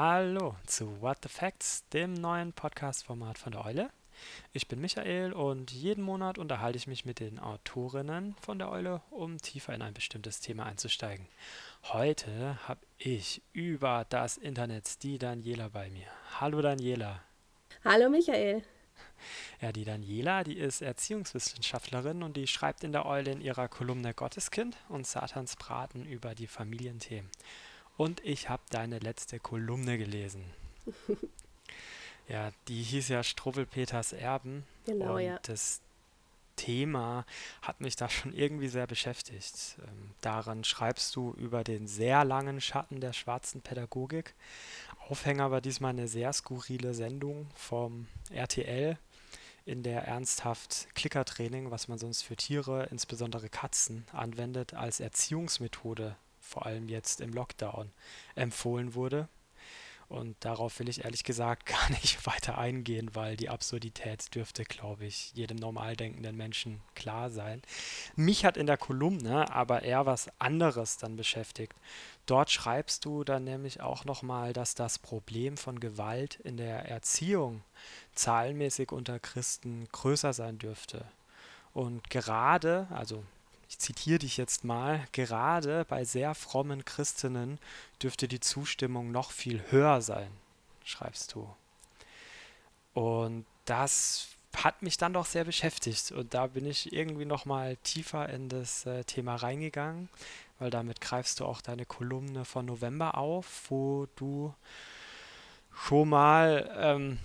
Hallo 0.00 0.54
zu 0.64 1.02
What 1.02 1.18
the 1.24 1.28
Facts, 1.28 1.82
dem 1.92 2.14
neuen 2.14 2.52
Podcast-Format 2.52 3.36
von 3.36 3.50
der 3.50 3.64
Eule. 3.64 3.90
Ich 4.52 4.68
bin 4.68 4.80
Michael 4.80 5.32
und 5.32 5.72
jeden 5.72 6.04
Monat 6.04 6.38
unterhalte 6.38 6.78
ich 6.78 6.86
mich 6.86 7.04
mit 7.04 7.18
den 7.18 7.40
Autorinnen 7.40 8.36
von 8.40 8.60
der 8.60 8.70
Eule, 8.70 9.02
um 9.10 9.38
tiefer 9.38 9.74
in 9.74 9.82
ein 9.82 9.94
bestimmtes 9.94 10.38
Thema 10.38 10.66
einzusteigen. 10.66 11.26
Heute 11.82 12.60
habe 12.68 12.78
ich 12.96 13.42
über 13.52 14.06
das 14.08 14.36
Internet 14.36 15.02
die 15.02 15.18
Daniela 15.18 15.68
bei 15.68 15.90
mir. 15.90 16.06
Hallo 16.38 16.62
Daniela. 16.62 17.20
Hallo 17.84 18.08
Michael. 18.08 18.62
Ja, 19.60 19.72
die 19.72 19.84
Daniela, 19.84 20.44
die 20.44 20.58
ist 20.58 20.80
Erziehungswissenschaftlerin 20.80 22.22
und 22.22 22.36
die 22.36 22.46
schreibt 22.46 22.84
in 22.84 22.92
der 22.92 23.04
Eule 23.04 23.32
in 23.32 23.40
ihrer 23.40 23.66
Kolumne 23.66 24.14
Gotteskind 24.14 24.76
und 24.88 25.08
Satans 25.08 25.56
Braten 25.56 26.06
über 26.06 26.36
die 26.36 26.46
Familienthemen. 26.46 27.28
Und 27.98 28.24
ich 28.24 28.48
habe 28.48 28.62
deine 28.70 29.00
letzte 29.00 29.40
Kolumne 29.40 29.98
gelesen. 29.98 30.44
ja, 32.28 32.52
die 32.68 32.80
hieß 32.82 33.08
ja 33.08 33.24
Struwwelpeters 33.24 34.12
Erben. 34.12 34.64
Genau, 34.86 35.16
und 35.16 35.22
ja. 35.22 35.40
Das 35.42 35.80
Thema 36.54 37.26
hat 37.60 37.80
mich 37.80 37.96
da 37.96 38.08
schon 38.08 38.32
irgendwie 38.32 38.68
sehr 38.68 38.86
beschäftigt. 38.86 39.78
Ähm, 39.80 40.10
darin 40.20 40.62
schreibst 40.62 41.16
du 41.16 41.34
über 41.38 41.64
den 41.64 41.88
sehr 41.88 42.24
langen 42.24 42.60
Schatten 42.60 43.00
der 43.00 43.12
schwarzen 43.12 43.62
Pädagogik. 43.62 44.34
Aufhänger 45.08 45.50
war 45.50 45.60
diesmal 45.60 45.90
eine 45.90 46.06
sehr 46.06 46.32
skurrile 46.32 46.94
Sendung 46.94 47.48
vom 47.56 48.06
RTL, 48.30 48.96
in 49.64 49.82
der 49.82 50.04
ernsthaft 50.04 50.86
Klickertraining, 50.94 51.72
was 51.72 51.88
man 51.88 51.98
sonst 51.98 52.22
für 52.22 52.36
Tiere, 52.36 52.86
insbesondere 52.92 53.48
Katzen, 53.48 54.06
anwendet, 54.12 54.74
als 54.74 55.00
Erziehungsmethode 55.00 56.14
vor 56.48 56.66
allem 56.66 56.88
jetzt 56.88 57.20
im 57.20 57.32
Lockdown, 57.32 57.90
empfohlen 58.34 58.94
wurde. 58.94 59.28
Und 60.08 60.36
darauf 60.40 60.78
will 60.78 60.88
ich 60.88 61.04
ehrlich 61.04 61.22
gesagt 61.22 61.66
gar 61.66 61.90
nicht 61.90 62.26
weiter 62.26 62.56
eingehen, 62.56 63.14
weil 63.14 63.36
die 63.36 63.50
Absurdität 63.50 64.34
dürfte, 64.34 64.64
glaube 64.64 65.04
ich, 65.04 65.32
jedem 65.34 65.58
normal 65.58 65.96
denkenden 65.96 66.36
Menschen 66.36 66.80
klar 66.94 67.28
sein. 67.28 67.60
Mich 68.16 68.44
hat 68.44 68.56
in 68.56 68.66
der 68.66 68.78
Kolumne 68.78 69.52
aber 69.52 69.82
eher 69.82 70.06
was 70.06 70.30
anderes 70.38 70.96
dann 70.96 71.16
beschäftigt. 71.16 71.74
Dort 72.24 72.50
schreibst 72.50 73.04
du 73.04 73.22
dann 73.24 73.44
nämlich 73.44 73.80
auch 73.80 74.04
nochmal, 74.04 74.52
dass 74.52 74.74
das 74.74 74.98
Problem 74.98 75.56
von 75.56 75.80
Gewalt 75.80 76.36
in 76.42 76.56
der 76.56 76.88
Erziehung 76.88 77.62
zahlenmäßig 78.14 78.92
unter 78.92 79.18
Christen 79.18 79.86
größer 79.92 80.32
sein 80.32 80.58
dürfte. 80.58 81.04
Und 81.74 82.08
gerade, 82.08 82.86
also 82.90 83.22
ich 83.68 83.78
zitiere 83.78 84.20
dich 84.20 84.36
jetzt 84.36 84.64
mal, 84.64 85.04
gerade 85.12 85.84
bei 85.88 86.04
sehr 86.04 86.34
frommen 86.34 86.84
Christinnen 86.84 87.58
dürfte 88.02 88.26
die 88.26 88.40
Zustimmung 88.40 89.12
noch 89.12 89.30
viel 89.30 89.62
höher 89.70 90.00
sein, 90.00 90.30
schreibst 90.84 91.34
du. 91.34 91.48
Und 92.94 93.44
das 93.66 94.28
hat 94.56 94.82
mich 94.82 94.96
dann 94.96 95.12
doch 95.12 95.26
sehr 95.26 95.44
beschäftigt 95.44 96.10
und 96.10 96.32
da 96.32 96.46
bin 96.46 96.66
ich 96.66 96.92
irgendwie 96.92 97.26
noch 97.26 97.44
mal 97.44 97.76
tiefer 97.76 98.28
in 98.30 98.48
das 98.48 98.86
äh, 98.86 99.04
Thema 99.04 99.36
reingegangen, 99.36 100.08
weil 100.58 100.70
damit 100.70 101.00
greifst 101.00 101.40
du 101.40 101.44
auch 101.44 101.60
deine 101.60 101.84
Kolumne 101.84 102.44
von 102.44 102.64
November 102.64 103.18
auf, 103.18 103.70
wo 103.70 104.08
du 104.16 104.54
schon 105.74 106.08
mal 106.08 106.74
ähm, 106.76 107.18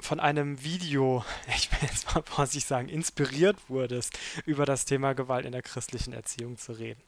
von 0.00 0.20
einem 0.20 0.62
Video, 0.62 1.24
ich 1.56 1.70
will 1.72 1.88
jetzt 1.88 2.14
mal 2.14 2.22
vorsichtig 2.22 2.66
sagen, 2.66 2.88
inspiriert 2.88 3.56
wurdest, 3.68 4.18
über 4.46 4.64
das 4.64 4.84
Thema 4.84 5.14
Gewalt 5.14 5.46
in 5.46 5.52
der 5.52 5.62
christlichen 5.62 6.12
Erziehung 6.12 6.56
zu 6.56 6.72
reden. 6.72 7.02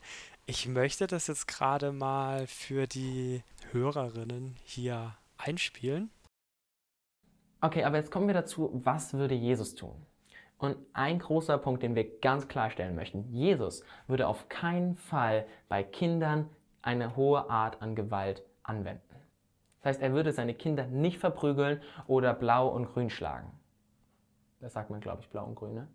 Ich 0.47 0.67
möchte 0.67 1.07
das 1.07 1.27
jetzt 1.27 1.47
gerade 1.47 1.93
mal 1.93 2.47
für 2.47 2.87
die 2.87 3.43
Hörerinnen 3.73 4.57
hier 4.65 5.15
einspielen. 5.39 6.11
Okay, 7.61 7.85
aber 7.85 7.99
jetzt 7.99 8.11
kommen 8.11 8.27
wir 8.27 8.35
dazu, 8.35 8.71
was 8.85 9.13
würde 9.13 9.35
Jesus 9.35 9.75
tun? 9.75 9.95
Und 10.59 10.77
ein 10.93 11.19
großer 11.19 11.57
Punkt, 11.59 11.83
den 11.83 11.95
wir 11.95 12.19
ganz 12.21 12.49
klarstellen 12.49 12.95
möchten, 12.95 13.33
Jesus 13.33 13.83
würde 14.07 14.27
auf 14.27 14.49
keinen 14.49 14.97
Fall 14.97 15.47
bei 15.69 15.83
Kindern 15.83 16.51
eine 16.83 17.17
hohe 17.17 17.49
Art 17.49 17.81
an 17.81 17.95
Gewalt 17.95 18.43
anwenden. 18.63 19.10
Das 19.81 19.95
heißt, 19.95 20.03
er 20.03 20.13
würde 20.13 20.33
seine 20.33 20.55
Kinder 20.55 20.87
nicht 20.87 21.19
verprügeln 21.19 21.81
oder 22.07 22.35
blau 22.35 22.69
und 22.69 22.87
grün 22.87 23.11
schlagen. 23.11 23.51
Das 24.61 24.75
sagt 24.75 24.91
man, 24.91 25.01
glaube 25.01 25.23
ich, 25.23 25.31
blau 25.31 25.45
und 25.47 25.55
grün, 25.55 25.75
ne? 25.75 25.89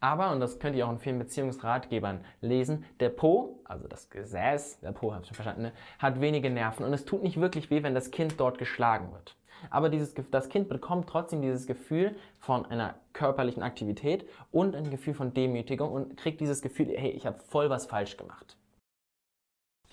Aber, 0.00 0.30
und 0.30 0.38
das 0.38 0.60
könnt 0.60 0.76
ihr 0.76 0.86
auch 0.86 0.92
in 0.92 0.98
vielen 0.98 1.18
Beziehungsratgebern 1.18 2.24
lesen, 2.40 2.84
der 3.00 3.08
Po, 3.08 3.60
also 3.64 3.88
das 3.88 4.10
Gesäß, 4.10 4.80
der 4.80 4.92
Po, 4.92 5.12
habt 5.12 5.28
ihr 5.28 5.34
verstanden, 5.34 5.62
ne, 5.62 5.72
hat 5.98 6.20
wenige 6.20 6.50
Nerven 6.50 6.84
und 6.84 6.92
es 6.92 7.04
tut 7.04 7.24
nicht 7.24 7.40
wirklich 7.40 7.68
weh, 7.68 7.82
wenn 7.82 7.94
das 7.94 8.12
Kind 8.12 8.38
dort 8.38 8.58
geschlagen 8.58 9.12
wird. 9.12 9.36
Aber 9.70 9.88
dieses, 9.88 10.14
das 10.30 10.48
Kind 10.48 10.68
bekommt 10.68 11.08
trotzdem 11.08 11.42
dieses 11.42 11.66
Gefühl 11.66 12.14
von 12.38 12.64
einer 12.66 12.94
körperlichen 13.12 13.64
Aktivität 13.64 14.28
und 14.52 14.76
ein 14.76 14.90
Gefühl 14.90 15.14
von 15.14 15.34
Demütigung 15.34 15.90
und 15.90 16.16
kriegt 16.16 16.40
dieses 16.40 16.62
Gefühl, 16.62 16.94
hey, 16.96 17.10
ich 17.10 17.26
habe 17.26 17.40
voll 17.40 17.68
was 17.68 17.86
falsch 17.86 18.16
gemacht. 18.16 18.56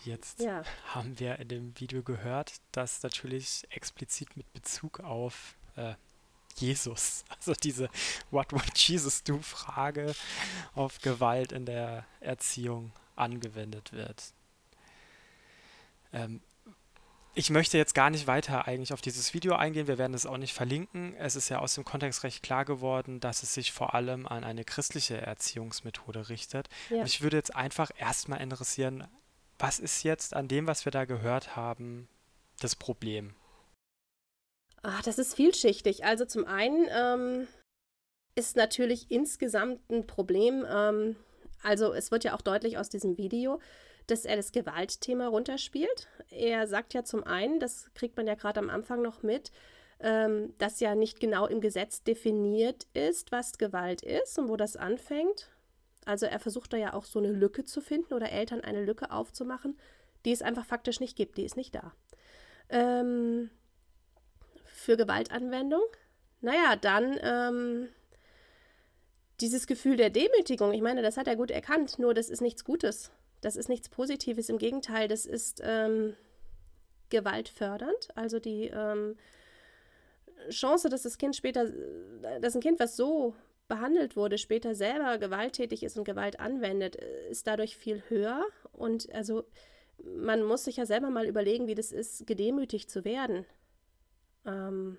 Jetzt 0.05 0.39
ja. 0.39 0.63
haben 0.87 1.19
wir 1.19 1.39
in 1.39 1.47
dem 1.47 1.79
Video 1.79 2.03
gehört, 2.03 2.53
dass 2.71 3.01
natürlich 3.01 3.63
explizit 3.71 4.37
mit 4.37 4.51
Bezug 4.53 4.99
auf 4.99 5.55
äh, 5.75 5.95
Jesus, 6.55 7.25
also 7.35 7.53
diese 7.53 7.89
What 8.29 8.51
would 8.53 8.77
Jesus 8.77 9.23
do 9.23 9.39
Frage 9.41 10.13
auf 10.73 10.99
Gewalt 11.01 11.51
in 11.51 11.65
der 11.65 12.05
Erziehung 12.19 12.91
angewendet 13.15 13.93
wird. 13.93 14.33
Ähm, 16.13 16.41
ich 17.33 17.49
möchte 17.49 17.77
jetzt 17.77 17.93
gar 17.93 18.09
nicht 18.09 18.27
weiter 18.27 18.65
eigentlich 18.65 18.93
auf 18.93 19.01
dieses 19.01 19.33
Video 19.33 19.55
eingehen. 19.55 19.87
Wir 19.87 19.97
werden 19.97 20.13
es 20.13 20.25
auch 20.25 20.37
nicht 20.37 20.53
verlinken. 20.53 21.13
Es 21.17 21.35
ist 21.35 21.49
ja 21.49 21.59
aus 21.59 21.75
dem 21.75 21.83
Kontext 21.83 22.23
recht 22.23 22.43
klar 22.43 22.63
geworden, 22.63 23.19
dass 23.19 23.43
es 23.43 23.53
sich 23.53 23.73
vor 23.73 23.93
allem 23.93 24.25
an 24.25 24.45
eine 24.45 24.63
christliche 24.63 25.19
Erziehungsmethode 25.19 26.29
richtet. 26.29 26.69
Ja. 26.89 27.03
Mich 27.03 27.21
würde 27.21 27.35
jetzt 27.35 27.53
einfach 27.53 27.91
erstmal 27.97 28.39
interessieren, 28.41 29.05
was 29.57 29.79
ist 29.79 30.03
jetzt 30.03 30.33
an 30.33 30.47
dem, 30.47 30.67
was 30.67 30.85
wir 30.85 30.91
da 30.91 31.05
gehört 31.05 31.55
haben, 31.55 32.07
das 32.59 32.75
Problem? 32.75 33.35
Ach, 34.81 35.01
das 35.01 35.17
ist 35.17 35.33
vielschichtig. 35.33 36.05
Also 36.05 36.25
zum 36.25 36.45
einen 36.45 36.87
ähm, 36.91 37.47
ist 38.35 38.55
natürlich 38.55 39.09
insgesamt 39.09 39.89
ein 39.89 40.05
Problem, 40.05 40.65
ähm, 40.69 41.15
also 41.63 41.93
es 41.93 42.11
wird 42.11 42.23
ja 42.23 42.35
auch 42.35 42.41
deutlich 42.41 42.77
aus 42.77 42.89
diesem 42.89 43.17
Video, 43.17 43.59
dass 44.07 44.25
er 44.25 44.35
das 44.35 44.51
Gewaltthema 44.51 45.27
runterspielt. 45.27 46.07
Er 46.29 46.67
sagt 46.67 46.93
ja 46.93 47.03
zum 47.03 47.23
einen, 47.23 47.59
das 47.59 47.89
kriegt 47.95 48.17
man 48.17 48.27
ja 48.27 48.35
gerade 48.35 48.59
am 48.59 48.69
Anfang 48.69 49.01
noch 49.01 49.23
mit, 49.23 49.51
ähm, 49.99 50.53
dass 50.59 50.79
ja 50.79 50.93
nicht 50.93 51.19
genau 51.19 51.47
im 51.47 51.61
Gesetz 51.61 52.03
definiert 52.03 52.85
ist, 52.93 53.31
was 53.31 53.57
Gewalt 53.57 54.03
ist 54.03 54.37
und 54.37 54.49
wo 54.49 54.57
das 54.57 54.75
anfängt. 54.75 55.49
Also 56.05 56.25
er 56.27 56.39
versucht 56.39 56.73
da 56.73 56.77
ja 56.77 56.93
auch 56.93 57.03
so 57.05 57.19
eine 57.19 57.31
Lücke 57.31 57.65
zu 57.65 57.81
finden 57.81 58.13
oder 58.13 58.31
Eltern 58.31 58.61
eine 58.61 58.83
Lücke 58.83 59.11
aufzumachen, 59.11 59.77
die 60.23 60.31
es 60.31 60.41
einfach 60.41 60.65
faktisch 60.65 60.99
nicht 60.99 61.15
gibt, 61.17 61.37
die 61.37 61.43
ist 61.45 61.57
nicht 61.57 61.75
da. 61.75 61.93
Ähm, 62.69 63.49
für 64.63 64.97
Gewaltanwendung, 64.97 65.83
naja, 66.41 66.75
dann 66.75 67.19
ähm, 67.21 67.89
dieses 69.41 69.67
Gefühl 69.67 69.97
der 69.97 70.09
Demütigung, 70.09 70.73
ich 70.73 70.81
meine, 70.81 71.01
das 71.01 71.17
hat 71.17 71.27
er 71.27 71.35
gut 71.35 71.51
erkannt, 71.51 71.99
nur 71.99 72.13
das 72.13 72.29
ist 72.29 72.41
nichts 72.41 72.63
Gutes. 72.63 73.11
Das 73.41 73.55
ist 73.55 73.69
nichts 73.69 73.89
Positives, 73.89 74.49
im 74.49 74.57
Gegenteil, 74.57 75.07
das 75.07 75.25
ist 75.25 75.61
ähm, 75.63 76.15
gewaltfördernd. 77.09 78.09
Also 78.15 78.39
die 78.39 78.67
ähm, 78.67 79.17
Chance, 80.49 80.89
dass 80.89 81.03
das 81.03 81.17
Kind 81.17 81.35
später, 81.35 81.71
dass 82.41 82.55
ein 82.55 82.61
Kind, 82.61 82.79
was 82.79 82.95
so 82.95 83.35
behandelt 83.67 84.15
wurde, 84.15 84.37
später 84.37 84.75
selber 84.75 85.17
gewalttätig 85.17 85.83
ist 85.83 85.97
und 85.97 86.03
Gewalt 86.03 86.39
anwendet, 86.39 86.97
äh, 86.97 87.29
ist 87.29 87.47
dadurch 87.47 87.77
viel 87.77 88.03
höher. 88.09 88.43
Und 88.71 89.13
also 89.13 89.43
man 90.03 90.43
muss 90.43 90.65
sich 90.65 90.77
ja 90.77 90.85
selber 90.85 91.09
mal 91.09 91.25
überlegen, 91.25 91.67
wie 91.67 91.75
das 91.75 91.91
ist, 91.91 92.27
gedemütigt 92.27 92.89
zu 92.89 93.05
werden. 93.05 93.45
Ähm, 94.45 94.97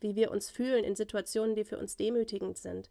wie 0.00 0.16
wir 0.16 0.30
uns 0.30 0.50
fühlen 0.50 0.84
in 0.84 0.96
Situationen, 0.96 1.54
die 1.54 1.64
für 1.64 1.78
uns 1.78 1.96
demütigend 1.96 2.58
sind. 2.58 2.90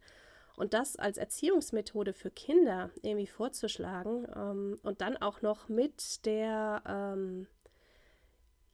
Und 0.55 0.73
das 0.73 0.95
als 0.95 1.17
Erziehungsmethode 1.17 2.13
für 2.13 2.31
Kinder 2.31 2.89
irgendwie 3.01 3.27
vorzuschlagen 3.27 4.25
ähm, 4.35 4.79
und 4.83 5.01
dann 5.01 5.17
auch 5.17 5.41
noch 5.41 5.67
mit 5.67 6.25
der, 6.25 6.81
ähm, 6.87 7.47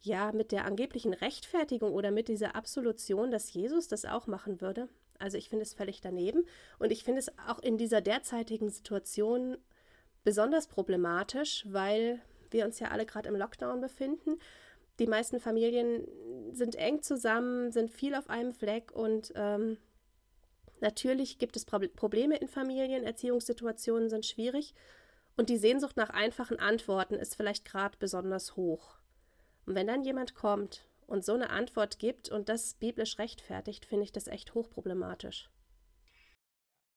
ja, 0.01 0.31
mit 0.31 0.51
der 0.51 0.65
angeblichen 0.65 1.13
Rechtfertigung 1.13 1.93
oder 1.93 2.11
mit 2.11 2.27
dieser 2.27 2.55
Absolution, 2.55 3.31
dass 3.31 3.53
Jesus 3.53 3.87
das 3.87 4.05
auch 4.05 4.27
machen 4.27 4.61
würde, 4.61 4.89
also 5.21 5.37
ich 5.37 5.49
finde 5.49 5.63
es 5.63 5.73
völlig 5.73 6.01
daneben 6.01 6.45
und 6.79 6.91
ich 6.91 7.03
finde 7.03 7.19
es 7.19 7.31
auch 7.47 7.59
in 7.59 7.77
dieser 7.77 8.01
derzeitigen 8.01 8.69
Situation 8.69 9.57
besonders 10.23 10.67
problematisch, 10.67 11.65
weil 11.69 12.21
wir 12.49 12.65
uns 12.65 12.79
ja 12.79 12.89
alle 12.89 13.05
gerade 13.05 13.29
im 13.29 13.35
Lockdown 13.35 13.81
befinden. 13.81 14.37
Die 14.99 15.07
meisten 15.07 15.39
Familien 15.39 16.07
sind 16.51 16.75
eng 16.75 17.01
zusammen, 17.01 17.71
sind 17.71 17.89
viel 17.89 18.13
auf 18.13 18.29
einem 18.29 18.53
Fleck 18.53 18.91
und 18.91 19.31
ähm, 19.35 19.77
natürlich 20.79 21.37
gibt 21.37 21.55
es 21.55 21.65
Probleme 21.65 22.37
in 22.37 22.47
Familien, 22.47 23.03
Erziehungssituationen 23.03 24.09
sind 24.09 24.25
schwierig 24.25 24.73
und 25.37 25.49
die 25.49 25.57
Sehnsucht 25.57 25.97
nach 25.97 26.09
einfachen 26.09 26.59
Antworten 26.59 27.15
ist 27.15 27.35
vielleicht 27.35 27.65
gerade 27.65 27.97
besonders 27.97 28.55
hoch. 28.55 28.97
Und 29.65 29.75
wenn 29.75 29.87
dann 29.87 30.03
jemand 30.03 30.35
kommt 30.35 30.85
und 31.11 31.25
so 31.25 31.33
eine 31.33 31.49
Antwort 31.49 31.99
gibt 31.99 32.29
und 32.29 32.49
das 32.49 32.73
biblisch 32.75 33.19
rechtfertigt, 33.19 33.85
finde 33.85 34.05
ich 34.05 34.11
das 34.11 34.27
echt 34.27 34.53
hochproblematisch. 34.53 35.49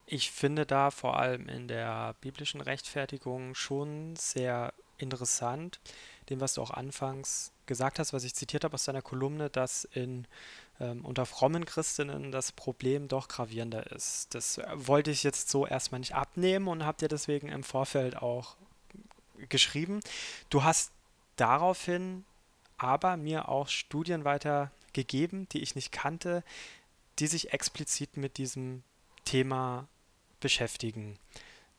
Ich 0.07 0.31
finde 0.31 0.65
da 0.65 0.91
vor 0.91 1.19
allem 1.19 1.49
in 1.49 1.67
der 1.67 2.15
biblischen 2.21 2.61
Rechtfertigung 2.61 3.55
schon 3.55 4.15
sehr 4.15 4.73
interessant, 4.97 5.79
dem, 6.29 6.39
was 6.39 6.53
du 6.53 6.61
auch 6.61 6.71
anfangs 6.71 7.51
gesagt 7.65 7.99
hast, 7.99 8.13
was 8.13 8.23
ich 8.23 8.35
zitiert 8.35 8.63
habe 8.63 8.75
aus 8.75 8.85
deiner 8.85 9.01
Kolumne, 9.01 9.49
dass 9.49 9.83
in 9.83 10.27
ähm, 10.79 11.03
unter 11.03 11.25
frommen 11.25 11.65
Christinnen 11.65 12.31
das 12.31 12.51
Problem 12.51 13.07
doch 13.07 13.27
gravierender 13.27 13.91
ist. 13.91 14.33
Das 14.35 14.61
wollte 14.75 15.11
ich 15.11 15.23
jetzt 15.23 15.49
so 15.49 15.65
erstmal 15.65 15.99
nicht 15.99 16.15
abnehmen 16.15 16.67
und 16.67 16.85
habe 16.85 16.99
dir 16.99 17.07
deswegen 17.07 17.49
im 17.49 17.63
Vorfeld 17.63 18.15
auch 18.15 18.55
geschrieben. 19.49 19.99
Du 20.49 20.63
hast 20.63 20.91
daraufhin 21.35 22.25
aber 22.85 23.17
mir 23.17 23.49
auch 23.49 23.67
Studien 23.67 24.25
weitergegeben, 24.25 25.49
die 25.49 25.61
ich 25.61 25.73
nicht 25.75 25.91
kannte, 25.91 26.43
die 27.17 27.27
sich 27.27 27.51
explizit 27.51 28.15
mit 28.15 28.37
diesem 28.37 28.83
Thema 29.23 29.87
beschäftigen. 30.39 31.17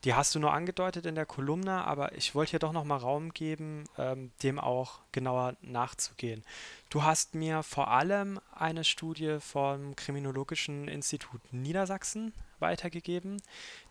Die 0.05 0.15
hast 0.15 0.35
du 0.35 0.41
nur 0.41 0.53
angedeutet 0.53 1.07
in 1.07 1.15
der 1.15 1.27
Kolumne, 1.27 1.85
aber 1.85 2.17
ich 2.17 2.35
wollte 2.35 2.51
hier 2.51 2.59
doch 2.59 2.73
nochmal 2.73 2.99
Raum 2.99 3.33
geben, 3.33 3.85
ähm, 3.99 4.31
dem 4.43 4.59
auch 4.59 5.01
genauer 5.13 5.57
nachzugehen. 5.63 6.45
Du 6.91 7.03
hast 7.03 7.35
mir 7.35 7.63
vor 7.63 7.89
allem 7.89 8.39
eine 8.53 8.85
Studie 8.85 9.39
vom 9.41 9.97
Kriminologischen 9.97 10.89
Institut 10.89 11.41
Niedersachsen 11.53 12.35
weitergegeben, 12.59 13.41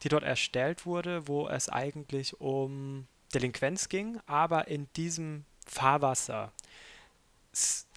die 0.04 0.10
dort 0.10 0.24
erstellt 0.24 0.86
wurde, 0.86 1.28
wo 1.28 1.48
es 1.48 1.70
eigentlich 1.70 2.40
um 2.40 3.08
Delinquenz 3.34 3.90
ging, 3.90 4.20
aber 4.26 4.68
in 4.68 4.88
diesem 4.96 5.46
Fahrwasser 5.66 6.54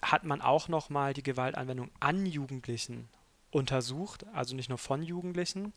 hat 0.01 0.23
man 0.23 0.41
auch 0.41 0.67
nochmal 0.67 1.13
die 1.13 1.23
Gewaltanwendung 1.23 1.89
an 1.99 2.25
Jugendlichen 2.25 3.09
untersucht, 3.51 4.25
also 4.33 4.55
nicht 4.55 4.69
nur 4.69 4.77
von 4.77 5.03
Jugendlichen. 5.03 5.73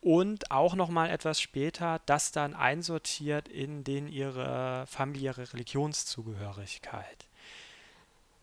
Und 0.00 0.52
auch 0.52 0.74
nochmal 0.74 1.10
etwas 1.10 1.40
später 1.40 2.00
das 2.06 2.30
dann 2.30 2.54
einsortiert 2.54 3.48
in 3.48 3.82
den 3.82 4.06
ihre 4.06 4.86
familiäre 4.86 5.52
Religionszugehörigkeit. 5.52 7.26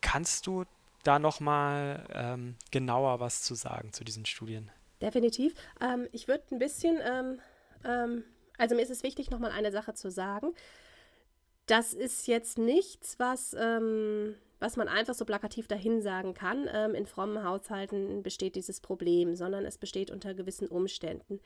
Kannst 0.02 0.46
du 0.46 0.64
da 1.02 1.18
nochmal 1.18 2.06
ähm, 2.12 2.56
genauer 2.70 3.20
was 3.20 3.42
zu 3.42 3.54
sagen 3.54 3.92
zu 3.92 4.04
diesen 4.04 4.26
Studien? 4.26 4.70
Definitiv. 5.00 5.54
Ähm, 5.80 6.08
ich 6.12 6.28
würde 6.28 6.44
ein 6.50 6.58
bisschen, 6.58 6.98
ähm, 7.02 7.40
ähm, 7.84 8.24
also 8.58 8.74
mir 8.74 8.82
ist 8.82 8.90
es 8.90 9.02
wichtig, 9.02 9.30
nochmal 9.30 9.52
eine 9.52 9.72
Sache 9.72 9.94
zu 9.94 10.10
sagen 10.10 10.52
das 11.66 11.92
ist 11.92 12.26
jetzt 12.28 12.58
nichts, 12.58 13.18
was, 13.18 13.54
ähm, 13.58 14.36
was 14.60 14.76
man 14.76 14.88
einfach 14.88 15.14
so 15.14 15.24
plakativ 15.24 15.66
dahin 15.66 16.00
sagen 16.00 16.32
kann. 16.32 16.68
Ähm, 16.72 16.94
in 16.94 17.06
frommen 17.06 17.42
Haushalten 17.44 18.22
besteht 18.22 18.54
dieses 18.54 18.80
Problem, 18.80 19.34
sondern 19.34 19.64
es 19.64 19.76
besteht 19.76 20.10
unter 20.10 20.34
gewissen 20.34 20.68
Umständen. 20.68 21.40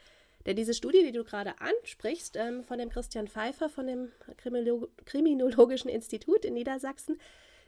Denn 0.46 0.56
diese 0.56 0.74
Studie, 0.74 1.02
die 1.02 1.12
du 1.12 1.24
gerade 1.24 1.60
ansprichst, 1.60 2.36
ähm, 2.36 2.64
von 2.64 2.78
dem 2.78 2.90
Christian 2.90 3.28
Pfeiffer, 3.28 3.68
von 3.68 3.86
dem 3.86 4.10
Kriminolo 4.36 4.88
Kriminologischen 5.04 5.90
Institut 5.90 6.44
in 6.44 6.54
Niedersachsen, 6.54 7.18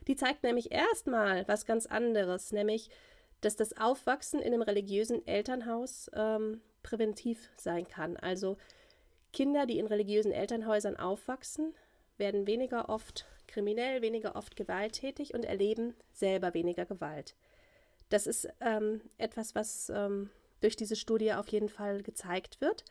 die 0.07 0.15
zeigt 0.15 0.43
nämlich 0.43 0.71
erstmal 0.71 1.47
was 1.47 1.65
ganz 1.65 1.85
anderes, 1.85 2.51
nämlich, 2.51 2.89
dass 3.41 3.55
das 3.55 3.77
Aufwachsen 3.77 4.41
in 4.41 4.53
einem 4.53 4.61
religiösen 4.61 5.25
Elternhaus 5.27 6.09
ähm, 6.13 6.61
präventiv 6.81 7.49
sein 7.57 7.87
kann. 7.87 8.17
Also 8.17 8.57
Kinder, 9.31 9.65
die 9.65 9.79
in 9.79 9.87
religiösen 9.87 10.31
Elternhäusern 10.31 10.97
aufwachsen, 10.97 11.73
werden 12.17 12.47
weniger 12.47 12.89
oft 12.89 13.25
kriminell, 13.47 14.01
weniger 14.01 14.35
oft 14.35 14.55
gewalttätig 14.55 15.33
und 15.33 15.45
erleben 15.45 15.95
selber 16.11 16.53
weniger 16.53 16.85
Gewalt. 16.85 17.35
Das 18.09 18.27
ist 18.27 18.47
ähm, 18.61 19.01
etwas, 19.17 19.55
was 19.55 19.89
ähm, 19.89 20.29
durch 20.61 20.75
diese 20.75 20.95
Studie 20.95 21.33
auf 21.33 21.47
jeden 21.49 21.69
Fall 21.69 22.03
gezeigt 22.03 22.61
wird. 22.61 22.85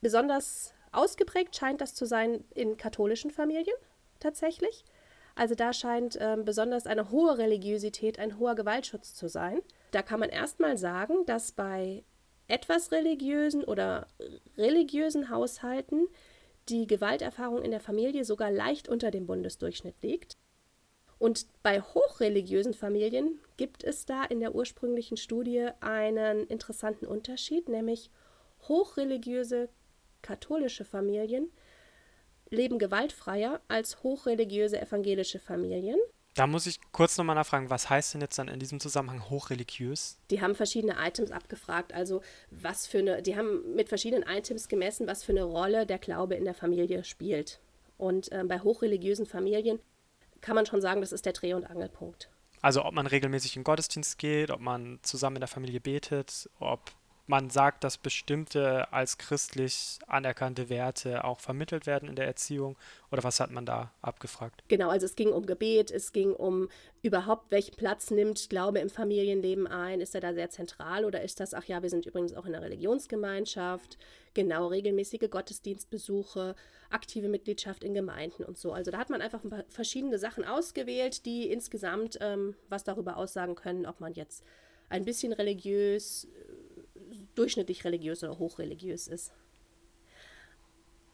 Besonders 0.00 0.74
ausgeprägt 0.92 1.56
scheint 1.56 1.80
das 1.80 1.94
zu 1.94 2.06
sein 2.06 2.44
in 2.54 2.76
katholischen 2.76 3.30
Familien 3.30 3.76
tatsächlich. 4.20 4.84
Also 5.34 5.54
da 5.54 5.72
scheint 5.72 6.18
ähm, 6.20 6.44
besonders 6.44 6.86
eine 6.86 7.10
hohe 7.10 7.38
Religiosität, 7.38 8.18
ein 8.18 8.38
hoher 8.38 8.54
Gewaltschutz 8.54 9.14
zu 9.14 9.28
sein. 9.28 9.62
Da 9.90 10.02
kann 10.02 10.20
man 10.20 10.28
erstmal 10.28 10.76
sagen, 10.76 11.24
dass 11.26 11.52
bei 11.52 12.04
etwas 12.48 12.92
religiösen 12.92 13.64
oder 13.64 14.06
religiösen 14.58 15.30
Haushalten 15.30 16.08
die 16.68 16.86
Gewalterfahrung 16.86 17.62
in 17.62 17.70
der 17.70 17.80
Familie 17.80 18.24
sogar 18.24 18.50
leicht 18.50 18.88
unter 18.88 19.10
dem 19.10 19.26
Bundesdurchschnitt 19.26 19.96
liegt. 20.02 20.36
Und 21.18 21.46
bei 21.62 21.80
hochreligiösen 21.80 22.74
Familien 22.74 23.38
gibt 23.56 23.84
es 23.84 24.06
da 24.06 24.24
in 24.24 24.40
der 24.40 24.54
ursprünglichen 24.54 25.16
Studie 25.16 25.68
einen 25.80 26.46
interessanten 26.48 27.06
Unterschied, 27.06 27.68
nämlich 27.68 28.10
hochreligiöse 28.68 29.68
katholische 30.20 30.84
Familien 30.84 31.50
leben 32.50 32.78
gewaltfreier 32.78 33.60
als 33.68 34.02
hochreligiöse 34.02 34.80
evangelische 34.80 35.38
Familien. 35.38 35.98
Da 36.34 36.46
muss 36.46 36.66
ich 36.66 36.80
kurz 36.92 37.18
nochmal 37.18 37.36
nachfragen, 37.36 37.68
was 37.68 37.90
heißt 37.90 38.14
denn 38.14 38.22
jetzt 38.22 38.38
dann 38.38 38.48
in 38.48 38.58
diesem 38.58 38.80
Zusammenhang 38.80 39.28
hochreligiös? 39.28 40.18
Die 40.30 40.40
haben 40.40 40.54
verschiedene 40.54 40.96
Items 40.98 41.30
abgefragt, 41.30 41.92
also 41.92 42.22
was 42.50 42.86
für 42.86 42.98
eine, 42.98 43.22
die 43.22 43.36
haben 43.36 43.74
mit 43.74 43.90
verschiedenen 43.90 44.24
Items 44.26 44.68
gemessen, 44.68 45.06
was 45.06 45.24
für 45.24 45.32
eine 45.32 45.42
Rolle 45.42 45.84
der 45.84 45.98
Glaube 45.98 46.34
in 46.34 46.44
der 46.44 46.54
Familie 46.54 47.04
spielt. 47.04 47.60
Und 47.98 48.32
äh, 48.32 48.44
bei 48.44 48.60
hochreligiösen 48.60 49.26
Familien 49.26 49.78
kann 50.40 50.56
man 50.56 50.64
schon 50.64 50.80
sagen, 50.80 51.02
das 51.02 51.12
ist 51.12 51.26
der 51.26 51.34
Dreh- 51.34 51.54
und 51.54 51.66
Angelpunkt. 51.66 52.30
Also 52.62 52.84
ob 52.84 52.94
man 52.94 53.06
regelmäßig 53.06 53.56
in 53.56 53.60
den 53.60 53.64
Gottesdienst 53.64 54.18
geht, 54.18 54.50
ob 54.50 54.60
man 54.60 55.00
zusammen 55.02 55.36
in 55.36 55.40
der 55.40 55.48
Familie 55.48 55.80
betet, 55.80 56.48
ob 56.58 56.92
man 57.26 57.50
sagt, 57.50 57.84
dass 57.84 57.98
bestimmte 57.98 58.92
als 58.92 59.16
christlich 59.16 59.98
anerkannte 60.06 60.68
Werte 60.68 61.24
auch 61.24 61.40
vermittelt 61.40 61.86
werden 61.86 62.08
in 62.08 62.16
der 62.16 62.26
Erziehung? 62.26 62.76
Oder 63.10 63.22
was 63.22 63.40
hat 63.40 63.50
man 63.50 63.64
da 63.64 63.92
abgefragt? 64.02 64.64
Genau, 64.68 64.88
also 64.88 65.06
es 65.06 65.14
ging 65.14 65.30
um 65.30 65.46
Gebet, 65.46 65.90
es 65.90 66.12
ging 66.12 66.32
um 66.32 66.68
überhaupt, 67.02 67.50
welchen 67.50 67.76
Platz 67.76 68.10
nimmt 68.10 68.50
Glaube 68.50 68.80
im 68.80 68.90
Familienleben 68.90 69.66
ein? 69.66 70.00
Ist 70.00 70.14
er 70.14 70.20
da 70.20 70.34
sehr 70.34 70.50
zentral 70.50 71.04
oder 71.04 71.22
ist 71.22 71.38
das, 71.38 71.54
ach 71.54 71.64
ja, 71.64 71.82
wir 71.82 71.90
sind 71.90 72.06
übrigens 72.06 72.34
auch 72.34 72.44
in 72.44 72.54
einer 72.54 72.64
Religionsgemeinschaft, 72.64 73.98
genau, 74.34 74.66
regelmäßige 74.66 75.30
Gottesdienstbesuche, 75.30 76.56
aktive 76.90 77.28
Mitgliedschaft 77.28 77.84
in 77.84 77.94
Gemeinden 77.94 78.44
und 78.44 78.58
so. 78.58 78.72
Also 78.72 78.90
da 78.90 78.98
hat 78.98 79.10
man 79.10 79.22
einfach 79.22 79.40
verschiedene 79.68 80.18
Sachen 80.18 80.44
ausgewählt, 80.44 81.24
die 81.24 81.50
insgesamt 81.50 82.18
ähm, 82.20 82.56
was 82.68 82.84
darüber 82.84 83.16
aussagen 83.16 83.54
können, 83.54 83.86
ob 83.86 84.00
man 84.00 84.12
jetzt 84.12 84.44
ein 84.88 85.04
bisschen 85.04 85.32
religiös, 85.32 86.28
durchschnittlich 87.34 87.84
religiös 87.84 88.22
oder 88.22 88.38
hochreligiös 88.38 89.08
ist. 89.08 89.32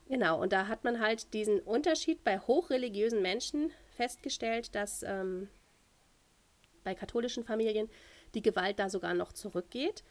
Genau, 0.08 0.40
und 0.40 0.52
da 0.52 0.68
hat 0.68 0.84
man 0.84 1.00
halt 1.00 1.34
diesen 1.34 1.60
Unterschied 1.60 2.24
bei 2.24 2.38
hochreligiösen 2.38 3.20
Menschen 3.20 3.70
festgestellt, 3.96 4.74
dass 4.74 5.02
ähm, 5.02 5.48
bei 6.82 6.94
katholischen 6.94 7.44
Familien 7.44 7.90
die 8.34 8.42
Gewalt 8.42 8.78
da 8.78 8.88
sogar 8.88 9.12
noch 9.12 9.32
zurückgeht. 9.32 10.04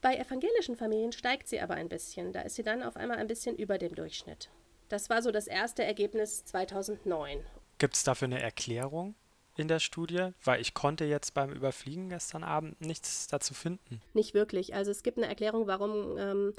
Bei 0.00 0.16
evangelischen 0.16 0.76
Familien 0.76 1.12
steigt 1.12 1.48
sie 1.48 1.60
aber 1.60 1.74
ein 1.74 1.88
bisschen. 1.88 2.32
Da 2.32 2.42
ist 2.42 2.56
sie 2.56 2.62
dann 2.62 2.82
auf 2.82 2.96
einmal 2.96 3.18
ein 3.18 3.26
bisschen 3.26 3.56
über 3.56 3.78
dem 3.78 3.94
Durchschnitt. 3.94 4.50
Das 4.88 5.10
war 5.10 5.22
so 5.22 5.30
das 5.30 5.46
erste 5.46 5.84
Ergebnis 5.84 6.44
2009. 6.44 7.44
Gibt 7.78 7.94
es 7.94 8.04
dafür 8.04 8.26
eine 8.26 8.40
Erklärung? 8.40 9.14
In 9.56 9.68
der 9.68 9.78
Studie? 9.78 10.30
Weil 10.44 10.60
ich 10.60 10.74
konnte 10.74 11.04
jetzt 11.04 11.34
beim 11.34 11.52
Überfliegen 11.52 12.08
gestern 12.08 12.44
Abend 12.44 12.80
nichts 12.80 13.26
dazu 13.26 13.54
finden. 13.54 14.00
Nicht 14.14 14.34
wirklich. 14.34 14.74
Also 14.74 14.90
es 14.90 15.02
gibt 15.02 15.18
eine 15.18 15.28
Erklärung, 15.28 15.66
warum 15.66 16.16
ähm, 16.18 16.52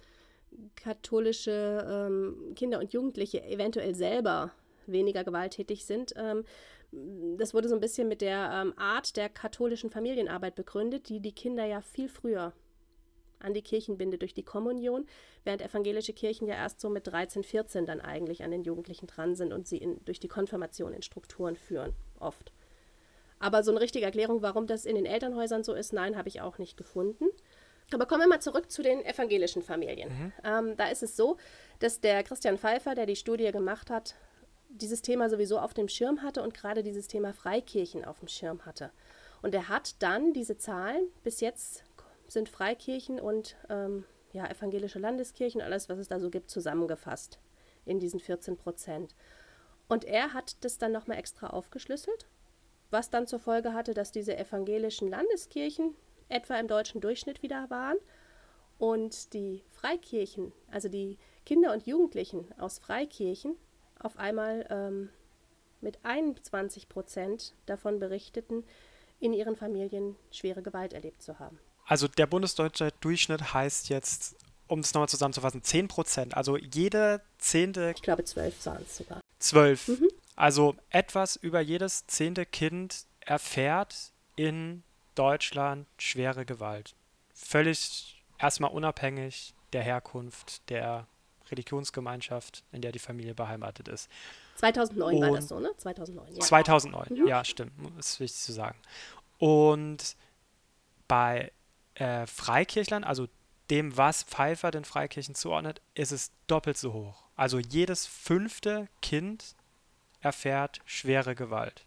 katholische 0.75 1.85
ähm, 1.89 2.53
Kinder 2.55 2.79
und 2.79 2.93
Jugendliche 2.93 3.43
eventuell 3.43 3.95
selber 3.95 4.51
weniger 4.85 5.23
gewalttätig 5.23 5.85
sind. 5.85 6.13
Ähm, 6.15 6.43
das 7.38 7.53
wurde 7.53 7.69
so 7.69 7.75
ein 7.75 7.81
bisschen 7.81 8.07
mit 8.07 8.21
der 8.21 8.51
ähm, 8.53 8.73
Art 8.77 9.17
der 9.17 9.29
katholischen 9.29 9.89
Familienarbeit 9.89 10.55
begründet, 10.55 11.09
die 11.09 11.19
die 11.19 11.31
Kinder 11.31 11.65
ja 11.65 11.81
viel 11.81 12.07
früher 12.09 12.53
an 13.39 13.53
die 13.53 13.62
Kirchen 13.62 13.97
bindet 13.97 14.21
durch 14.21 14.33
die 14.33 14.43
Kommunion, 14.43 15.05
während 15.43 15.62
evangelische 15.62 16.13
Kirchen 16.13 16.47
ja 16.47 16.55
erst 16.55 16.79
so 16.79 16.89
mit 16.89 17.07
13, 17.07 17.43
14 17.43 17.85
dann 17.85 18.00
eigentlich 18.00 18.43
an 18.43 18.51
den 18.51 18.63
Jugendlichen 18.63 19.07
dran 19.07 19.35
sind 19.35 19.51
und 19.51 19.67
sie 19.67 19.77
in, 19.77 20.03
durch 20.05 20.19
die 20.19 20.29
Konfirmation 20.29 20.93
in 20.93 21.01
Strukturen 21.01 21.55
führen, 21.55 21.93
oft. 22.19 22.53
Aber 23.43 23.62
so 23.62 23.71
eine 23.71 23.81
richtige 23.81 24.05
Erklärung, 24.05 24.41
warum 24.41 24.67
das 24.67 24.85
in 24.85 24.95
den 24.95 25.05
Elternhäusern 25.05 25.65
so 25.65 25.73
ist, 25.73 25.91
nein, 25.91 26.15
habe 26.15 26.29
ich 26.29 26.39
auch 26.39 26.59
nicht 26.59 26.77
gefunden. 26.77 27.25
Aber 27.93 28.05
kommen 28.05 28.21
wir 28.21 28.29
mal 28.29 28.41
zurück 28.41 28.71
zu 28.71 28.81
den 28.81 29.03
evangelischen 29.03 29.62
Familien. 29.62 30.09
Mhm. 30.09 30.31
Ähm, 30.45 30.77
da 30.77 30.88
ist 30.88 31.03
es 31.03 31.17
so, 31.17 31.35
dass 31.79 32.00
der 32.00 32.23
Christian 32.23 32.57
Pfeiffer, 32.57 32.95
der 32.95 33.05
die 33.05 33.17
Studie 33.17 33.51
gemacht 33.51 33.89
hat, 33.89 34.15
dieses 34.69 35.01
Thema 35.01 35.29
sowieso 35.29 35.59
auf 35.59 35.73
dem 35.73 35.89
Schirm 35.89 36.21
hatte 36.21 36.41
und 36.41 36.53
gerade 36.53 36.83
dieses 36.83 37.09
Thema 37.09 37.33
Freikirchen 37.33 38.05
auf 38.05 38.19
dem 38.19 38.29
Schirm 38.29 38.65
hatte. 38.65 38.91
Und 39.41 39.53
er 39.53 39.67
hat 39.67 40.01
dann 40.01 40.31
diese 40.31 40.57
Zahlen, 40.57 41.09
bis 41.25 41.41
jetzt 41.41 41.83
sind 42.29 42.47
Freikirchen 42.47 43.19
und 43.19 43.57
ähm, 43.69 44.05
ja, 44.31 44.50
evangelische 44.50 45.00
Landeskirchen, 45.00 45.62
alles, 45.62 45.89
was 45.89 46.00
es 46.00 46.07
da 46.07 46.17
so 46.21 46.29
gibt, 46.29 46.50
zusammengefasst 46.50 47.39
in 47.85 48.00
diesen 48.00 48.21
14 48.21 48.55
Prozent. 48.55 49.13
Und 49.89 50.05
er 50.05 50.33
hat 50.33 50.55
das 50.62 50.77
dann 50.77 50.93
nochmal 50.93 51.17
extra 51.17 51.47
aufgeschlüsselt, 51.47 52.25
was 52.93 53.09
dann 53.09 53.27
zur 53.27 53.39
Folge 53.39 53.73
hatte, 53.73 53.93
dass 53.93 54.12
diese 54.12 54.38
evangelischen 54.38 55.09
Landeskirchen 55.09 55.95
etwa 56.29 56.57
im 56.57 56.67
deutschen 56.69 57.01
Durchschnitt 57.01 57.43
wieder 57.43 57.69
waren 57.69 57.97
und 58.77 59.33
die 59.33 59.63
Freikirchen, 59.71 60.53
also 60.71 60.88
die 60.88 61.17
Kinder 61.45 61.73
und 61.73 61.85
Jugendlichen 61.85 62.47
aus 62.57 62.79
Freikirchen, 62.79 63.57
auf 64.00 64.17
einmal 64.17 64.65
ähm, 64.69 65.09
mit 65.81 66.00
21 66.03 66.88
Prozent 66.88 67.53
davon 67.65 68.00
berichteten, 68.00 68.63
in 69.19 69.33
ihren 69.33 69.55
Familien 69.55 70.15
schwere 70.31 70.62
Gewalt 70.62 70.93
erlebt 70.93 71.21
zu 71.21 71.39
haben. 71.39 71.59
Also 71.85 72.07
der 72.07 72.27
bundesdeutsche 72.27 72.91
Durchschnitt 73.01 73.53
heißt 73.53 73.89
jetzt, 73.89 74.35
um 74.67 74.79
es 74.79 74.93
nochmal 74.93 75.09
zusammenzufassen, 75.09 75.63
10 75.63 75.88
Prozent. 75.88 76.35
Also 76.35 76.57
jede 76.57 77.21
zehnte. 77.38 77.93
Ich 77.95 78.01
glaube, 78.01 78.23
zwölf 78.23 78.65
waren 78.65 78.81
es 78.83 78.97
sogar. 78.97 79.19
Zwölf. 79.39 79.88
Mhm. 79.89 80.07
Also 80.35 80.75
etwas 80.89 81.35
über 81.35 81.61
jedes 81.61 82.07
zehnte 82.07 82.45
Kind 82.45 83.05
erfährt 83.19 84.11
in 84.35 84.83
Deutschland 85.15 85.87
schwere 85.97 86.45
Gewalt. 86.45 86.95
Völlig 87.33 88.23
erstmal 88.39 88.71
unabhängig 88.71 89.53
der 89.73 89.83
Herkunft, 89.83 90.69
der 90.69 91.07
Religionsgemeinschaft, 91.51 92.63
in 92.71 92.81
der 92.81 92.91
die 92.91 92.99
Familie 92.99 93.35
beheimatet 93.35 93.87
ist. 93.87 94.09
2009 94.55 95.15
Und 95.15 95.21
war 95.21 95.35
das 95.35 95.47
so, 95.47 95.59
ne? 95.59 95.71
2009, 95.77 96.33
ja. 96.33 96.39
2009, 96.39 97.07
mhm. 97.09 97.27
ja, 97.27 97.43
stimmt. 97.43 97.71
Ist 97.99 98.19
wichtig 98.19 98.41
zu 98.41 98.53
sagen. 98.53 98.77
Und 99.37 100.15
bei 101.07 101.51
äh, 101.95 102.25
Freikirchlern, 102.25 103.03
also 103.03 103.27
dem, 103.69 103.97
was 103.97 104.23
Pfeiffer 104.23 104.71
den 104.71 104.85
Freikirchen 104.85 105.35
zuordnet, 105.35 105.81
ist 105.95 106.11
es 106.11 106.31
doppelt 106.47 106.77
so 106.77 106.93
hoch. 106.93 107.23
Also 107.35 107.59
jedes 107.59 108.05
fünfte 108.05 108.87
Kind 109.01 109.55
erfährt 110.23 110.79
schwere 110.85 111.35
Gewalt. 111.35 111.85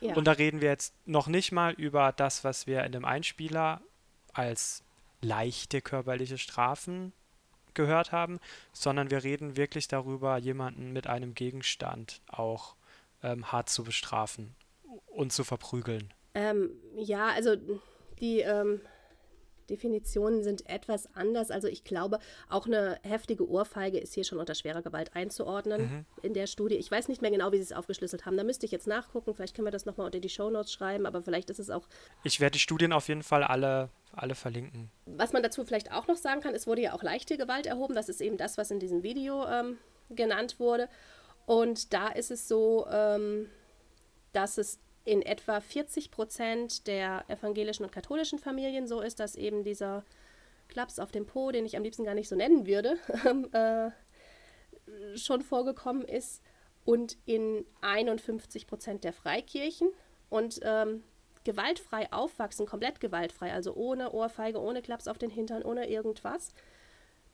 Ja. 0.00 0.14
Und 0.14 0.26
da 0.26 0.32
reden 0.32 0.60
wir 0.60 0.68
jetzt 0.68 0.94
noch 1.06 1.26
nicht 1.26 1.52
mal 1.52 1.72
über 1.72 2.12
das, 2.12 2.44
was 2.44 2.66
wir 2.66 2.84
in 2.84 2.92
dem 2.92 3.04
Einspieler 3.04 3.80
als 4.32 4.84
leichte 5.22 5.80
körperliche 5.80 6.38
Strafen 6.38 7.12
gehört 7.74 8.12
haben, 8.12 8.38
sondern 8.72 9.10
wir 9.10 9.24
reden 9.24 9.56
wirklich 9.56 9.88
darüber, 9.88 10.36
jemanden 10.36 10.92
mit 10.92 11.06
einem 11.06 11.34
Gegenstand 11.34 12.20
auch 12.28 12.76
ähm, 13.22 13.50
hart 13.50 13.68
zu 13.68 13.84
bestrafen 13.84 14.54
und 15.06 15.32
zu 15.32 15.44
verprügeln. 15.44 16.12
Ähm, 16.34 16.70
ja, 16.96 17.28
also 17.28 17.56
die 18.20 18.40
ähm, 18.40 18.80
Definitionen 19.70 20.42
sind 20.42 20.68
etwas 20.68 21.08
anders. 21.14 21.50
Also 21.50 21.68
ich 21.68 21.84
glaube, 21.84 22.18
auch 22.48 22.66
eine 22.66 22.98
heftige 23.02 23.48
Ohrfeige 23.48 23.98
ist 23.98 24.14
hier 24.14 24.24
schon 24.24 24.38
unter 24.38 24.54
schwerer 24.54 24.82
Gewalt 24.82 25.14
einzuordnen 25.14 25.82
mhm. 25.82 26.04
in 26.22 26.34
der 26.34 26.46
Studie. 26.46 26.76
Ich 26.76 26.90
weiß 26.90 27.08
nicht 27.08 27.22
mehr 27.22 27.30
genau, 27.30 27.52
wie 27.52 27.56
sie 27.56 27.62
es 27.62 27.72
aufgeschlüsselt 27.72 28.26
haben. 28.26 28.36
Da 28.36 28.44
müsste 28.44 28.66
ich 28.66 28.72
jetzt 28.72 28.86
nachgucken. 28.86 29.34
Vielleicht 29.34 29.54
können 29.54 29.66
wir 29.66 29.72
das 29.72 29.86
nochmal 29.86 30.06
unter 30.06 30.20
die 30.20 30.28
Shownotes 30.28 30.72
schreiben, 30.72 31.06
aber 31.06 31.22
vielleicht 31.22 31.50
ist 31.50 31.58
es 31.58 31.70
auch. 31.70 31.86
Ich 32.24 32.40
werde 32.40 32.52
die 32.52 32.58
Studien 32.60 32.92
auf 32.92 33.08
jeden 33.08 33.22
Fall 33.22 33.42
alle, 33.42 33.90
alle 34.12 34.34
verlinken. 34.34 34.90
Was 35.06 35.32
man 35.32 35.42
dazu 35.42 35.64
vielleicht 35.64 35.92
auch 35.92 36.06
noch 36.06 36.16
sagen 36.16 36.40
kann, 36.40 36.54
es 36.54 36.66
wurde 36.66 36.82
ja 36.82 36.92
auch 36.92 37.02
leichte 37.02 37.36
Gewalt 37.36 37.66
erhoben. 37.66 37.94
Das 37.94 38.08
ist 38.08 38.20
eben 38.20 38.36
das, 38.36 38.58
was 38.58 38.70
in 38.70 38.80
diesem 38.80 39.02
Video 39.02 39.46
ähm, 39.46 39.78
genannt 40.10 40.58
wurde. 40.58 40.88
Und 41.46 41.92
da 41.92 42.08
ist 42.08 42.30
es 42.30 42.48
so, 42.48 42.86
ähm, 42.90 43.48
dass 44.32 44.58
es 44.58 44.80
in 45.06 45.22
etwa 45.22 45.60
40 45.60 46.10
Prozent 46.10 46.86
der 46.88 47.24
evangelischen 47.28 47.84
und 47.84 47.92
katholischen 47.92 48.40
Familien 48.40 48.86
so 48.88 49.00
ist, 49.00 49.20
dass 49.20 49.36
eben 49.36 49.62
dieser 49.62 50.04
Klaps 50.68 50.98
auf 50.98 51.12
dem 51.12 51.26
Po, 51.26 51.52
den 51.52 51.64
ich 51.64 51.76
am 51.76 51.84
liebsten 51.84 52.04
gar 52.04 52.14
nicht 52.14 52.28
so 52.28 52.34
nennen 52.34 52.66
würde, 52.66 52.98
äh, 53.52 55.16
schon 55.16 55.42
vorgekommen 55.42 56.02
ist. 56.02 56.42
Und 56.84 57.16
in 57.24 57.64
51 57.80 58.66
Prozent 58.66 59.04
der 59.04 59.12
Freikirchen. 59.12 59.90
Und 60.28 60.58
ähm, 60.62 61.04
gewaltfrei 61.44 62.12
aufwachsen, 62.12 62.66
komplett 62.66 62.98
gewaltfrei, 62.98 63.52
also 63.52 63.74
ohne 63.74 64.10
Ohrfeige, 64.10 64.60
ohne 64.60 64.82
Klaps 64.82 65.06
auf 65.06 65.18
den 65.18 65.30
Hintern, 65.30 65.62
ohne 65.62 65.88
irgendwas, 65.88 66.52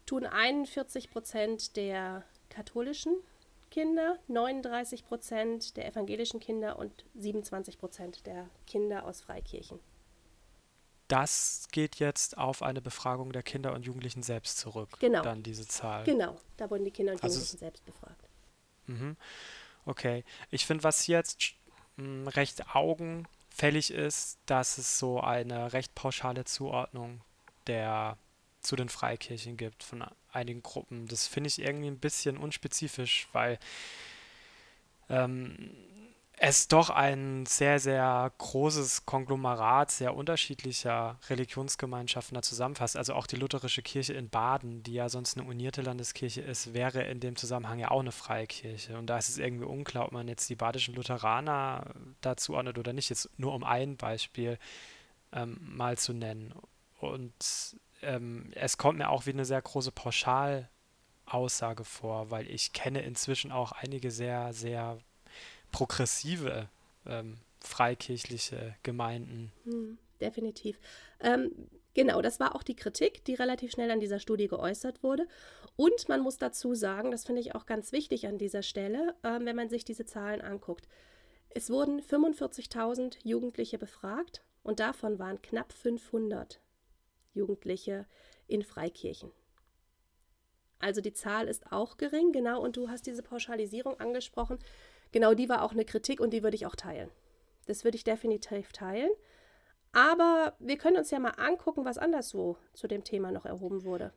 tun 0.05 0.27
41 0.27 1.11
Prozent 1.11 1.77
der 1.77 2.23
katholischen 2.51 3.17
Kinder, 3.73 4.19
39 4.29 5.07
Prozent 5.07 5.79
der 5.79 5.87
evangelischen 5.87 6.41
Kinder 6.41 6.79
und 6.79 7.07
27 7.15 7.79
Prozent 7.79 8.27
der 8.27 8.51
Kinder 8.67 9.07
aus 9.07 9.23
Freikirchen. 9.23 9.81
Das 11.09 11.69
geht 11.73 11.97
jetzt 11.97 12.37
auf 12.37 12.63
eine 12.63 12.83
Befragung 12.83 13.33
der 13.33 13.43
Kinder 13.43 13.73
und 13.73 13.87
Jugendlichen 13.87 14.23
selbst 14.23 14.59
zurück. 14.59 14.91
Genau. 15.01 15.23
Dann 15.23 15.43
diese 15.43 15.67
Zahl. 15.67 16.05
Genau, 16.05 16.37
da 16.59 16.69
wurden 16.69 16.85
die 16.85 16.91
Kinder 16.91 17.13
und 17.15 17.23
also 17.23 17.37
Jugendlichen 17.37 17.59
selbst 17.59 17.83
befragt. 17.87 18.29
Mhm. 18.89 19.17
Okay. 19.87 20.23
Ich 20.51 20.67
finde, 20.67 20.85
was 20.85 21.07
jetzt 21.07 21.55
mh, 21.97 22.29
recht 22.33 22.75
augenfällig 22.77 23.91
ist, 23.91 24.39
dass 24.45 24.77
es 24.77 24.99
so 24.99 25.19
eine 25.19 25.73
recht 25.73 25.95
pauschale 25.95 26.45
Zuordnung 26.45 27.23
der 27.67 28.19
zu 28.61 28.77
den 28.77 28.91
Freikirchen 28.91 29.57
gibt 29.57 29.83
von 29.83 30.05
einigen 30.33 30.63
Gruppen. 30.63 31.07
Das 31.07 31.27
finde 31.27 31.49
ich 31.49 31.61
irgendwie 31.61 31.89
ein 31.89 31.99
bisschen 31.99 32.37
unspezifisch, 32.37 33.29
weil 33.33 33.59
ähm, 35.09 35.71
es 36.45 36.67
doch 36.67 36.91
ein 36.91 37.47
sehr, 37.47 37.79
sehr 37.79 38.33
großes 38.39 39.07
Konglomerat 39.07 39.93
sehr 39.93 40.17
unterschiedlicher 40.17 41.21
Religionsgemeinschaften 41.31 42.35
da 42.35 42.43
zusammenfasst. 42.43 42.97
Also 42.97 43.15
auch 43.15 43.29
die 43.29 43.37
lutherische 43.37 43.81
Kirche 43.83 44.15
in 44.15 44.29
Baden, 44.29 44.83
die 44.83 44.95
ja 44.95 45.09
sonst 45.09 45.39
eine 45.39 45.47
unierte 45.47 45.83
Landeskirche 45.83 46.41
ist, 46.41 46.75
wäre 46.75 47.05
in 47.05 47.21
dem 47.21 47.37
Zusammenhang 47.37 47.79
ja 47.79 47.93
auch 47.93 48.01
eine 48.01 48.11
freie 48.11 48.49
Kirche. 48.49 48.99
Und 48.99 49.07
da 49.07 49.19
ist 49.19 49.29
es 49.29 49.39
irgendwie 49.39 49.67
unklar, 49.67 50.07
ob 50.07 50.13
man 50.13 50.27
jetzt 50.27 50.51
die 50.51 50.57
badischen 50.57 50.97
Lutheraner 50.97 51.95
dazu 52.23 52.55
ordnet 52.55 52.77
oder 52.77 52.93
nicht. 52.93 53.11
Jetzt 53.11 53.31
nur 53.37 53.55
um 53.55 53.63
ein 53.63 53.97
Beispiel 53.97 54.59
ähm, 55.33 55.59
mal 55.61 55.97
zu 55.97 56.13
nennen. 56.13 56.55
Und 56.99 57.77
ähm, 58.03 58.51
es 58.55 58.77
kommt 58.79 58.99
mir 58.99 59.09
auch 59.09 59.27
wie 59.27 59.31
eine 59.31 59.45
sehr 59.45 59.63
große 59.63 59.93
Pauschalaussage 59.93 61.85
vor, 61.85 62.31
weil 62.31 62.51
ich 62.51 62.73
kenne 62.73 63.03
inzwischen 63.03 63.53
auch 63.53 63.73
einige 63.73 64.11
sehr, 64.11 64.53
sehr 64.53 64.99
progressive 65.71 66.69
ähm, 67.07 67.39
freikirchliche 67.61 68.77
Gemeinden. 68.83 69.53
Hm, 69.65 69.99
definitiv. 70.21 70.79
Ähm, 71.21 71.53
genau, 71.95 72.21
das 72.23 72.41
war 72.41 72.55
auch 72.55 72.63
die 72.63 72.77
Kritik, 72.77 73.25
die 73.25 73.35
relativ 73.35 73.73
schnell 73.73 73.91
an 73.91 74.01
dieser 74.01 74.19
Studie 74.19 74.49
geäußert 74.49 75.03
wurde. 75.03 75.27
Und 75.77 76.09
man 76.09 76.21
muss 76.21 76.37
dazu 76.37 76.75
sagen, 76.75 77.11
das 77.11 77.25
finde 77.25 77.41
ich 77.41 77.55
auch 77.55 77.67
ganz 77.67 77.93
wichtig 77.93 78.27
an 78.27 78.39
dieser 78.39 78.63
Stelle, 78.63 79.15
ähm, 79.25 79.47
wenn 79.47 79.57
man 79.57 79.71
sich 79.71 79.85
diese 79.85 80.05
Zahlen 80.05 80.41
anguckt. 80.41 80.87
Es 81.51 81.71
wurden 81.71 82.01
45.000 82.01 83.19
Jugendliche 83.25 83.79
befragt 83.79 84.43
und 84.63 84.81
davon 84.81 85.19
waren 85.19 85.41
knapp 85.43 85.73
500 85.73 86.61
Jugendliche 87.35 88.07
in 88.47 88.63
Freikirchen. 88.63 89.31
Also 90.79 91.01
die 91.01 91.13
Zahl 91.13 91.49
ist 91.49 91.71
auch 91.71 91.97
gering, 91.97 92.33
genau, 92.33 92.61
und 92.61 92.77
du 92.77 92.89
hast 92.89 93.07
diese 93.07 93.23
Pauschalisierung 93.23 93.99
angesprochen. 94.01 94.59
Genau 95.13 95.33
die 95.35 95.49
war 95.49 95.63
auch 95.63 95.73
eine 95.73 95.85
Kritik 95.85 96.21
und 96.21 96.31
die 96.31 96.43
würde 96.43 96.57
ich 96.57 96.67
auch 96.67 96.75
teilen. 96.75 97.11
Das 97.67 97.85
würde 97.85 97.97
ich 97.97 98.05
definitiv 98.05 98.73
teilen. 98.73 99.11
Aber 99.93 100.57
wir 100.59 100.79
können 100.79 100.97
uns 100.97 101.11
ja 101.11 101.21
mal 101.21 101.31
angucken, 101.31 101.85
was 101.85 101.99
anderswo 101.99 102.57
zu 102.73 102.89
dem 102.89 103.05
Thema 103.05 103.31
noch 103.31 103.47
erhoben 103.47 103.85
wurde. 103.85 104.13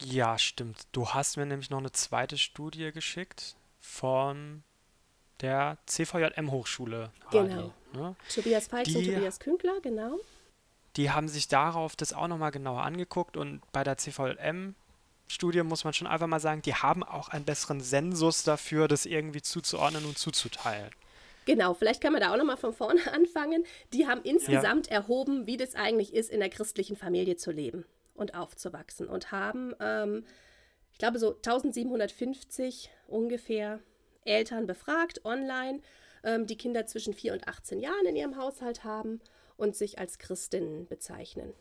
Ja, 0.00 0.38
stimmt. 0.38 0.84
Du 0.92 1.08
hast 1.08 1.36
mir 1.36 1.44
nämlich 1.44 1.68
noch 1.68 1.78
eine 1.78 1.92
zweite 1.92 2.38
Studie 2.38 2.90
geschickt 2.92 3.56
von 3.78 4.62
der 5.40 5.76
CVJM-Hochschule. 5.86 7.12
Genau. 7.30 7.74
Ne? 7.92 8.16
Tobias 8.32 8.68
Falks 8.68 8.94
und 8.94 9.04
Tobias 9.04 9.40
Künkler, 9.40 9.80
genau 9.82 10.18
die 10.96 11.10
haben 11.10 11.28
sich 11.28 11.48
darauf 11.48 11.96
das 11.96 12.12
auch 12.12 12.28
nochmal 12.28 12.50
genauer 12.50 12.82
angeguckt 12.82 13.36
und 13.36 13.60
bei 13.72 13.84
der 13.84 13.96
CVM 13.96 14.74
Studie 15.28 15.62
muss 15.62 15.84
man 15.84 15.92
schon 15.92 16.08
einfach 16.08 16.26
mal 16.26 16.40
sagen, 16.40 16.60
die 16.62 16.74
haben 16.74 17.04
auch 17.04 17.28
einen 17.28 17.44
besseren 17.44 17.80
Sensus 17.80 18.42
dafür, 18.42 18.88
das 18.88 19.06
irgendwie 19.06 19.42
zuzuordnen 19.42 20.04
und 20.04 20.18
zuzuteilen. 20.18 20.90
Genau, 21.46 21.72
vielleicht 21.74 22.00
kann 22.00 22.12
man 22.12 22.20
da 22.20 22.32
auch 22.32 22.36
nochmal 22.36 22.56
von 22.56 22.72
vorne 22.72 23.00
anfangen. 23.12 23.64
Die 23.92 24.08
haben 24.08 24.22
insgesamt 24.24 24.88
ja. 24.88 24.94
erhoben, 24.94 25.46
wie 25.46 25.56
das 25.56 25.76
eigentlich 25.76 26.14
ist, 26.14 26.30
in 26.30 26.40
der 26.40 26.50
christlichen 26.50 26.96
Familie 26.96 27.36
zu 27.36 27.52
leben 27.52 27.84
und 28.14 28.34
aufzuwachsen 28.34 29.06
und 29.08 29.30
haben, 29.30 29.72
ähm, 29.80 30.24
ich 30.92 30.98
glaube, 30.98 31.20
so 31.20 31.36
1750 31.36 32.90
ungefähr 33.06 33.78
Eltern 34.24 34.66
befragt 34.66 35.24
online, 35.24 35.80
ähm, 36.24 36.46
die 36.46 36.56
Kinder 36.56 36.86
zwischen 36.86 37.14
4 37.14 37.34
und 37.34 37.46
18 37.46 37.78
Jahren 37.78 38.06
in 38.06 38.16
ihrem 38.16 38.36
Haushalt 38.36 38.82
haben 38.82 39.20
und 39.60 39.76
sich 39.76 39.98
als 39.98 40.18
Christinnen 40.18 40.86
bezeichnen. 40.88 41.52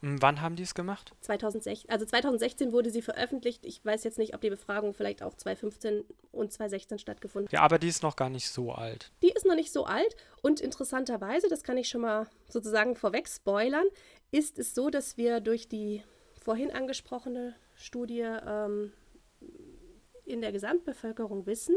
Hm, 0.00 0.22
wann 0.22 0.40
haben 0.40 0.54
die 0.54 0.62
es 0.62 0.74
gemacht? 0.74 1.12
2016, 1.22 1.90
also 1.90 2.04
2016 2.04 2.72
wurde 2.72 2.90
sie 2.90 3.02
veröffentlicht. 3.02 3.66
Ich 3.66 3.84
weiß 3.84 4.04
jetzt 4.04 4.18
nicht, 4.18 4.34
ob 4.34 4.40
die 4.40 4.50
Befragung 4.50 4.94
vielleicht 4.94 5.22
auch 5.22 5.34
2015 5.34 6.04
und 6.30 6.52
2016 6.52 6.98
stattgefunden 7.00 7.48
hat. 7.48 7.52
Ja, 7.52 7.62
aber 7.62 7.78
die 7.78 7.88
ist 7.88 8.02
noch 8.02 8.14
gar 8.14 8.30
nicht 8.30 8.48
so 8.48 8.72
alt. 8.72 9.10
Die 9.22 9.30
ist 9.30 9.44
noch 9.44 9.56
nicht 9.56 9.72
so 9.72 9.86
alt 9.86 10.14
und 10.40 10.60
interessanterweise, 10.60 11.48
das 11.48 11.64
kann 11.64 11.78
ich 11.78 11.88
schon 11.88 12.02
mal 12.02 12.28
sozusagen 12.48 12.94
vorweg 12.94 13.28
spoilern, 13.28 13.86
ist 14.30 14.58
es 14.58 14.74
so, 14.74 14.90
dass 14.90 15.16
wir 15.16 15.40
durch 15.40 15.68
die 15.68 16.04
vorhin 16.40 16.70
angesprochene 16.70 17.56
Studie 17.74 18.20
ähm, 18.46 18.92
in 20.24 20.40
der 20.40 20.52
Gesamtbevölkerung 20.52 21.46
wissen, 21.46 21.74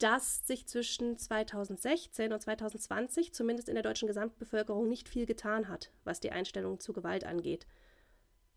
dass 0.00 0.46
sich 0.46 0.66
zwischen 0.66 1.18
2016 1.18 2.32
und 2.32 2.40
2020 2.40 3.32
zumindest 3.32 3.68
in 3.68 3.74
der 3.74 3.84
deutschen 3.84 4.08
Gesamtbevölkerung 4.08 4.88
nicht 4.88 5.08
viel 5.08 5.26
getan 5.26 5.68
hat, 5.68 5.90
was 6.04 6.20
die 6.20 6.32
Einstellung 6.32 6.80
zu 6.80 6.92
Gewalt 6.92 7.24
angeht. 7.24 7.66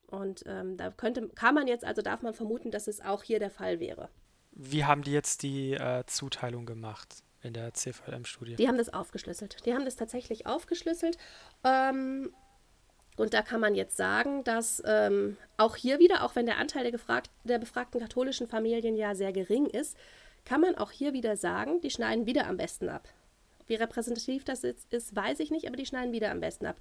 Und 0.08 0.44
ähm, 0.48 0.78
da 0.78 0.90
könnte, 0.90 1.28
kann 1.30 1.54
man 1.54 1.68
jetzt, 1.68 1.84
also 1.84 2.02
darf 2.02 2.22
man 2.22 2.34
vermuten, 2.34 2.72
dass 2.72 2.88
es 2.88 3.02
auch 3.02 3.24
hier 3.24 3.40
der 3.40 3.50
Fall 3.50 3.80
wäre. 3.80 4.10
Wie 4.52 4.86
haben 4.86 5.02
die 5.02 5.12
jetzt 5.12 5.44
die 5.44 5.74
äh, 5.74 6.06
Zuteilung 6.06 6.66
gemacht 6.66 7.24
in 7.42 7.54
der 7.54 7.74
CVM-Studie? 7.74 8.56
Die 8.56 8.68
haben 8.68 8.78
das 8.78 8.94
aufgeschlüsselt. 8.94 9.66
Die 9.66 9.74
haben 9.74 9.86
das 9.86 9.96
tatsächlich 9.96 10.46
aufgeschlüsselt. 10.46 11.18
Ähm, 11.64 12.34
und 13.18 13.34
da 13.34 13.42
kann 13.42 13.60
man 13.60 13.76
jetzt 13.76 13.98
sagen, 13.98 14.44
dass 14.44 14.82
ähm, 14.86 15.38
auch 15.58 15.76
hier 15.76 16.00
wieder, 16.00 16.24
auch 16.24 16.36
wenn 16.36 16.46
der 16.46 16.58
Anteil 16.58 16.84
der, 16.84 16.92
gefragt, 16.92 17.30
der 17.44 17.60
befragten 17.60 18.00
katholischen 18.00 18.48
Familien 18.48 18.96
ja 18.96 19.14
sehr 19.14 19.34
gering 19.34 19.66
ist, 19.66 19.98
kann 20.46 20.62
man 20.62 20.76
auch 20.76 20.92
hier 20.92 21.14
wieder 21.14 21.38
sagen, 21.38 21.82
die 21.82 21.90
schneiden 21.90 22.26
wieder 22.26 22.48
am 22.48 22.58
besten 22.58 22.90
ab. 22.90 23.08
Wie 23.68 23.76
repräsentativ 23.76 24.44
das 24.44 24.62
jetzt 24.64 24.94
ist, 24.94 25.16
weiß 25.16 25.40
ich 25.40 25.52
nicht, 25.52 25.68
aber 25.68 25.78
die 25.78 25.86
schneiden 25.86 26.12
wieder 26.12 26.32
am 26.32 26.42
besten 26.42 26.66
ab. 26.66 26.78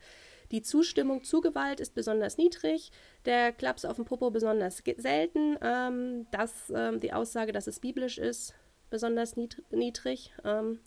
Die 0.51 0.63
Zustimmung 0.63 1.23
zu 1.25 1.41
Gewalt 1.41 1.81
ist 1.81 1.95
besonders 1.95 2.37
niedrig, 2.37 2.91
der 3.25 3.53
Klaps 3.53 3.85
auf 3.85 3.97
dem 3.97 4.05
Popo 4.05 4.31
besonders 4.31 4.83
selten, 4.97 5.57
ähm, 5.63 6.27
das, 6.31 6.73
ähm, 6.75 7.01
die 7.01 7.13
Aussage, 7.13 7.53
dass 7.53 7.67
es 7.67 7.81
biblisch 7.81 8.19
ist, 8.19 8.55
besonders 8.91 9.37
niedrig. 9.71 10.33
Ähm, 10.45 10.81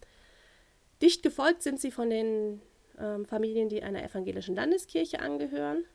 dicht 1.02 1.24
gefolgt 1.24 1.64
sind 1.64 1.80
sie 1.80 1.92
von 1.92 2.10
den 2.10 2.62
ähm, 3.00 3.26
Familien, 3.26 3.70
die 3.70 3.82
einer 3.82 4.04
evangelischen 4.04 4.56
Landeskirche 4.56 5.20
angehören. 5.20 5.86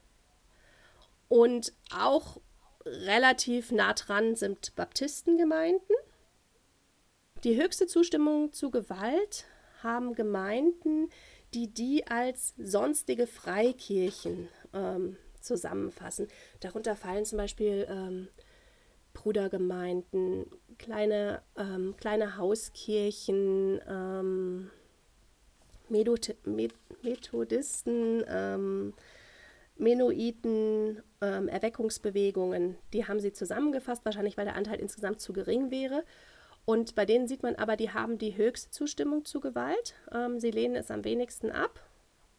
Und 1.29 1.73
auch 1.95 2.41
relativ 2.85 3.71
nah 3.71 3.93
dran 3.93 4.35
sind 4.35 4.75
Baptistengemeinden. 4.75 5.97
Die 7.45 7.57
höchste 7.57 7.87
Zustimmung 7.87 8.53
zu 8.53 8.71
Gewalt 8.71 9.47
haben 9.83 10.15
Gemeinden, 10.15 11.09
die 11.55 11.73
die 11.73 12.07
als 12.07 12.53
sonstige 12.59 13.27
Freikirchen 13.27 14.49
ähm, 14.75 15.17
zusammenfassen. 15.41 16.29
Darunter 16.61 16.97
fallen 16.97 17.25
zum 17.25 17.39
Beispiel 17.39 17.87
ähm, 17.89 18.29
Brudergemeinden, 19.15 20.45
kleine, 20.79 21.41
ähm, 21.57 21.95
kleine 21.97 22.37
Hauskirchen, 22.37 23.81
ähm, 23.89 24.71
Methodisten, 25.89 28.23
ähm, 28.29 28.93
Menoiten, 29.77 31.03
ähm, 31.23 31.49
Erweckungsbewegungen, 31.49 32.77
die 32.93 33.09
haben 33.09 33.19
sie 33.19 33.33
zusammengefasst, 33.33 34.05
wahrscheinlich 34.05 34.37
weil 34.37 34.45
der 34.45 34.57
Anteil 34.57 34.79
insgesamt 34.79 35.23
zu 35.23 35.33
gering 35.33 35.71
wäre. 35.71 36.05
Und 36.71 36.95
bei 36.95 37.05
denen 37.05 37.27
sieht 37.27 37.43
man 37.43 37.57
aber, 37.57 37.77
die 37.77 37.91
haben 37.91 38.17
die 38.17 38.37
höchste 38.37 38.71
Zustimmung 38.71 39.25
zu 39.25 39.41
Gewalt. 39.41 39.97
Ähm, 40.13 40.39
sie 40.39 40.53
lehnen 40.53 40.77
es 40.77 40.93
am 40.93 41.03
wenigsten 41.03 41.51
ab 41.51 41.81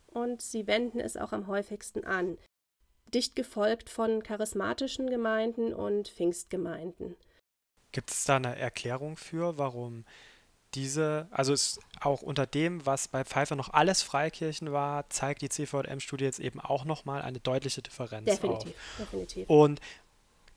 und 0.07 0.41
sie 0.41 0.67
wenden 0.67 1.01
es 1.01 1.17
auch 1.17 1.33
am 1.33 1.47
häufigsten 1.47 2.05
an. 2.05 2.37
Dicht 3.13 3.35
gefolgt 3.35 3.89
von 3.89 4.23
charismatischen 4.23 5.09
Gemeinden 5.09 5.73
und 5.73 6.07
Pfingstgemeinden. 6.07 7.17
Gibt 7.91 8.09
es 8.09 8.23
da 8.23 8.37
eine 8.37 8.57
Erklärung 8.57 9.17
für, 9.17 9.57
warum 9.57 10.05
diese, 10.75 11.27
also 11.31 11.53
auch 11.99 12.21
unter 12.21 12.45
dem, 12.45 12.85
was 12.85 13.09
bei 13.09 13.25
Pfeiffer 13.25 13.57
noch 13.57 13.73
alles 13.73 14.01
Freikirchen 14.01 14.71
war, 14.71 15.09
zeigt 15.09 15.41
die 15.41 15.49
CVM-Studie 15.49 16.23
jetzt 16.23 16.39
eben 16.39 16.61
auch 16.61 16.85
nochmal 16.85 17.21
eine 17.21 17.41
deutliche 17.41 17.81
Differenz 17.81 18.25
definitiv, 18.25 18.71
auf. 18.71 18.97
Definitiv. 18.99 19.49
Und 19.49 19.81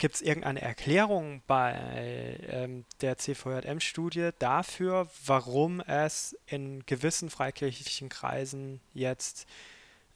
gibt 0.04 0.16
es 0.16 0.20
irgendeine 0.20 0.61
Erklärung 0.61 1.40
bei 1.46 2.38
ähm, 2.50 2.84
der 3.00 3.16
CVM-Studie 3.16 4.32
dafür, 4.38 5.08
warum 5.25 5.80
es 5.80 6.36
in 6.45 6.84
gewissen 6.84 7.30
freikirchlichen 7.30 8.10
Kreisen 8.10 8.82
jetzt 8.93 9.47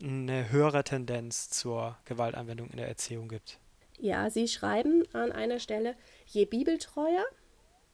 eine 0.02 0.52
höhere 0.52 0.84
Tendenz 0.84 1.48
zur 1.48 1.96
Gewaltanwendung 2.04 2.68
in 2.68 2.76
der 2.76 2.86
Erziehung 2.86 3.30
gibt? 3.30 3.58
Ja, 3.98 4.28
Sie 4.28 4.46
schreiben 4.46 5.04
an 5.14 5.32
einer 5.32 5.58
Stelle, 5.58 5.96
je 6.26 6.44
bibeltreuer, 6.44 7.24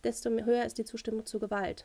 desto 0.03 0.31
höher 0.31 0.65
ist 0.65 0.79
die 0.79 0.85
Zustimmung 0.85 1.27
zu 1.27 1.39
Gewalt. 1.39 1.85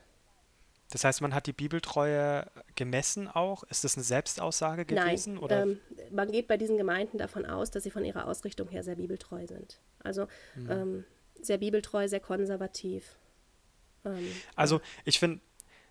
Das 0.89 1.04
heißt, 1.04 1.22
man 1.22 1.36
hat 1.36 1.45
die 1.45 1.54
Bibeltreue 1.54 2.48
gemessen 2.74 3.28
auch? 3.28 3.62
Ist 3.65 3.84
das 3.84 3.95
eine 3.95 4.04
Selbstaussage 4.04 4.86
gewesen? 4.86 5.36
Nein, 5.36 5.43
oder? 5.43 5.62
Ähm, 5.62 5.80
man 6.10 6.32
geht 6.32 6.48
bei 6.48 6.58
diesen 6.58 6.78
Gemeinden 6.78 7.19
davon 7.19 7.45
aus, 7.45 7.69
dass 7.69 7.84
sie 7.84 7.91
von 7.91 8.04
ihrer 8.04 8.28
Ausrichtung 8.28 8.69
her 8.69 8.84
sehr 8.84 8.95
bibeltreu 8.95 9.45
sind. 9.45 9.80
Also 10.04 10.28
mhm. 10.56 10.72
ähm, 10.72 11.06
sehr 11.42 11.58
bibeltreu, 11.58 12.08
sehr 12.08 12.20
konservativ. 12.20 13.18
Ähm, 14.06 14.32
also 14.56 14.82
ich 15.06 15.20
finde, 15.20 15.42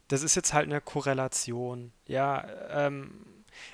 das 0.08 0.22
ist 0.22 0.34
jetzt 0.34 0.52
halt 0.52 0.66
eine 0.66 0.80
Korrelation. 0.80 1.92
Ja, 2.06 2.46
ähm, 2.70 3.24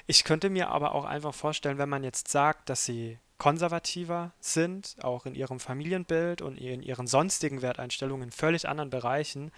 ich 0.07 0.25
könnte 0.25 0.51
mir 0.51 0.69
aber 0.69 0.95
auch 0.95 1.05
einfach 1.05 1.35
vorstellen, 1.35 1.79
wenn 1.79 1.89
man 1.89 2.05
jetzt 2.05 2.29
sagt, 2.29 2.69
dass 2.69 2.85
sie 2.85 3.19
konservativer 3.39 4.33
sind, 4.41 4.97
auch 5.03 5.27
in 5.27 5.35
ihrem 5.35 5.61
Familienbild 5.61 6.41
und 6.43 6.57
in 6.57 6.83
ihren 6.83 7.07
sonstigen 7.07 7.63
Werteinstellungen 7.63 8.29
in 8.29 8.33
völlig 8.33 8.69
anderen 8.69 8.91
Bereichen, 8.91 9.53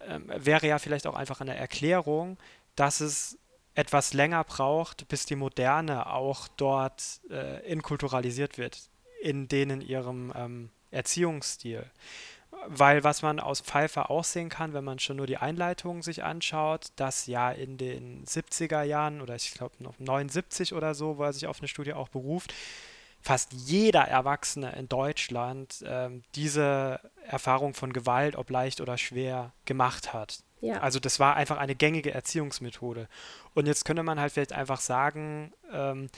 ähm, 0.00 0.30
wäre 0.36 0.66
ja 0.66 0.78
vielleicht 0.78 1.06
auch 1.06 1.14
einfach 1.14 1.40
eine 1.40 1.56
Erklärung, 1.56 2.38
dass 2.74 3.00
es 3.00 3.38
etwas 3.74 4.12
länger 4.12 4.44
braucht, 4.44 5.08
bis 5.08 5.26
die 5.26 5.36
Moderne 5.36 6.12
auch 6.12 6.48
dort 6.48 7.20
äh, 7.30 7.64
inkulturalisiert 7.70 8.58
wird, 8.58 8.90
in 9.22 9.48
denen 9.48 9.80
ihrem 9.80 10.32
ähm, 10.36 10.70
Erziehungsstil. 10.90 11.86
Weil 12.66 13.02
was 13.02 13.22
man 13.22 13.40
aus 13.40 13.60
Pfeiffer 13.60 14.10
auch 14.10 14.24
sehen 14.24 14.48
kann, 14.48 14.72
wenn 14.72 14.84
man 14.84 14.98
schon 14.98 15.16
nur 15.16 15.26
die 15.26 15.38
Einleitung 15.38 16.02
sich 16.02 16.22
anschaut, 16.22 16.88
dass 16.96 17.26
ja 17.26 17.50
in 17.50 17.76
den 17.76 18.24
70er 18.24 18.82
Jahren 18.82 19.20
oder 19.20 19.34
ich 19.34 19.52
glaube 19.54 19.82
noch 19.82 19.98
79 19.98 20.74
oder 20.74 20.94
so, 20.94 21.18
wo 21.18 21.24
er 21.24 21.32
sich 21.32 21.46
auf 21.46 21.60
eine 21.60 21.68
Studie 21.68 21.94
auch 21.94 22.08
beruft, 22.08 22.54
fast 23.20 23.52
jeder 23.52 24.02
Erwachsene 24.02 24.74
in 24.76 24.88
Deutschland 24.88 25.82
ähm, 25.86 26.22
diese 26.34 27.00
Erfahrung 27.24 27.74
von 27.74 27.92
Gewalt, 27.92 28.36
ob 28.36 28.50
leicht 28.50 28.80
oder 28.80 28.98
schwer, 28.98 29.52
gemacht 29.64 30.12
hat. 30.12 30.40
Ja. 30.60 30.80
Also 30.80 31.00
das 31.00 31.18
war 31.18 31.34
einfach 31.34 31.58
eine 31.58 31.74
gängige 31.74 32.12
Erziehungsmethode. 32.12 33.08
Und 33.54 33.66
jetzt 33.66 33.84
könnte 33.84 34.02
man 34.02 34.20
halt 34.20 34.32
vielleicht 34.32 34.52
einfach 34.52 34.80
sagen, 34.80 35.52
ähm, 35.72 36.08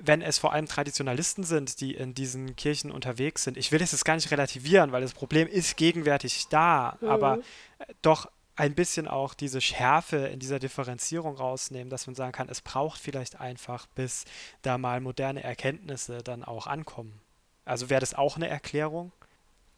wenn 0.00 0.22
es 0.22 0.38
vor 0.38 0.52
allem 0.52 0.66
Traditionalisten 0.66 1.44
sind, 1.44 1.80
die 1.80 1.94
in 1.94 2.14
diesen 2.14 2.56
Kirchen 2.56 2.90
unterwegs 2.90 3.44
sind, 3.44 3.56
ich 3.56 3.72
will 3.72 3.78
das 3.78 3.92
jetzt 3.92 4.04
gar 4.04 4.14
nicht 4.14 4.30
relativieren, 4.30 4.92
weil 4.92 5.02
das 5.02 5.14
Problem 5.14 5.48
ist 5.48 5.76
gegenwärtig 5.76 6.46
da, 6.48 6.98
mhm. 7.00 7.08
aber 7.08 7.38
äh, 7.78 7.94
doch 8.02 8.30
ein 8.56 8.74
bisschen 8.74 9.06
auch 9.06 9.34
diese 9.34 9.60
Schärfe 9.60 10.16
in 10.16 10.38
dieser 10.38 10.58
Differenzierung 10.58 11.36
rausnehmen, 11.36 11.90
dass 11.90 12.06
man 12.06 12.14
sagen 12.14 12.32
kann, 12.32 12.48
es 12.48 12.62
braucht 12.62 12.98
vielleicht 12.98 13.38
einfach, 13.38 13.86
bis 13.88 14.24
da 14.62 14.78
mal 14.78 15.00
moderne 15.00 15.42
Erkenntnisse 15.42 16.18
dann 16.18 16.42
auch 16.42 16.66
ankommen. 16.66 17.20
Also 17.66 17.90
wäre 17.90 18.00
das 18.00 18.14
auch 18.14 18.36
eine 18.36 18.48
Erklärung? 18.48 19.12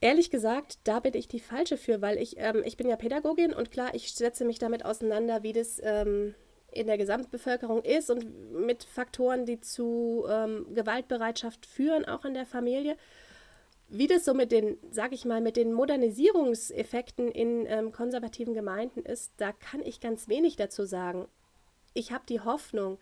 Ehrlich 0.00 0.31
gesagt, 0.31 0.78
da 0.85 1.00
bin 1.00 1.14
ich 1.14 1.26
die 1.26 1.40
falsche 1.40 1.76
für, 1.76 2.00
weil 2.00 2.18
ich, 2.18 2.37
ähm, 2.38 2.62
ich 2.64 2.76
bin 2.76 2.88
ja 2.88 2.94
Pädagogin 2.94 3.52
und 3.52 3.72
klar, 3.72 3.94
ich 3.94 4.12
setze 4.12 4.44
mich 4.44 4.61
damit 4.61 4.85
auseinander, 4.85 5.42
wie 5.42 5.52
das 5.52 5.81
ähm, 5.83 6.37
in 6.78 6.86
der 6.86 6.98
Gesamtbevölkerung 6.98 7.82
ist 7.82 8.10
und 8.10 8.52
mit 8.52 8.84
Faktoren, 8.84 9.44
die 9.44 9.60
zu 9.60 10.24
ähm, 10.28 10.66
Gewaltbereitschaft 10.74 11.66
führen, 11.66 12.04
auch 12.04 12.24
in 12.24 12.34
der 12.34 12.46
Familie. 12.46 12.96
Wie 13.88 14.06
das 14.06 14.24
so 14.24 14.34
mit 14.34 14.52
den, 14.52 14.76
sag 14.90 15.12
ich 15.12 15.24
mal, 15.24 15.40
mit 15.40 15.56
den 15.56 15.72
Modernisierungseffekten 15.72 17.30
in 17.30 17.66
ähm, 17.66 17.90
konservativen 17.90 18.54
Gemeinden 18.54 19.00
ist, 19.00 19.32
da 19.38 19.52
kann 19.52 19.82
ich 19.82 20.00
ganz 20.00 20.28
wenig 20.28 20.56
dazu 20.56 20.84
sagen. 20.84 21.26
Ich 21.94 22.12
habe 22.12 22.24
die 22.28 22.40
Hoffnung. 22.40 22.98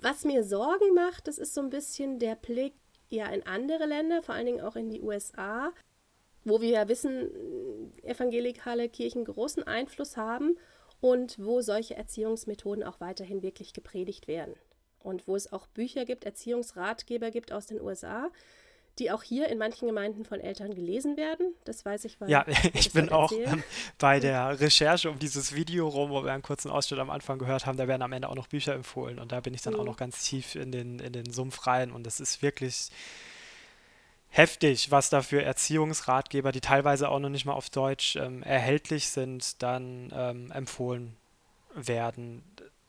Was 0.00 0.24
mir 0.24 0.44
Sorgen 0.44 0.94
macht, 0.94 1.28
das 1.28 1.38
ist 1.38 1.54
so 1.54 1.60
ein 1.60 1.70
bisschen 1.70 2.18
der 2.18 2.36
Blick 2.36 2.72
ja 3.08 3.26
in 3.26 3.44
andere 3.44 3.86
Länder, 3.86 4.22
vor 4.22 4.34
allen 4.34 4.46
Dingen 4.46 4.60
auch 4.60 4.76
in 4.76 4.88
die 4.88 5.02
USA, 5.02 5.72
wo 6.44 6.60
wir 6.60 6.70
ja 6.70 6.88
wissen, 6.88 7.92
evangelikale 8.02 8.88
Kirchen 8.88 9.24
großen 9.24 9.64
Einfluss 9.64 10.16
haben 10.16 10.56
und 11.00 11.38
wo 11.38 11.60
solche 11.60 11.96
Erziehungsmethoden 11.96 12.84
auch 12.84 13.00
weiterhin 13.00 13.42
wirklich 13.42 13.72
gepredigt 13.72 14.28
werden. 14.28 14.54
Und 15.02 15.26
wo 15.26 15.34
es 15.34 15.52
auch 15.52 15.66
Bücher 15.66 16.04
gibt, 16.04 16.24
Erziehungsratgeber 16.24 17.30
gibt 17.30 17.52
aus 17.52 17.66
den 17.66 17.80
USA, 17.80 18.30
die 18.98 19.10
auch 19.10 19.22
hier 19.22 19.48
in 19.48 19.56
manchen 19.56 19.86
Gemeinden 19.86 20.24
von 20.24 20.40
Eltern 20.40 20.74
gelesen 20.74 21.16
werden. 21.16 21.54
Das 21.64 21.84
weiß 21.86 22.04
ich, 22.04 22.20
weil 22.20 22.28
Ja, 22.28 22.44
ich 22.74 22.92
bin 22.92 23.08
auch 23.08 23.32
ähm, 23.32 23.62
bei 23.98 24.20
der 24.20 24.60
Recherche 24.60 25.08
um 25.10 25.18
dieses 25.18 25.54
Video 25.54 25.88
rum, 25.88 26.10
wo 26.10 26.22
wir 26.22 26.32
einen 26.32 26.42
kurzen 26.42 26.70
Ausschnitt 26.70 27.00
am 27.00 27.08
Anfang 27.08 27.38
gehört 27.38 27.64
haben, 27.64 27.78
da 27.78 27.88
werden 27.88 28.02
am 28.02 28.12
Ende 28.12 28.28
auch 28.28 28.34
noch 28.34 28.48
Bücher 28.48 28.74
empfohlen 28.74 29.18
und 29.18 29.32
da 29.32 29.40
bin 29.40 29.54
ich 29.54 29.62
dann 29.62 29.74
mhm. 29.74 29.80
auch 29.80 29.84
noch 29.84 29.96
ganz 29.96 30.24
tief 30.24 30.54
in 30.54 30.70
den, 30.70 30.98
in 30.98 31.14
den 31.14 31.32
Sumpf 31.32 31.66
rein 31.66 31.92
und 31.92 32.04
das 32.04 32.20
ist 32.20 32.42
wirklich 32.42 32.90
heftig, 34.30 34.90
was 34.90 35.10
da 35.10 35.22
für 35.22 35.42
Erziehungsratgeber, 35.42 36.52
die 36.52 36.60
teilweise 36.60 37.08
auch 37.08 37.18
noch 37.18 37.28
nicht 37.28 37.44
mal 37.44 37.52
auf 37.52 37.68
Deutsch 37.68 38.16
ähm, 38.16 38.42
erhältlich 38.42 39.10
sind, 39.10 39.62
dann 39.62 40.10
ähm, 40.14 40.50
empfohlen 40.52 41.16
werden. 41.74 42.42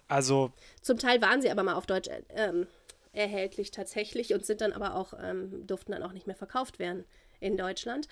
Also 0.08 0.52
zum 0.82 0.98
Teil 0.98 1.22
waren 1.22 1.42
sie 1.42 1.52
aber 1.52 1.64
mal 1.64 1.74
auf 1.74 1.86
Deutsch 1.86 2.10
äh, 2.10 2.22
ähm, 2.30 2.68
erhältlich 3.14 3.72
tatsächlich 3.72 4.34
und 4.34 4.46
sind 4.46 4.62
dann 4.62 4.72
aber 4.72 4.96
auch, 4.96 5.14
ähm, 5.22 5.66
durften 5.68 5.92
dann 5.92 6.04
auch 6.04 6.14
nicht 6.14 6.28
mehr 6.28 6.36
verkauft 6.36 6.80
werden 6.80 7.06
in 7.40 7.58
Deutschland. 7.58 8.08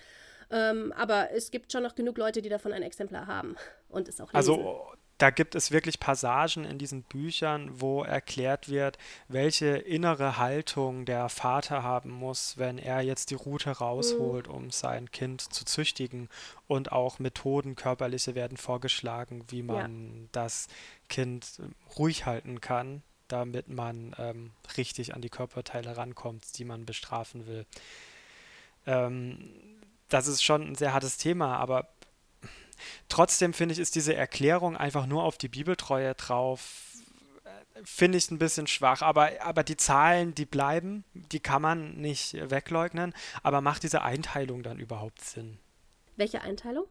Ähm, 0.51 0.91
aber 0.93 1.31
es 1.31 1.51
gibt 1.51 1.71
schon 1.71 1.83
noch 1.83 1.95
genug 1.95 2.17
Leute, 2.17 2.41
die 2.41 2.49
davon 2.49 2.73
ein 2.73 2.81
Exemplar 2.81 3.27
haben 3.27 3.55
und 3.87 4.07
es 4.07 4.19
auch 4.19 4.33
also, 4.33 4.55
lesen. 4.55 4.67
Also 4.67 4.93
da 5.19 5.31
gibt 5.31 5.53
es 5.53 5.71
wirklich 5.71 5.99
Passagen 5.99 6.63
in 6.63 6.77
diesen 6.77 7.03
Büchern, 7.03 7.69
wo 7.81 8.03
erklärt 8.03 8.69
wird, 8.69 8.97
welche 9.27 9.67
innere 9.75 10.37
Haltung 10.37 11.03
der 11.03 11.27
Vater 11.27 11.83
haben 11.83 12.09
muss, 12.09 12.57
wenn 12.57 12.77
er 12.77 13.01
jetzt 13.01 13.29
die 13.29 13.35
Rute 13.35 13.69
rausholt, 13.69 14.47
mhm. 14.47 14.53
um 14.53 14.71
sein 14.71 15.11
Kind 15.11 15.41
zu 15.41 15.65
züchtigen. 15.65 16.29
Und 16.67 16.93
auch 16.93 17.19
Methoden, 17.19 17.75
körperliche 17.75 18.33
werden 18.33 18.55
vorgeschlagen, 18.55 19.43
wie 19.49 19.61
man 19.61 20.21
ja. 20.21 20.27
das 20.31 20.67
Kind 21.09 21.61
ruhig 21.97 22.25
halten 22.25 22.61
kann, 22.61 23.03
damit 23.27 23.67
man 23.67 24.15
ähm, 24.17 24.51
richtig 24.77 25.13
an 25.15 25.21
die 25.21 25.29
Körperteile 25.29 25.97
rankommt, 25.97 26.57
die 26.57 26.63
man 26.63 26.85
bestrafen 26.85 27.45
will. 27.45 27.65
Ähm, 28.85 29.51
das 30.07 30.27
ist 30.27 30.43
schon 30.43 30.61
ein 30.61 30.75
sehr 30.75 30.93
hartes 30.93 31.17
Thema, 31.17 31.57
aber 31.57 31.89
Trotzdem 33.07 33.53
finde 33.53 33.73
ich, 33.73 33.79
ist 33.79 33.95
diese 33.95 34.15
Erklärung 34.15 34.77
einfach 34.77 35.05
nur 35.05 35.23
auf 35.23 35.37
die 35.37 35.47
Bibeltreue 35.47 36.13
drauf, 36.15 36.93
äh, 37.43 37.49
finde 37.83 38.17
ich 38.17 38.29
ein 38.31 38.39
bisschen 38.39 38.67
schwach. 38.67 39.01
Aber, 39.01 39.29
aber 39.41 39.63
die 39.63 39.77
Zahlen, 39.77 40.35
die 40.35 40.45
bleiben, 40.45 41.03
die 41.13 41.39
kann 41.39 41.61
man 41.61 41.97
nicht 41.97 42.33
wegleugnen. 42.49 43.13
Aber 43.43 43.61
macht 43.61 43.83
diese 43.83 44.01
Einteilung 44.01 44.63
dann 44.63 44.79
überhaupt 44.79 45.21
Sinn? 45.21 45.59
Welche 46.15 46.41
Einteilung? 46.41 46.85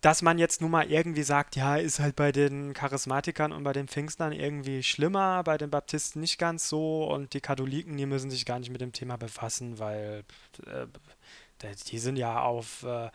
dass 0.00 0.22
man 0.22 0.38
jetzt 0.38 0.60
nun 0.60 0.70
mal 0.70 0.90
irgendwie 0.90 1.24
sagt, 1.24 1.56
ja, 1.56 1.76
ist 1.76 1.98
halt 1.98 2.14
bei 2.14 2.30
den 2.30 2.72
Charismatikern 2.72 3.52
und 3.52 3.64
bei 3.64 3.72
den 3.72 3.88
Pfingstern 3.88 4.32
irgendwie 4.32 4.82
schlimmer, 4.82 5.42
bei 5.42 5.58
den 5.58 5.70
Baptisten 5.70 6.20
nicht 6.20 6.38
ganz 6.38 6.68
so 6.68 7.04
und 7.04 7.34
die 7.34 7.40
Katholiken, 7.40 7.96
die 7.96 8.06
müssen 8.06 8.30
sich 8.30 8.46
gar 8.46 8.60
nicht 8.60 8.70
mit 8.70 8.80
dem 8.80 8.92
Thema 8.92 9.16
befassen, 9.16 9.78
weil 9.78 10.24
äh, 10.66 10.86
die 11.88 11.98
sind 11.98 12.16
ja 12.16 12.40
auf 12.40 12.84
äh, 12.84 13.10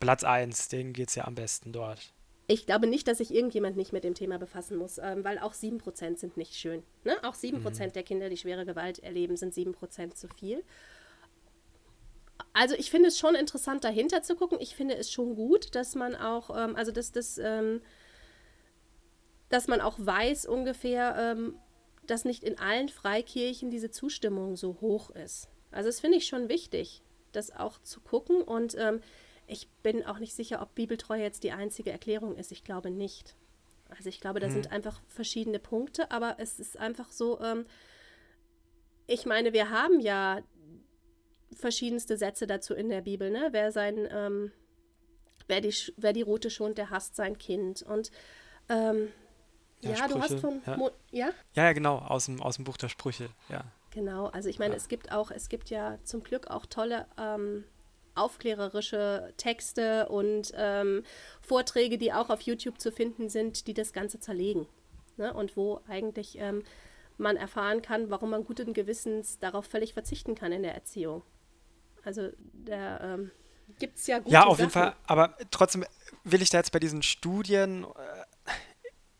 Platz 0.00 0.24
1, 0.24 0.68
denen 0.68 0.92
geht 0.92 1.10
es 1.10 1.14
ja 1.14 1.26
am 1.26 1.34
besten 1.34 1.72
dort. 1.72 2.12
Ich 2.46 2.66
glaube 2.66 2.88
nicht, 2.88 3.06
dass 3.06 3.18
sich 3.18 3.32
irgendjemand 3.32 3.76
nicht 3.76 3.92
mit 3.92 4.02
dem 4.02 4.14
Thema 4.14 4.38
befassen 4.38 4.76
muss, 4.76 4.98
ähm, 4.98 5.22
weil 5.22 5.38
auch 5.38 5.54
7% 5.54 6.18
sind 6.18 6.36
nicht 6.36 6.56
schön. 6.56 6.82
Ne? 7.04 7.16
Auch 7.22 7.36
7% 7.36 7.60
mhm. 7.60 7.92
der 7.92 8.02
Kinder, 8.02 8.28
die 8.28 8.36
schwere 8.36 8.66
Gewalt 8.66 8.98
erleben, 8.98 9.36
sind 9.36 9.54
7% 9.54 10.14
zu 10.14 10.26
viel. 10.26 10.64
Also 12.52 12.74
ich 12.74 12.90
finde 12.90 13.08
es 13.08 13.18
schon 13.18 13.36
interessant, 13.36 13.84
dahinter 13.84 14.22
zu 14.22 14.34
gucken. 14.34 14.58
Ich 14.60 14.74
finde 14.74 14.96
es 14.96 15.12
schon 15.12 15.36
gut, 15.36 15.76
dass 15.76 15.94
man 15.94 16.16
auch, 16.16 16.50
ähm, 16.56 16.74
also 16.74 16.90
dass 16.90 17.12
das, 17.12 17.38
ähm, 17.38 17.82
dass 19.48 19.68
man 19.68 19.80
auch 19.80 19.98
weiß 19.98 20.46
ungefähr, 20.46 21.14
ähm, 21.16 21.54
dass 22.06 22.24
nicht 22.24 22.42
in 22.42 22.58
allen 22.58 22.88
Freikirchen 22.88 23.70
diese 23.70 23.92
Zustimmung 23.92 24.56
so 24.56 24.78
hoch 24.80 25.10
ist. 25.10 25.48
Also 25.70 25.88
das 25.88 26.00
finde 26.00 26.18
ich 26.18 26.26
schon 26.26 26.48
wichtig, 26.48 27.02
das 27.30 27.54
auch 27.54 27.80
zu 27.82 28.00
gucken 28.00 28.42
und 28.42 28.74
ähm, 28.76 29.00
ich 29.50 29.68
bin 29.82 30.06
auch 30.06 30.18
nicht 30.18 30.34
sicher, 30.34 30.62
ob 30.62 30.74
Bibeltreue 30.74 31.22
jetzt 31.22 31.42
die 31.42 31.52
einzige 31.52 31.90
Erklärung 31.90 32.36
ist. 32.36 32.52
Ich 32.52 32.62
glaube 32.62 32.90
nicht. 32.90 33.34
Also 33.88 34.08
ich 34.08 34.20
glaube, 34.20 34.38
da 34.38 34.46
mhm. 34.46 34.52
sind 34.52 34.72
einfach 34.72 35.00
verschiedene 35.08 35.58
Punkte, 35.58 36.10
aber 36.12 36.36
es 36.38 36.60
ist 36.60 36.78
einfach 36.78 37.10
so, 37.10 37.40
ähm, 37.40 37.66
ich 39.08 39.26
meine, 39.26 39.52
wir 39.52 39.70
haben 39.70 39.98
ja 39.98 40.40
verschiedenste 41.52 42.16
Sätze 42.16 42.46
dazu 42.46 42.74
in 42.74 42.88
der 42.88 43.00
Bibel, 43.00 43.30
ne? 43.30 43.48
Wer 43.50 43.72
sein, 43.72 44.06
ähm, 44.10 44.52
wer 45.48 45.60
die, 45.60 45.74
wer 45.96 46.12
die 46.12 46.22
Route 46.22 46.48
schont, 46.48 46.78
der 46.78 46.90
hasst 46.90 47.16
sein 47.16 47.36
Kind. 47.36 47.82
Und 47.82 48.12
ähm, 48.68 49.08
ja, 49.80 49.90
ja 49.90 50.08
du 50.08 50.20
hast 50.20 50.38
von 50.38 50.62
ja. 50.64 50.76
ja? 50.76 50.90
ja? 51.10 51.30
Ja, 51.54 51.72
genau, 51.72 51.98
aus 51.98 52.26
dem, 52.26 52.40
aus 52.40 52.54
dem 52.54 52.64
Buch 52.64 52.76
der 52.76 52.88
Sprüche, 52.88 53.30
ja. 53.48 53.64
Genau, 53.90 54.26
also 54.26 54.48
ich 54.48 54.60
meine, 54.60 54.76
es 54.76 54.86
gibt 54.86 55.10
auch, 55.10 55.32
es 55.32 55.48
gibt 55.48 55.70
ja 55.70 55.98
zum 56.04 56.22
Glück 56.22 56.46
auch 56.46 56.64
tolle 56.66 57.08
ähm, 57.18 57.64
aufklärerische 58.20 59.32
Texte 59.36 60.08
und 60.08 60.52
ähm, 60.56 61.02
Vorträge, 61.40 61.98
die 61.98 62.12
auch 62.12 62.30
auf 62.30 62.42
YouTube 62.42 62.80
zu 62.80 62.92
finden 62.92 63.28
sind, 63.28 63.66
die 63.66 63.74
das 63.74 63.92
Ganze 63.92 64.20
zerlegen. 64.20 64.66
Ne? 65.16 65.32
Und 65.34 65.56
wo 65.56 65.80
eigentlich 65.88 66.38
ähm, 66.38 66.62
man 67.18 67.36
erfahren 67.36 67.82
kann, 67.82 68.10
warum 68.10 68.30
man 68.30 68.44
guten 68.44 68.72
Gewissens 68.72 69.38
darauf 69.38 69.66
völlig 69.66 69.92
verzichten 69.94 70.34
kann 70.34 70.52
in 70.52 70.62
der 70.62 70.74
Erziehung. 70.74 71.22
Also 72.04 72.30
da 72.52 73.14
ähm, 73.14 73.30
gibt 73.78 73.98
es 73.98 74.06
ja 74.06 74.18
gute 74.18 74.32
Ja, 74.32 74.44
auf 74.44 74.56
Sachen. 74.56 74.60
jeden 74.60 74.70
Fall. 74.72 74.96
Aber 75.06 75.36
trotzdem 75.50 75.84
will 76.24 76.42
ich 76.42 76.50
da 76.50 76.58
jetzt 76.58 76.72
bei 76.72 76.78
diesen 76.78 77.02
Studien 77.02 77.84
äh, 77.84 78.19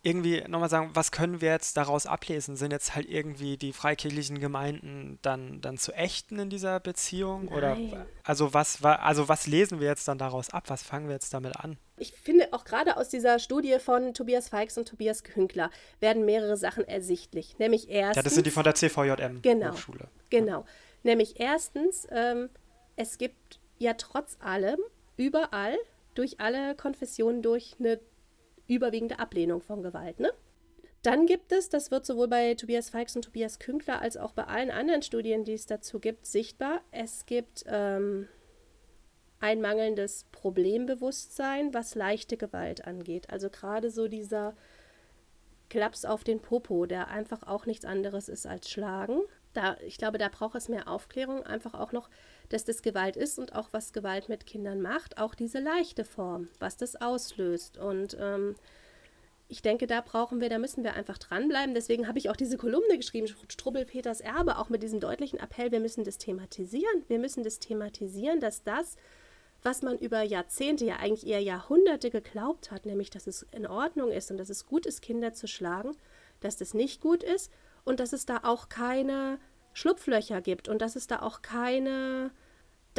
irgendwie 0.03 0.43
nochmal 0.49 0.71
sagen, 0.71 0.91
was 0.95 1.13
können 1.13 1.41
wir 1.41 1.51
jetzt 1.51 1.77
daraus 1.77 2.07
ablesen? 2.07 2.57
Sind 2.57 2.73
jetzt 2.73 2.95
halt 2.95 3.09
irgendwie 3.09 3.59
die 3.59 3.73
freikirchlichen 3.73 4.41
Gemeinden 4.41 5.19
dann, 5.23 5.61
dann 5.61 5.77
zu 5.77 5.93
echten 5.93 6.39
in 6.39 6.49
dieser 6.49 6.81
Beziehung? 6.81 7.47
Nein. 7.47 7.55
Oder 7.55 7.77
also 8.23 8.55
was, 8.55 8.83
also 8.83 9.29
was 9.29 9.47
lesen 9.47 9.79
wir 9.81 9.89
jetzt 9.89 10.09
dann 10.09 10.17
daraus 10.17 10.51
ab? 10.51 10.65
Was 10.69 10.83
fangen 10.83 11.07
wir 11.09 11.15
jetzt 11.15 11.35
damit 11.35 11.57
an? 11.57 11.77
Ich 11.99 12.13
finde 12.13 12.53
auch 12.53 12.65
gerade 12.65 12.97
aus 12.97 13.11
dieser 13.11 13.39
Studie 13.39 13.79
von 13.79 14.15
Tobias 14.15 14.49
Feix 14.49 14.79
und 14.79 14.89
Tobias 14.89 15.23
Hünkler 15.35 15.71
werden 16.01 16.25
mehrere 16.25 16.57
Sachen 16.57 16.89
ersichtlich. 16.89 17.59
Nämlich 17.59 17.91
erstens. 17.91 18.17
Ja, 18.17 18.23
das 18.23 18.35
sind 18.35 18.47
die 18.47 18.51
von 18.51 18.65
der 18.65 18.75
CVJM 18.75 19.43
genau, 19.43 19.73
Hochschule. 19.73 20.09
Genau. 20.31 20.65
Nämlich 21.03 21.39
erstens, 21.41 22.07
ähm, 22.11 22.49
es 22.97 23.19
gibt 23.19 23.61
ja 23.79 23.95
trotz 23.95 24.39
allem 24.41 24.79
überall 25.19 25.77
durch 26.15 26.41
alle 26.41 26.75
Konfessionen 26.75 27.43
durch 27.43 27.77
eine 27.79 28.01
überwiegende 28.71 29.19
Ablehnung 29.19 29.61
von 29.61 29.83
Gewalt. 29.83 30.21
Ne? 30.21 30.33
Dann 31.03 31.27
gibt 31.27 31.53
es, 31.53 31.69
das 31.69 31.91
wird 31.91 32.05
sowohl 32.05 32.29
bei 32.29 32.55
Tobias 32.55 32.91
Feix 32.91 33.17
und 33.17 33.23
Tobias 33.23 33.59
Künkler 33.59 34.03
als 34.03 34.17
auch 34.17 34.33
bei 34.33 34.45
allen 34.45 34.71
anderen 34.71 35.03
Studien, 35.03 35.45
die 35.45 35.55
es 35.55 35.67
dazu 35.67 35.99
gibt, 35.99 36.27
sichtbar. 36.27 36.83
Es 36.91 37.25
gibt 37.25 37.65
ähm, 37.67 38.29
ein 39.39 39.63
mangelndes 39.63 40.27
Problembewusstsein, 40.31 41.73
was 41.73 41.95
leichte 41.95 42.37
Gewalt 42.37 42.85
angeht. 42.87 43.31
Also 43.31 43.49
gerade 43.49 43.91
so 43.91 44.09
dieser 44.09 44.55
Klaps 45.71 46.05
auf 46.05 46.23
den 46.23 46.41
Popo, 46.41 46.85
der 46.85 47.09
einfach 47.09 47.45
auch 47.45 47.65
nichts 47.65 47.87
anderes 47.87 48.29
ist 48.29 48.47
als 48.47 48.69
Schlagen. 48.69 49.23
Da, 49.55 49.79
ich 49.81 49.97
glaube, 49.97 50.19
da 50.19 50.29
braucht 50.29 50.57
es 50.57 50.69
mehr 50.69 50.87
Aufklärung, 50.87 51.43
einfach 51.45 51.75
auch 51.75 51.93
noch, 51.93 52.11
dass 52.51 52.65
das 52.65 52.83
Gewalt 52.83 53.17
ist 53.17 53.39
und 53.39 53.55
auch 53.55 53.69
was 53.73 53.93
Gewalt 53.93 54.29
mit 54.29 54.45
Kindern 54.45 54.83
macht, 54.83 55.19
auch 55.19 55.35
diese 55.35 55.61
leichte 55.61 56.05
Form, 56.05 56.49
was 56.59 56.77
das 56.77 56.97
auslöst. 56.97 57.79
Und 57.79 58.17
ähm, 58.21 58.57
ich 59.49 59.63
denke, 59.63 59.87
da 59.87 60.01
brauchen 60.01 60.41
wir, 60.41 60.49
da 60.49 60.59
müssen 60.59 60.85
wir 60.85 60.95
einfach 60.95 61.17
dranbleiben. 61.19 61.75
Deswegen 61.75 62.07
habe 62.07 62.19
ich 62.19 62.29
auch 62.29 62.37
diese 62.37 62.57
Kolumne 62.57 62.97
geschrieben, 62.97 63.29
Strubbel 63.49 63.85
Peters 63.85 64.21
Erbe, 64.21 64.59
auch 64.59 64.69
mit 64.69 64.83
diesem 64.83 65.01
deutlichen 65.01 65.39
Appell, 65.39 65.73
wir 65.73 65.81
müssen 65.81 66.05
das 66.05 66.19
thematisieren. 66.19 67.05
Wir 67.09 67.19
müssen 67.19 67.45
das 67.45 67.61
thematisieren, 67.61 68.41
dass 68.41 68.65
das, 68.65 68.97
was 69.63 69.83
man 69.83 69.99
über 69.99 70.23
Jahrzehnte, 70.23 70.85
ja 70.85 70.97
eigentlich 70.97 71.27
eher 71.27 71.43
Jahrhunderte 71.43 72.11
geglaubt 72.11 72.73
hat, 72.73 72.85
nämlich, 72.85 73.11
dass 73.11 73.29
es 73.29 73.47
in 73.53 73.67
Ordnung 73.67 74.11
ist 74.11 74.31
und 74.31 74.39
dass 74.39 74.51
es 74.51 74.67
gut 74.67 74.87
ist, 74.87 75.03
Kinder 75.03 75.33
zu 75.33 75.47
schlagen, 75.47 75.97
dass 76.41 76.57
das 76.57 76.75
nicht 76.75 77.01
gut 77.01 77.23
ist 77.23 77.53
und 77.85 78.01
dass 78.01 78.13
es 78.13 78.27
da 78.27 78.41
auch 78.43 78.69
keine 78.69 79.39
Schlupflöcher 79.73 80.41
gibt 80.41 80.69
und 80.69 80.83
dass 80.83 80.97
es 80.97 81.07
da 81.07 81.23
auch 81.23 81.43
keine, 81.43 82.31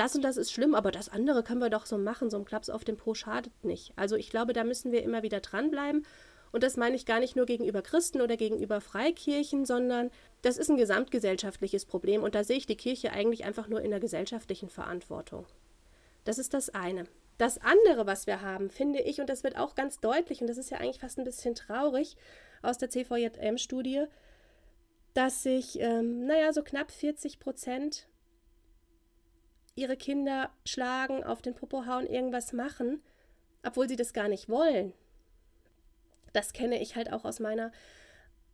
das 0.01 0.15
und 0.15 0.23
das 0.23 0.35
ist 0.35 0.51
schlimm, 0.51 0.73
aber 0.73 0.91
das 0.91 1.09
andere 1.09 1.43
können 1.43 1.61
wir 1.61 1.69
doch 1.69 1.85
so 1.85 1.95
machen, 1.95 2.31
so 2.31 2.37
ein 2.37 2.45
Klaps 2.45 2.71
auf 2.71 2.83
den 2.83 2.97
Po 2.97 3.13
schadet 3.13 3.53
nicht. 3.63 3.93
Also 3.95 4.15
ich 4.15 4.31
glaube, 4.31 4.51
da 4.51 4.63
müssen 4.63 4.91
wir 4.91 5.03
immer 5.03 5.21
wieder 5.21 5.41
dranbleiben. 5.41 6.07
Und 6.51 6.63
das 6.63 6.75
meine 6.75 6.95
ich 6.95 7.05
gar 7.05 7.19
nicht 7.19 7.35
nur 7.35 7.45
gegenüber 7.45 7.83
Christen 7.83 8.19
oder 8.19 8.35
gegenüber 8.35 8.81
Freikirchen, 8.81 9.63
sondern 9.63 10.09
das 10.41 10.57
ist 10.57 10.71
ein 10.71 10.77
gesamtgesellschaftliches 10.77 11.85
Problem 11.85 12.23
und 12.23 12.33
da 12.33 12.43
sehe 12.43 12.57
ich 12.57 12.65
die 12.65 12.75
Kirche 12.75 13.11
eigentlich 13.11 13.45
einfach 13.45 13.67
nur 13.67 13.81
in 13.81 13.91
der 13.91 13.99
gesellschaftlichen 13.99 14.69
Verantwortung. 14.69 15.45
Das 16.23 16.39
ist 16.39 16.55
das 16.55 16.71
eine. 16.71 17.03
Das 17.37 17.59
andere, 17.59 18.07
was 18.07 18.25
wir 18.25 18.41
haben, 18.41 18.71
finde 18.71 19.01
ich, 19.01 19.21
und 19.21 19.29
das 19.29 19.43
wird 19.43 19.55
auch 19.55 19.75
ganz 19.75 19.99
deutlich, 19.99 20.41
und 20.41 20.47
das 20.47 20.57
ist 20.57 20.71
ja 20.71 20.79
eigentlich 20.79 20.99
fast 20.99 21.19
ein 21.19 21.25
bisschen 21.25 21.53
traurig 21.53 22.17
aus 22.63 22.79
der 22.79 22.89
CVJM-Studie, 22.89 24.05
dass 25.13 25.43
sich, 25.43 25.79
ähm, 25.79 26.25
naja, 26.25 26.53
so 26.53 26.63
knapp 26.63 26.91
40 26.91 27.39
Prozent 27.39 28.07
ihre 29.75 29.97
Kinder 29.97 30.49
schlagen, 30.65 31.23
auf 31.23 31.41
den 31.41 31.55
Popo 31.55 31.85
hauen, 31.85 32.07
irgendwas 32.07 32.53
machen, 32.53 33.01
obwohl 33.63 33.87
sie 33.87 33.95
das 33.95 34.13
gar 34.13 34.27
nicht 34.27 34.49
wollen. 34.49 34.93
Das 36.33 36.53
kenne 36.53 36.81
ich 36.81 36.95
halt 36.95 37.11
auch 37.11 37.25
aus 37.25 37.39
meiner, 37.39 37.71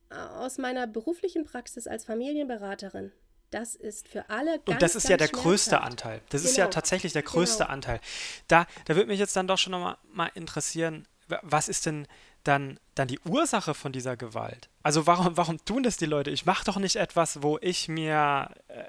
aus 0.10 0.58
meiner 0.58 0.88
beruflichen 0.88 1.46
Praxis 1.46 1.88
als 1.88 2.06
Familienberaterin. 2.06 3.12
Das 3.50 3.76
ist 3.76 4.08
für 4.08 4.30
alle 4.30 4.60
ganz 4.60 4.68
Und 4.68 4.82
das 4.82 4.96
ist 4.96 5.08
ja 5.08 5.16
der 5.16 5.30
größte 5.30 5.82
Anteil. 5.82 6.22
Das 6.30 6.42
genau. 6.42 6.52
ist 6.52 6.58
ja 6.58 6.66
genau. 6.66 6.74
tatsächlich 6.74 7.14
der 7.14 7.24
größte 7.24 7.64
genau. 7.64 7.74
Anteil. 7.74 8.02
Da, 8.48 8.68
da 8.86 8.96
würde 8.96 9.08
mich 9.08 9.20
jetzt 9.20 9.36
dann 9.36 9.48
doch 9.48 9.58
schon 9.58 9.72
nochmal 9.72 9.98
mal 10.12 10.30
interessieren, 10.34 11.08
was 11.28 11.70
ist 11.70 11.86
denn 11.86 12.08
dann, 12.44 12.80
dann 12.96 13.08
die 13.08 13.20
Ursache 13.20 13.74
von 13.74 13.92
dieser 13.92 14.18
Gewalt? 14.18 14.70
Also 14.84 15.08
warum, 15.08 15.38
warum 15.38 15.64
tun 15.64 15.84
das 15.84 15.98
die 15.98 16.06
Leute? 16.06 16.30
Ich 16.30 16.46
mache 16.46 16.66
doch 16.66 16.78
nicht 16.78 16.96
etwas, 16.98 17.42
wo 17.42 17.58
ich 17.62 17.88
mir 17.88 18.50
äh, 18.68 18.84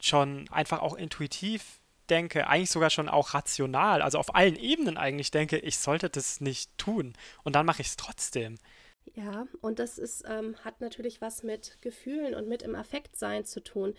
schon 0.00 0.48
einfach 0.50 0.80
auch 0.80 0.94
intuitiv 0.94 1.80
denke, 2.10 2.46
eigentlich 2.46 2.70
sogar 2.70 2.90
schon 2.90 3.08
auch 3.08 3.34
rational, 3.34 4.02
also 4.02 4.18
auf 4.18 4.34
allen 4.34 4.56
Ebenen 4.56 4.96
eigentlich 4.96 5.30
denke, 5.30 5.58
ich 5.58 5.78
sollte 5.78 6.08
das 6.08 6.40
nicht 6.40 6.76
tun. 6.78 7.14
Und 7.42 7.56
dann 7.56 7.66
mache 7.66 7.82
ich 7.82 7.88
es 7.88 7.96
trotzdem. 7.96 8.56
Ja, 9.14 9.46
und 9.60 9.78
das 9.78 9.98
ist, 9.98 10.24
ähm, 10.28 10.56
hat 10.64 10.80
natürlich 10.80 11.20
was 11.20 11.42
mit 11.42 11.78
Gefühlen 11.80 12.34
und 12.34 12.48
mit 12.48 12.62
im 12.62 12.74
Affektsein 12.74 13.44
zu 13.44 13.62
tun. 13.62 13.94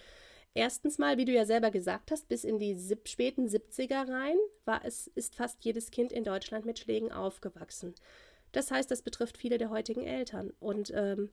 Erstens 0.53 0.97
mal, 0.97 1.17
wie 1.17 1.25
du 1.25 1.31
ja 1.31 1.45
selber 1.45 1.71
gesagt 1.71 2.11
hast, 2.11 2.27
bis 2.27 2.43
in 2.43 2.59
die 2.59 2.75
sieb 2.75 3.07
späten 3.07 3.47
70er 3.47 4.09
rein 4.09 4.37
war 4.65 4.83
es, 4.83 5.07
ist 5.07 5.35
fast 5.35 5.63
jedes 5.63 5.91
Kind 5.91 6.11
in 6.11 6.23
Deutschland 6.23 6.65
mit 6.65 6.79
Schlägen 6.79 7.11
aufgewachsen. 7.11 7.93
Das 8.53 8.71
heißt, 8.71 8.89
das 8.89 9.01
betrifft 9.01 9.37
viele 9.37 9.57
der 9.57 9.69
heutigen 9.69 10.03
Eltern. 10.03 10.51
Und 10.59 10.91
ähm, 10.95 11.29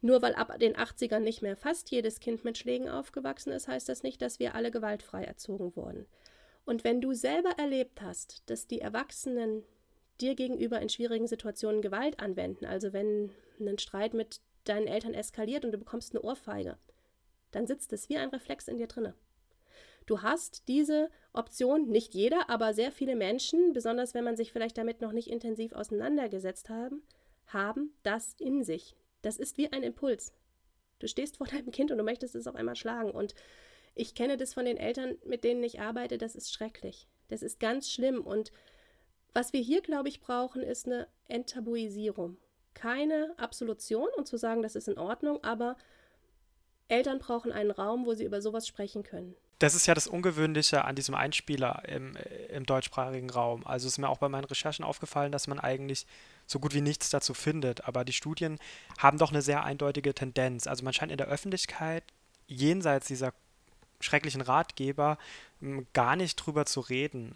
nur 0.00 0.22
weil 0.22 0.34
ab 0.34 0.58
den 0.58 0.76
80ern 0.76 1.20
nicht 1.20 1.42
mehr 1.42 1.56
fast 1.56 1.90
jedes 1.90 2.20
Kind 2.20 2.44
mit 2.44 2.56
Schlägen 2.58 2.88
aufgewachsen 2.88 3.52
ist, 3.52 3.68
heißt 3.68 3.88
das 3.88 4.02
nicht, 4.02 4.22
dass 4.22 4.38
wir 4.38 4.54
alle 4.54 4.70
gewaltfrei 4.70 5.24
erzogen 5.24 5.74
wurden. 5.76 6.06
Und 6.64 6.84
wenn 6.84 7.00
du 7.00 7.14
selber 7.14 7.50
erlebt 7.58 8.02
hast, 8.02 8.48
dass 8.50 8.66
die 8.66 8.80
Erwachsenen 8.80 9.64
dir 10.20 10.34
gegenüber 10.34 10.80
in 10.80 10.88
schwierigen 10.88 11.26
Situationen 11.26 11.82
Gewalt 11.82 12.20
anwenden, 12.20 12.66
also 12.66 12.92
wenn 12.92 13.30
ein 13.60 13.78
Streit 13.78 14.14
mit 14.14 14.40
deinen 14.64 14.86
Eltern 14.86 15.14
eskaliert 15.14 15.64
und 15.64 15.72
du 15.72 15.78
bekommst 15.78 16.12
eine 16.12 16.22
Ohrfeige, 16.22 16.76
dann 17.50 17.66
sitzt 17.66 17.92
es 17.92 18.08
wie 18.08 18.18
ein 18.18 18.28
Reflex 18.28 18.68
in 18.68 18.76
dir 18.76 18.86
drinne. 18.86 19.14
Du 20.06 20.22
hast 20.22 20.68
diese 20.68 21.10
Option, 21.32 21.88
nicht 21.88 22.14
jeder, 22.14 22.48
aber 22.48 22.72
sehr 22.72 22.92
viele 22.92 23.14
Menschen, 23.14 23.72
besonders 23.72 24.14
wenn 24.14 24.24
man 24.24 24.36
sich 24.36 24.52
vielleicht 24.52 24.78
damit 24.78 25.00
noch 25.00 25.12
nicht 25.12 25.28
intensiv 25.28 25.72
auseinandergesetzt 25.72 26.70
haben, 26.70 27.02
haben 27.46 27.94
das 28.02 28.34
in 28.38 28.62
sich. 28.62 28.96
Das 29.22 29.36
ist 29.36 29.58
wie 29.58 29.72
ein 29.72 29.82
Impuls. 29.82 30.32
Du 30.98 31.08
stehst 31.08 31.36
vor 31.36 31.46
deinem 31.46 31.70
Kind 31.70 31.90
und 31.90 31.98
du 31.98 32.04
möchtest 32.04 32.34
es 32.34 32.46
auf 32.46 32.54
einmal 32.54 32.76
schlagen. 32.76 33.10
Und 33.10 33.34
ich 33.94 34.14
kenne 34.14 34.36
das 34.36 34.54
von 34.54 34.64
den 34.64 34.76
Eltern, 34.76 35.16
mit 35.24 35.44
denen 35.44 35.62
ich 35.62 35.80
arbeite, 35.80 36.18
das 36.18 36.34
ist 36.34 36.52
schrecklich. 36.52 37.08
Das 37.28 37.42
ist 37.42 37.60
ganz 37.60 37.90
schlimm. 37.90 38.20
Und 38.20 38.52
was 39.34 39.52
wir 39.52 39.60
hier, 39.60 39.82
glaube 39.82 40.08
ich, 40.08 40.20
brauchen, 40.20 40.62
ist 40.62 40.86
eine 40.86 41.08
Enttabuisierung. 41.28 42.36
Keine 42.74 43.34
Absolution 43.38 44.08
und 44.16 44.26
zu 44.26 44.36
sagen, 44.36 44.62
das 44.62 44.76
ist 44.76 44.88
in 44.88 44.98
Ordnung, 44.98 45.42
aber 45.42 45.76
Eltern 46.88 47.18
brauchen 47.18 47.52
einen 47.52 47.70
Raum, 47.70 48.06
wo 48.06 48.14
sie 48.14 48.24
über 48.24 48.40
sowas 48.40 48.66
sprechen 48.66 49.02
können. 49.02 49.34
Das 49.58 49.74
ist 49.74 49.86
ja 49.86 49.94
das 49.94 50.06
Ungewöhnliche 50.06 50.84
an 50.84 50.94
diesem 50.94 51.14
Einspieler 51.14 51.82
im, 51.88 52.16
im 52.48 52.64
deutschsprachigen 52.64 53.28
Raum. 53.28 53.66
Also 53.66 53.88
ist 53.88 53.98
mir 53.98 54.08
auch 54.08 54.18
bei 54.18 54.28
meinen 54.28 54.44
Recherchen 54.44 54.84
aufgefallen, 54.84 55.32
dass 55.32 55.48
man 55.48 55.58
eigentlich 55.58 56.06
so 56.46 56.60
gut 56.60 56.74
wie 56.74 56.80
nichts 56.80 57.10
dazu 57.10 57.34
findet. 57.34 57.84
Aber 57.84 58.04
die 58.04 58.12
Studien 58.12 58.58
haben 58.98 59.18
doch 59.18 59.30
eine 59.30 59.42
sehr 59.42 59.64
eindeutige 59.64 60.14
Tendenz. 60.14 60.66
Also 60.66 60.84
man 60.84 60.92
scheint 60.92 61.10
in 61.10 61.18
der 61.18 61.26
Öffentlichkeit 61.26 62.04
jenseits 62.46 63.08
dieser 63.08 63.32
schrecklichen 64.00 64.42
Ratgeber 64.42 65.18
gar 65.92 66.14
nicht 66.14 66.36
drüber 66.36 66.64
zu 66.64 66.80
reden. 66.80 67.34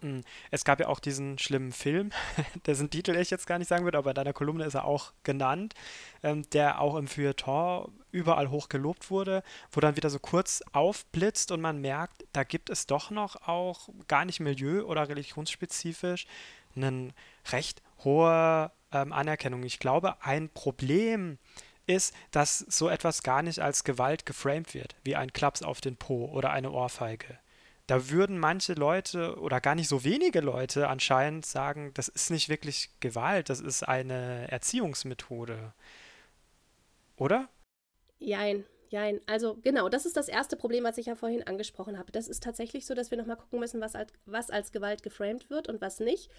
Hm, 0.00 0.22
es 0.52 0.64
gab 0.64 0.78
ja 0.78 0.86
auch 0.86 1.00
diesen 1.00 1.38
schlimmen 1.38 1.72
Film, 1.72 2.10
dessen 2.66 2.88
Titel 2.88 3.16
ich 3.16 3.30
jetzt 3.30 3.46
gar 3.46 3.58
nicht 3.58 3.68
sagen 3.68 3.84
würde, 3.84 3.98
aber 3.98 4.10
in 4.10 4.14
deiner 4.14 4.32
Kolumne 4.32 4.64
ist 4.64 4.74
er 4.74 4.84
auch 4.84 5.12
genannt, 5.24 5.74
ähm, 6.22 6.48
der 6.50 6.80
auch 6.80 6.94
im 6.94 7.08
Feuilleton 7.08 7.90
überall 8.12 8.50
hoch 8.50 8.68
gelobt 8.68 9.10
wurde, 9.10 9.42
wo 9.72 9.80
dann 9.80 9.96
wieder 9.96 10.08
so 10.08 10.20
kurz 10.20 10.62
aufblitzt 10.72 11.50
und 11.50 11.60
man 11.60 11.80
merkt, 11.80 12.24
da 12.32 12.44
gibt 12.44 12.70
es 12.70 12.86
doch 12.86 13.10
noch 13.10 13.48
auch 13.48 13.88
gar 14.06 14.24
nicht 14.24 14.38
milieu- 14.38 14.84
oder 14.84 15.08
religionsspezifisch 15.08 16.26
eine 16.76 17.12
recht 17.50 17.82
hohe 18.04 18.70
ähm, 18.92 19.12
Anerkennung. 19.12 19.64
Ich 19.64 19.80
glaube, 19.80 20.22
ein 20.22 20.48
Problem 20.48 21.38
ist, 21.86 22.14
dass 22.30 22.58
so 22.58 22.88
etwas 22.88 23.22
gar 23.22 23.42
nicht 23.42 23.60
als 23.60 23.82
Gewalt 23.82 24.26
geframed 24.26 24.74
wird, 24.74 24.94
wie 25.02 25.16
ein 25.16 25.32
Klaps 25.32 25.62
auf 25.62 25.80
den 25.80 25.96
Po 25.96 26.26
oder 26.26 26.50
eine 26.50 26.70
Ohrfeige 26.70 27.38
da 27.88 28.10
würden 28.10 28.38
manche 28.38 28.74
Leute 28.74 29.36
oder 29.40 29.62
gar 29.62 29.74
nicht 29.74 29.88
so 29.88 30.04
wenige 30.04 30.40
Leute 30.40 30.88
anscheinend 30.88 31.46
sagen, 31.46 31.90
das 31.94 32.08
ist 32.08 32.30
nicht 32.30 32.50
wirklich 32.50 32.90
Gewalt, 33.00 33.48
das 33.48 33.60
ist 33.60 33.82
eine 33.82 34.46
Erziehungsmethode. 34.52 35.72
Oder? 37.16 37.48
Jein, 38.18 38.66
jein. 38.90 39.22
Also 39.26 39.56
genau, 39.62 39.88
das 39.88 40.04
ist 40.04 40.18
das 40.18 40.28
erste 40.28 40.54
Problem, 40.54 40.84
was 40.84 40.98
ich 40.98 41.06
ja 41.06 41.14
vorhin 41.14 41.46
angesprochen 41.46 41.98
habe. 41.98 42.12
Das 42.12 42.28
ist 42.28 42.42
tatsächlich 42.42 42.84
so, 42.84 42.94
dass 42.94 43.10
wir 43.10 43.16
nochmal 43.16 43.38
gucken 43.38 43.58
müssen, 43.58 43.80
was 43.80 43.94
als, 43.94 44.12
was 44.26 44.50
als 44.50 44.70
Gewalt 44.70 45.02
geframed 45.02 45.48
wird 45.48 45.68
und 45.68 45.80
was 45.80 45.98
nicht 45.98 46.30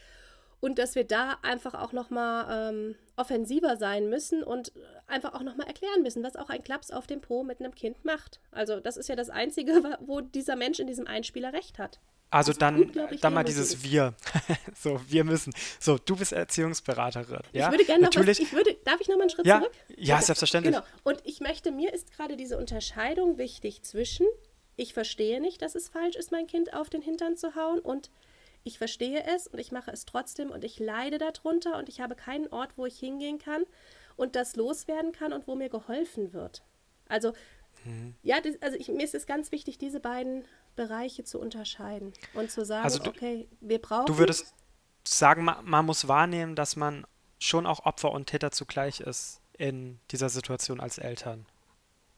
und 0.62 0.78
dass 0.78 0.96
wir 0.96 1.06
da 1.06 1.38
einfach 1.42 1.74
auch 1.74 1.94
nochmal 1.94 2.74
ähm, 2.74 2.96
offensiver 3.16 3.78
sein 3.78 4.10
müssen 4.10 4.44
und 4.44 4.72
einfach 5.08 5.34
auch 5.34 5.44
nochmal 5.44 5.68
erklären 5.68 6.04
müssen, 6.04 6.24
was 6.24 6.36
auch 6.36 6.50
ein 6.50 6.64
Klaps 6.64 6.92
auf 6.92 7.08
dem 7.08 7.22
Po 7.22 7.44
mit 7.44 7.60
einem 7.60 7.74
Kind 7.74 8.04
macht. 8.06 8.40
Also 8.52 8.80
das 8.80 8.98
ist 8.98 9.10
ja 9.10 9.16
das 9.16 9.30
Einzige, 9.30 9.98
wo 10.02 10.22
dieser 10.22 10.56
Mensch 10.56 10.80
in 10.80 10.88
diesem 10.88 11.08
Einspieler 11.08 11.54
recht 11.54 11.80
hat. 11.80 12.00
Also 12.32 12.54
dann, 12.54 12.92
dann 13.22 13.34
mal 13.34 13.44
dieses 13.44 13.82
Wir. 13.84 14.14
so, 14.76 15.02
wir 15.08 15.24
müssen. 15.24 15.52
So, 15.80 15.98
du 15.98 16.16
bist 16.16 16.32
Erziehungsberaterin. 16.32 17.40
Ja? 17.54 17.66
Ich 17.66 17.72
würde 17.72 17.86
gerne 17.86 18.04
noch 18.04 18.16
was, 18.16 18.40
ich 18.40 18.54
würde, 18.54 18.76
darf 18.84 19.02
ich 19.02 19.08
noch 19.08 19.16
mal 19.16 19.22
einen 19.22 19.30
Schritt 19.32 19.48
ja? 19.48 19.60
zurück? 19.60 19.74
Ja, 19.98 20.16
Bitte. 20.16 20.28
selbstverständlich. 20.28 20.76
Genau. 20.76 20.86
Und 21.04 21.22
ich 21.24 21.40
möchte, 21.40 21.72
mir 21.72 21.92
ist 21.92 22.16
gerade 22.16 22.38
diese 22.38 22.60
Unterscheidung 22.60 23.40
wichtig 23.40 23.82
zwischen, 23.82 24.28
ich 24.76 24.94
verstehe 24.94 25.42
nicht, 25.42 25.64
dass 25.64 25.74
es 25.74 25.90
falsch 25.90 26.16
ist, 26.16 26.32
mein 26.32 26.46
Kind 26.46 26.74
auf 26.74 26.92
den 26.92 27.02
Hintern 27.02 27.36
zu 27.36 27.56
hauen 27.56 27.80
und 27.80 28.12
ich 28.70 28.78
verstehe 28.78 29.24
es 29.26 29.48
und 29.48 29.60
ich 29.60 29.72
mache 29.72 29.92
es 29.92 30.06
trotzdem 30.06 30.52
und 30.52 30.64
ich 30.64 30.80
leide 30.80 31.18
darunter 31.18 31.78
und 31.78 31.90
ich 31.90 32.00
habe 32.00 32.16
keinen 32.16 32.48
Ort, 32.48 32.78
wo 32.78 32.86
ich 32.86 32.98
hingehen 32.98 33.40
kann 33.40 33.64
und 34.16 34.36
das 34.36 34.56
loswerden 34.56 35.12
kann 35.12 35.34
und 35.34 35.48
wo 35.48 35.56
mir 35.56 35.70
geholfen 35.70 36.34
wird. 36.34 36.64
Also, 37.08 37.34
mhm. 37.84 38.14
ja, 38.22 38.40
das, 38.40 38.62
also 38.62 38.78
ich, 38.78 38.88
mir 38.90 39.04
ist 39.04 39.16
es 39.16 39.26
ganz 39.26 39.52
wichtig, 39.52 39.80
diese 39.80 40.00
beiden 40.00 40.46
Bereiche 40.76 41.24
zu 41.24 41.40
unterscheiden 41.40 42.14
und 42.36 42.52
zu 42.52 42.64
sagen, 42.64 42.84
also 42.84 43.00
du, 43.00 43.10
okay, 43.10 43.48
wir 43.60 43.80
brauchen. 43.80 44.06
Du 44.06 44.20
würdest 44.20 44.54
sagen, 45.04 45.44
man, 45.44 45.66
man 45.66 45.86
muss 45.86 46.08
wahrnehmen, 46.08 46.56
dass 46.56 46.76
man 46.76 47.08
schon 47.40 47.66
auch 47.66 47.86
Opfer 47.86 48.12
und 48.12 48.28
Täter 48.28 48.52
zugleich 48.52 49.00
ist 49.00 49.42
in 49.58 50.00
dieser 50.12 50.30
Situation 50.30 50.80
als 50.80 51.00
Eltern. 51.00 51.48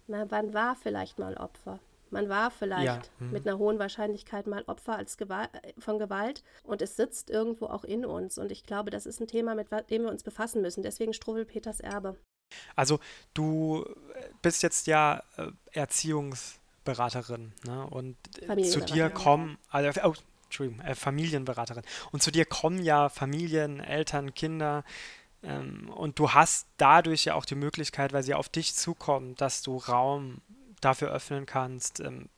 Na, 0.08 0.26
man 0.26 0.54
war 0.54 0.76
vielleicht 0.76 1.18
mal 1.18 1.38
Opfer. 1.38 1.80
Man 2.12 2.30
war 2.30 2.52
vielleicht 2.52 2.86
ja. 2.86 3.02
mhm. 3.20 3.32
mit 3.32 3.48
einer 3.48 3.58
hohen 3.58 3.80
Wahrscheinlichkeit 3.80 4.48
mal 4.48 4.64
Opfer 4.68 4.98
als 4.98 5.18
Gewalt, 5.18 5.50
von 5.78 6.00
Gewalt 6.00 6.44
und 6.64 6.82
es 6.82 6.96
sitzt 6.96 7.30
irgendwo 7.30 7.66
auch 7.68 7.84
in 7.84 8.06
uns. 8.06 8.38
Und 8.38 8.52
ich 8.52 8.64
glaube, 8.64 8.90
das 8.92 9.06
ist 9.06 9.20
ein 9.20 9.28
Thema, 9.28 9.56
mit 9.56 9.68
dem 9.90 10.04
wir 10.04 10.10
uns 10.10 10.24
befassen 10.24 10.62
müssen. 10.62 10.84
Deswegen 10.84 11.14
Struwwel 11.14 11.46
Peters 11.46 11.80
Erbe. 11.80 12.18
Also 12.76 13.00
du 13.34 13.86
bist 14.42 14.62
jetzt 14.62 14.88
ja 14.88 15.24
äh, 15.38 15.48
Erziehungsberaterin 15.72 17.54
ne? 17.66 17.88
und 17.88 18.18
zu 18.66 18.82
dir 18.82 19.10
kommen, 19.10 19.58
also, 19.70 20.02
oh, 20.04 20.14
Entschuldigung, 20.46 20.86
äh, 20.86 20.96
Familienberaterin. 20.96 21.84
Und 22.12 22.22
zu 22.22 22.30
dir 22.30 22.46
kommen 22.46 22.84
ja 22.84 23.08
Familien, 23.08 23.80
Eltern, 23.80 24.34
Kinder, 24.34 24.84
ähm, 25.44 25.90
und 25.90 26.20
du 26.20 26.32
hast 26.32 26.68
dadurch 26.78 27.26
ja 27.26 27.36
auch 27.36 27.46
die 27.46 27.56
Möglichkeit, 27.56 28.14
weil 28.14 28.24
sie 28.24 28.34
auf 28.34 28.50
dich 28.50 28.76
zukommen, 28.76 29.36
dass 29.36 29.62
du 29.62 29.78
Raum 29.78 30.42
dafür 30.82 31.12
öffnen 31.12 31.46
kannst, 31.46 32.00
ähm, 32.00 32.30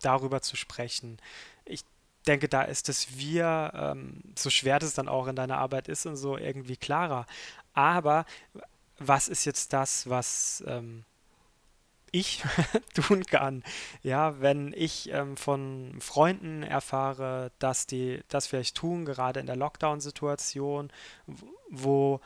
darüber 0.00 0.42
zu 0.42 0.56
sprechen. 0.56 1.18
Ich 1.64 1.84
denke, 2.26 2.48
da 2.48 2.62
ist 2.62 2.88
es 2.88 3.18
Wir, 3.18 3.72
ähm, 3.74 4.22
so 4.36 4.50
schwer 4.50 4.78
das 4.78 4.94
dann 4.94 5.08
auch 5.08 5.26
in 5.26 5.36
deiner 5.36 5.58
Arbeit 5.58 5.88
ist 5.88 6.06
und 6.06 6.16
so 6.16 6.36
irgendwie 6.36 6.76
klarer. 6.76 7.26
Aber 7.72 8.24
was 8.98 9.28
ist 9.28 9.44
jetzt 9.44 9.72
das, 9.72 10.08
was 10.08 10.62
ähm, 10.66 11.04
ich 12.12 12.42
tun 12.94 13.24
kann? 13.24 13.62
Ja, 14.02 14.40
wenn 14.40 14.72
ich 14.72 15.10
ähm, 15.10 15.36
von 15.36 15.96
Freunden 16.00 16.62
erfahre, 16.62 17.50
dass 17.58 17.86
die 17.86 18.22
das 18.28 18.46
vielleicht 18.46 18.76
tun, 18.76 19.04
gerade 19.04 19.40
in 19.40 19.46
der 19.46 19.56
Lockdown-Situation, 19.56 20.92
wo 21.68 22.20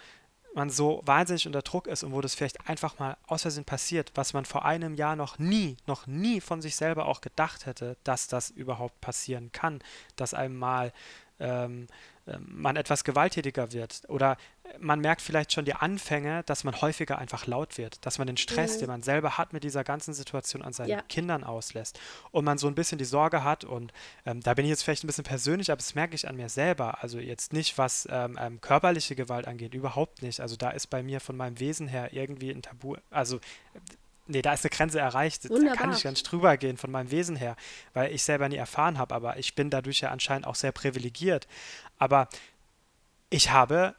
man 0.55 0.71
so 0.71 1.03
wahnsinnig 1.05 1.47
unter 1.47 1.63
Druck 1.63 1.87
ist 1.87 2.03
und 2.03 2.13
wo 2.13 2.21
das 2.21 2.35
vielleicht 2.35 2.69
einfach 2.69 2.99
mal 2.99 3.17
aus 3.27 3.43
Versehen 3.43 3.65
passiert, 3.65 4.13
was 4.15 4.33
man 4.33 4.45
vor 4.45 4.65
einem 4.65 4.95
Jahr 4.95 5.17
noch 5.17 5.39
nie, 5.39 5.77
noch 5.87 6.07
nie 6.07 6.41
von 6.41 6.63
sich 6.63 6.77
selber 6.77 7.07
auch 7.07 7.21
gedacht 7.21 7.67
hätte, 7.67 7.97
dass 8.05 8.29
das 8.29 8.51
überhaupt 8.51 9.01
passieren 9.01 9.53
kann, 9.53 9.81
dass 10.17 10.35
einem 10.35 10.57
mal 10.57 10.93
ähm, 11.41 11.87
ähm, 12.27 12.47
man 12.49 12.77
etwas 12.77 13.05
gewalttätiger 13.05 13.73
wird. 13.73 14.03
Oder 14.09 14.37
man 14.81 15.01
merkt 15.01 15.23
vielleicht 15.23 15.53
schon 15.53 15.65
die 15.65 15.75
Anfänge, 15.75 16.43
dass 16.45 16.65
man 16.65 16.81
häufiger 16.81 17.19
einfach 17.19 17.47
laut 17.47 17.79
wird, 17.79 18.05
dass 18.07 18.19
man 18.19 18.27
den 18.27 18.37
Stress, 18.37 18.77
mhm. 18.77 18.81
den 18.81 18.89
man 18.89 19.03
selber 19.03 19.39
hat 19.39 19.53
mit 19.53 19.65
dieser 19.65 19.85
ganzen 19.85 20.15
Situation 20.15 20.63
an 20.63 20.73
seinen 20.73 20.89
ja. 20.89 21.03
Kindern 21.03 21.45
auslässt. 21.45 21.99
Und 22.31 22.45
man 22.45 22.59
so 22.59 22.67
ein 22.67 22.75
bisschen 22.75 22.99
die 22.99 23.05
Sorge 23.05 23.45
hat, 23.45 23.65
und 23.65 23.93
ähm, 24.27 24.41
da 24.41 24.55
bin 24.55 24.65
ich 24.65 24.71
jetzt 24.71 24.83
vielleicht 24.85 25.05
ein 25.05 25.07
bisschen 25.07 25.25
persönlich, 25.25 25.71
aber 25.71 25.79
das 25.79 25.95
merke 25.95 26.15
ich 26.15 26.29
an 26.29 26.37
mir 26.37 26.49
selber. 26.49 27.03
Also 27.03 27.19
jetzt 27.19 27.53
nicht, 27.53 27.79
was 27.79 28.09
ähm, 28.11 28.39
ähm, 28.41 28.61
körperliche 28.61 29.15
Gewalt 29.15 29.47
angeht, 29.47 29.75
überhaupt 29.75 30.23
nicht. 30.23 30.41
Also 30.41 30.57
da 30.57 30.71
ist 30.71 30.89
bei 30.89 31.03
mir 31.03 31.21
von 31.21 31.37
meinem 31.37 31.59
Wesen 31.61 31.89
her 31.89 32.13
irgendwie 32.13 32.51
ein 32.51 32.63
Tabu. 32.63 32.97
Also 33.11 33.41
nee, 34.27 34.43
da 34.43 34.53
ist 34.53 34.65
eine 34.65 34.71
Grenze 34.71 35.01
erreicht. 35.01 35.49
Wunderbar. 35.49 35.75
Da 35.75 35.81
kann 35.81 35.93
ich 35.93 36.03
gar 36.03 36.11
nicht 36.11 36.31
drüber 36.31 36.57
gehen 36.57 36.77
von 36.77 36.91
meinem 36.91 37.11
Wesen 37.11 37.37
her, 37.37 37.57
weil 37.95 38.13
ich 38.13 38.23
selber 38.23 38.49
nie 38.49 38.57
erfahren 38.57 38.99
habe, 38.99 39.15
aber 39.15 39.39
ich 39.39 39.55
bin 39.55 39.71
dadurch 39.71 40.01
ja 40.01 40.11
anscheinend 40.11 40.47
auch 40.47 40.55
sehr 40.55 40.73
privilegiert. 40.73 41.47
Aber 41.99 42.29
ich 43.31 43.51
habe, 43.51 43.95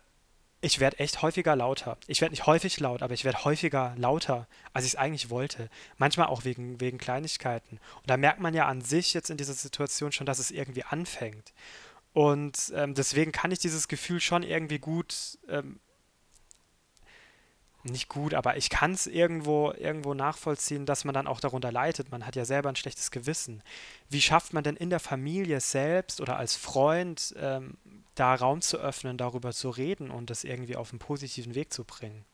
ich 0.62 0.80
werde 0.80 1.00
echt 1.00 1.22
häufiger 1.22 1.56
lauter. 1.56 1.98
Ich 2.08 2.20
werde 2.22 2.34
nicht 2.34 2.46
häufig 2.46 2.80
laut, 2.80 3.02
aber 3.02 3.14
ich 3.14 3.24
werde 3.24 3.46
häufiger 3.46 3.94
lauter, 3.98 4.48
als 4.74 4.86
ich 4.86 4.92
es 4.92 4.98
eigentlich 4.98 5.30
wollte. 5.30 5.70
Manchmal 5.98 6.28
auch 6.28 6.44
wegen, 6.44 6.82
wegen 6.82 6.98
Kleinigkeiten. 6.98 7.80
Und 7.98 8.10
da 8.10 8.18
merkt 8.18 8.42
man 8.42 8.54
ja 8.54 8.68
an 8.68 8.82
sich 8.82 9.14
jetzt 9.14 9.30
in 9.30 9.38
dieser 9.38 9.54
Situation 9.54 10.12
schon, 10.12 10.26
dass 10.26 10.40
es 10.40 10.52
irgendwie 10.52 10.84
anfängt. 10.84 11.54
Und 12.14 12.74
ähm, 12.76 12.94
deswegen 12.94 13.32
kann 13.32 13.52
ich 13.52 13.60
dieses 13.60 13.88
Gefühl 13.88 14.20
schon 14.20 14.44
irgendwie 14.44 14.80
gut 14.80 15.38
ähm, 15.48 15.80
nicht 17.84 18.10
gut, 18.10 18.34
aber 18.34 18.58
ich 18.58 18.70
kann 18.70 18.92
es 18.92 19.08
irgendwo, 19.08 19.72
irgendwo 19.72 20.14
nachvollziehen, 20.14 20.86
dass 20.86 21.06
man 21.06 21.14
dann 21.14 21.28
auch 21.28 21.40
darunter 21.40 21.72
leidet. 21.72 22.12
Man 22.12 22.26
hat 22.26 22.36
ja 22.36 22.44
selber 22.44 22.68
ein 22.68 22.76
schlechtes 22.76 23.10
Gewissen. 23.10 23.64
Wie 24.10 24.22
schafft 24.22 24.52
man 24.52 24.66
denn 24.66 24.76
in 24.76 24.90
der 24.90 25.00
Familie 25.00 25.62
selbst 25.62 26.20
oder 26.20 26.38
als 26.38 26.58
Freund 26.58 27.34
ähm, 27.38 27.78
da 28.20 28.36
Raum 28.36 28.62
zu 28.62 28.78
öffnen, 28.78 29.18
darüber 29.18 29.52
zu 29.52 29.70
reden 29.70 30.12
und 30.12 30.30
das 30.30 30.44
irgendwie 30.44 30.76
auf 30.76 30.92
einen 30.92 31.00
positiven 31.00 31.56
Weg 31.56 31.72
zu 31.74 31.86
bringen? 31.86 32.26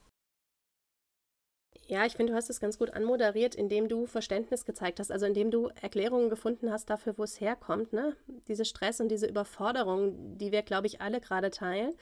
Ja, 1.88 2.06
ich 2.06 2.14
finde, 2.14 2.32
du 2.32 2.38
hast 2.38 2.50
es 2.50 2.60
ganz 2.60 2.80
gut 2.80 2.92
anmoderiert, 2.92 3.54
indem 3.54 3.88
du 3.88 4.08
Verständnis 4.08 4.66
gezeigt 4.66 5.00
hast, 5.00 5.12
also 5.12 5.28
indem 5.28 5.52
du 5.52 5.70
Erklärungen 5.82 6.32
gefunden 6.32 6.72
hast 6.72 6.90
dafür, 6.90 7.16
wo 7.18 7.24
es 7.24 7.40
herkommt, 7.40 7.94
ne? 7.94 8.16
Diese 8.48 8.66
Stress 8.66 9.00
und 9.00 9.10
diese 9.10 9.28
Überforderung, 9.28 10.38
die 10.40 10.52
wir, 10.52 10.64
glaube 10.64 10.88
ich, 10.88 11.00
alle 11.02 11.22
gerade 11.22 11.52
teilen. 11.52 11.94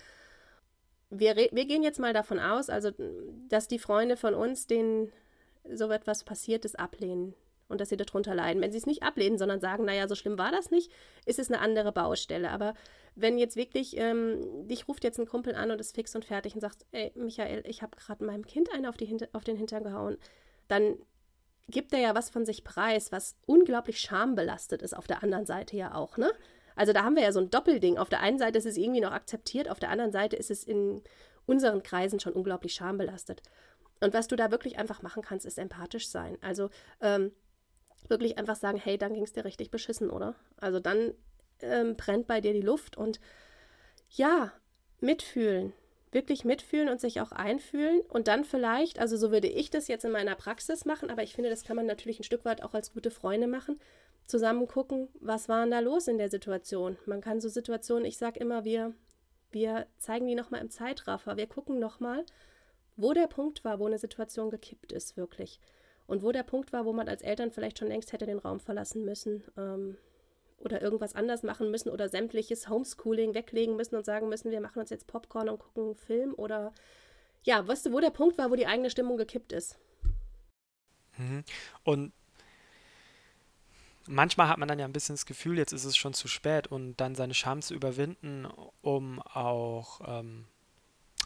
Wir, 1.09 1.35
wir 1.35 1.65
gehen 1.65 1.83
jetzt 1.83 1.99
mal 1.99 2.13
davon 2.13 2.39
aus, 2.39 2.69
also, 2.69 2.91
dass 3.49 3.67
die 3.67 3.79
Freunde 3.79 4.15
von 4.15 4.33
uns, 4.33 4.67
denen 4.67 5.11
so 5.69 5.91
etwas 5.91 6.23
passiert 6.23 6.63
ist, 6.63 6.79
ablehnen 6.79 7.35
und 7.67 7.81
dass 7.81 7.89
sie 7.89 7.97
darunter 7.97 8.35
leiden. 8.35 8.61
Wenn 8.61 8.71
sie 8.71 8.77
es 8.77 8.85
nicht 8.85 9.03
ablehnen, 9.03 9.37
sondern 9.37 9.59
sagen, 9.59 9.85
naja, 9.85 10.07
so 10.07 10.15
schlimm 10.15 10.37
war 10.37 10.51
das 10.51 10.71
nicht, 10.71 10.91
ist 11.25 11.39
es 11.39 11.51
eine 11.51 11.61
andere 11.61 11.91
Baustelle. 11.91 12.49
Aber 12.51 12.73
wenn 13.15 13.37
jetzt 13.37 13.55
wirklich, 13.55 13.97
ähm, 13.97 14.67
dich 14.67 14.87
ruft 14.87 15.03
jetzt 15.03 15.19
ein 15.19 15.27
Kumpel 15.27 15.55
an 15.55 15.71
und 15.71 15.79
ist 15.79 15.95
fix 15.95 16.15
und 16.15 16.25
fertig 16.25 16.55
und 16.55 16.61
sagt, 16.61 16.85
ey, 16.91 17.11
Michael, 17.15 17.63
ich 17.65 17.81
habe 17.81 17.97
gerade 17.97 18.23
meinem 18.23 18.45
Kind 18.45 18.71
einen 18.73 18.85
auf, 18.85 18.97
die 18.97 19.17
auf 19.33 19.43
den 19.43 19.57
Hintern 19.57 19.83
gehauen, 19.83 20.17
dann 20.67 20.97
gibt 21.69 21.93
er 21.93 21.99
ja 21.99 22.15
was 22.15 22.29
von 22.29 22.45
sich 22.45 22.63
preis, 22.63 23.11
was 23.11 23.35
unglaublich 23.45 23.99
schambelastet 23.99 24.81
ist 24.81 24.95
auf 24.95 25.07
der 25.07 25.23
anderen 25.23 25.45
Seite 25.45 25.77
ja 25.77 25.95
auch, 25.95 26.17
ne? 26.17 26.31
Also 26.75 26.91
da 26.91 27.03
haben 27.03 27.15
wir 27.15 27.23
ja 27.23 27.31
so 27.31 27.39
ein 27.39 27.51
Doppelding. 27.51 27.97
Auf 27.97 28.09
der 28.09 28.21
einen 28.21 28.39
Seite 28.39 28.57
ist 28.57 28.65
es 28.65 28.77
irgendwie 28.77 29.01
noch 29.01 29.11
akzeptiert, 29.11 29.69
auf 29.69 29.79
der 29.79 29.89
anderen 29.89 30.11
Seite 30.11 30.35
ist 30.35 30.49
es 30.49 30.63
in 30.63 31.03
unseren 31.45 31.83
Kreisen 31.83 32.19
schon 32.19 32.33
unglaublich 32.33 32.73
schambelastet. 32.73 33.43
Und 34.01 34.13
was 34.13 34.27
du 34.27 34.35
da 34.35 34.51
wirklich 34.51 34.77
einfach 34.79 35.01
machen 35.01 35.21
kannst, 35.21 35.45
ist 35.45 35.57
empathisch 35.57 36.09
sein. 36.09 36.37
Also 36.41 36.69
ähm, 36.99 37.31
wirklich 38.09 38.37
einfach 38.37 38.55
sagen, 38.55 38.77
hey, 38.77 38.97
dann 38.97 39.13
ging 39.13 39.23
es 39.23 39.33
dir 39.33 39.45
richtig 39.45 39.71
beschissen, 39.71 40.09
oder? 40.09 40.35
Also 40.57 40.79
dann 40.79 41.13
ähm, 41.61 41.95
brennt 41.95 42.27
bei 42.27 42.41
dir 42.41 42.53
die 42.53 42.61
Luft 42.61 42.97
und 42.97 43.19
ja, 44.09 44.51
mitfühlen. 44.99 45.73
Wirklich 46.11 46.45
mitfühlen 46.45 46.89
und 46.89 47.01
sich 47.01 47.21
auch 47.21 47.31
einfühlen 47.31 48.01
und 48.01 48.27
dann 48.27 48.45
vielleicht, 48.45 48.99
also 48.99 49.17
so 49.17 49.31
würde 49.31 49.47
ich 49.47 49.71
das 49.71 49.87
jetzt 49.87 50.05
in 50.05 50.11
meiner 50.11 50.35
Praxis 50.35 50.85
machen, 50.85 51.09
aber 51.09 51.23
ich 51.23 51.33
finde, 51.33 51.49
das 51.49 51.63
kann 51.63 51.75
man 51.75 51.87
natürlich 51.87 52.19
ein 52.19 52.23
Stück 52.23 52.45
weit 52.45 52.61
auch 52.61 52.75
als 52.75 52.93
gute 52.93 53.09
Freunde 53.09 53.47
machen, 53.47 53.79
zusammen 54.27 54.67
gucken, 54.67 55.09
was 55.19 55.49
war 55.49 55.61
denn 55.61 55.71
da 55.71 55.79
los 55.79 56.07
in 56.07 56.19
der 56.19 56.29
Situation. 56.29 56.97
Man 57.07 57.21
kann 57.21 57.41
so 57.41 57.49
Situationen, 57.49 58.05
ich 58.05 58.17
sage 58.17 58.39
immer, 58.39 58.63
wir, 58.63 58.93
wir 59.51 59.87
zeigen 59.97 60.27
die 60.27 60.35
nochmal 60.35 60.61
im 60.61 60.69
Zeitraffer, 60.69 61.35
wir 61.35 61.47
gucken 61.47 61.79
nochmal, 61.79 62.23
wo 62.95 63.13
der 63.13 63.27
Punkt 63.27 63.63
war, 63.63 63.79
wo 63.79 63.87
eine 63.87 63.97
Situation 63.97 64.51
gekippt 64.51 64.91
ist, 64.91 65.17
wirklich. 65.17 65.59
Und 66.07 66.21
wo 66.21 66.31
der 66.31 66.43
Punkt 66.43 66.73
war, 66.73 66.85
wo 66.85 66.93
man 66.93 67.07
als 67.07 67.21
Eltern 67.21 67.51
vielleicht 67.51 67.79
schon 67.79 67.87
längst 67.87 68.11
hätte 68.11 68.25
den 68.25 68.39
Raum 68.39 68.59
verlassen 68.59 69.05
müssen 69.05 69.43
ähm, 69.57 69.97
oder 70.57 70.81
irgendwas 70.81 71.15
anders 71.15 71.43
machen 71.43 71.71
müssen 71.71 71.89
oder 71.89 72.09
sämtliches 72.09 72.69
Homeschooling 72.69 73.33
weglegen 73.33 73.75
müssen 73.75 73.95
und 73.95 74.05
sagen 74.05 74.29
müssen, 74.29 74.51
wir 74.51 74.61
machen 74.61 74.79
uns 74.79 74.89
jetzt 74.89 75.07
Popcorn 75.07 75.49
und 75.49 75.59
gucken 75.59 75.83
einen 75.83 75.95
Film 75.95 76.33
oder 76.35 76.73
ja, 77.43 77.65
weißt 77.67 77.85
du, 77.85 77.91
wo 77.91 77.99
der 77.99 78.09
Punkt 78.09 78.37
war, 78.37 78.51
wo 78.51 78.55
die 78.55 78.67
eigene 78.67 78.89
Stimmung 78.89 79.17
gekippt 79.17 79.51
ist. 79.51 79.77
Mhm. 81.17 81.43
Und 81.83 82.13
manchmal 84.07 84.47
hat 84.47 84.57
man 84.57 84.67
dann 84.67 84.79
ja 84.79 84.85
ein 84.85 84.93
bisschen 84.93 85.15
das 85.15 85.25
Gefühl, 85.25 85.57
jetzt 85.57 85.73
ist 85.73 85.85
es 85.85 85.97
schon 85.97 86.13
zu 86.13 86.27
spät 86.27 86.67
und 86.67 86.97
dann 86.97 87.15
seine 87.15 87.33
Scham 87.33 87.61
zu 87.61 87.73
überwinden, 87.73 88.47
um 88.81 89.21
auch 89.21 90.01
ähm, 90.05 90.45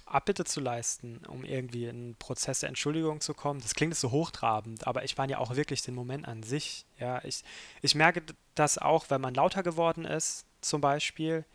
Abbitte 0.08 0.46
zu 0.46 0.60
leisten, 0.60 1.22
um 1.28 1.44
irgendwie 1.44 1.86
in 1.86 1.90
einen 1.90 2.16
Prozess 2.16 2.62
der 2.62 2.70
Entschuldigung 2.70 3.22
zu 3.22 3.34
kommen. 3.34 3.60
Das 3.62 3.76
klingt 3.76 3.96
so 3.96 4.12
hochtrabend, 4.12 4.88
aber 4.88 5.04
ich 5.04 5.18
meine 5.18 5.34
ja 5.34 5.38
auch 5.40 5.56
wirklich 5.56 5.82
den 5.82 5.96
Moment 5.96 6.28
an 6.28 6.44
sich. 6.44 6.86
Ja, 6.98 7.24
ich, 7.24 7.44
ich 7.82 7.94
merke 7.94 8.24
das 8.56 8.78
auch, 8.78 9.10
wenn 9.10 9.22
man 9.22 9.34
lauter 9.34 9.64
geworden 9.64 10.06
ist, 10.06 10.46
zum 10.62 10.82
Beispiel, 10.82 11.46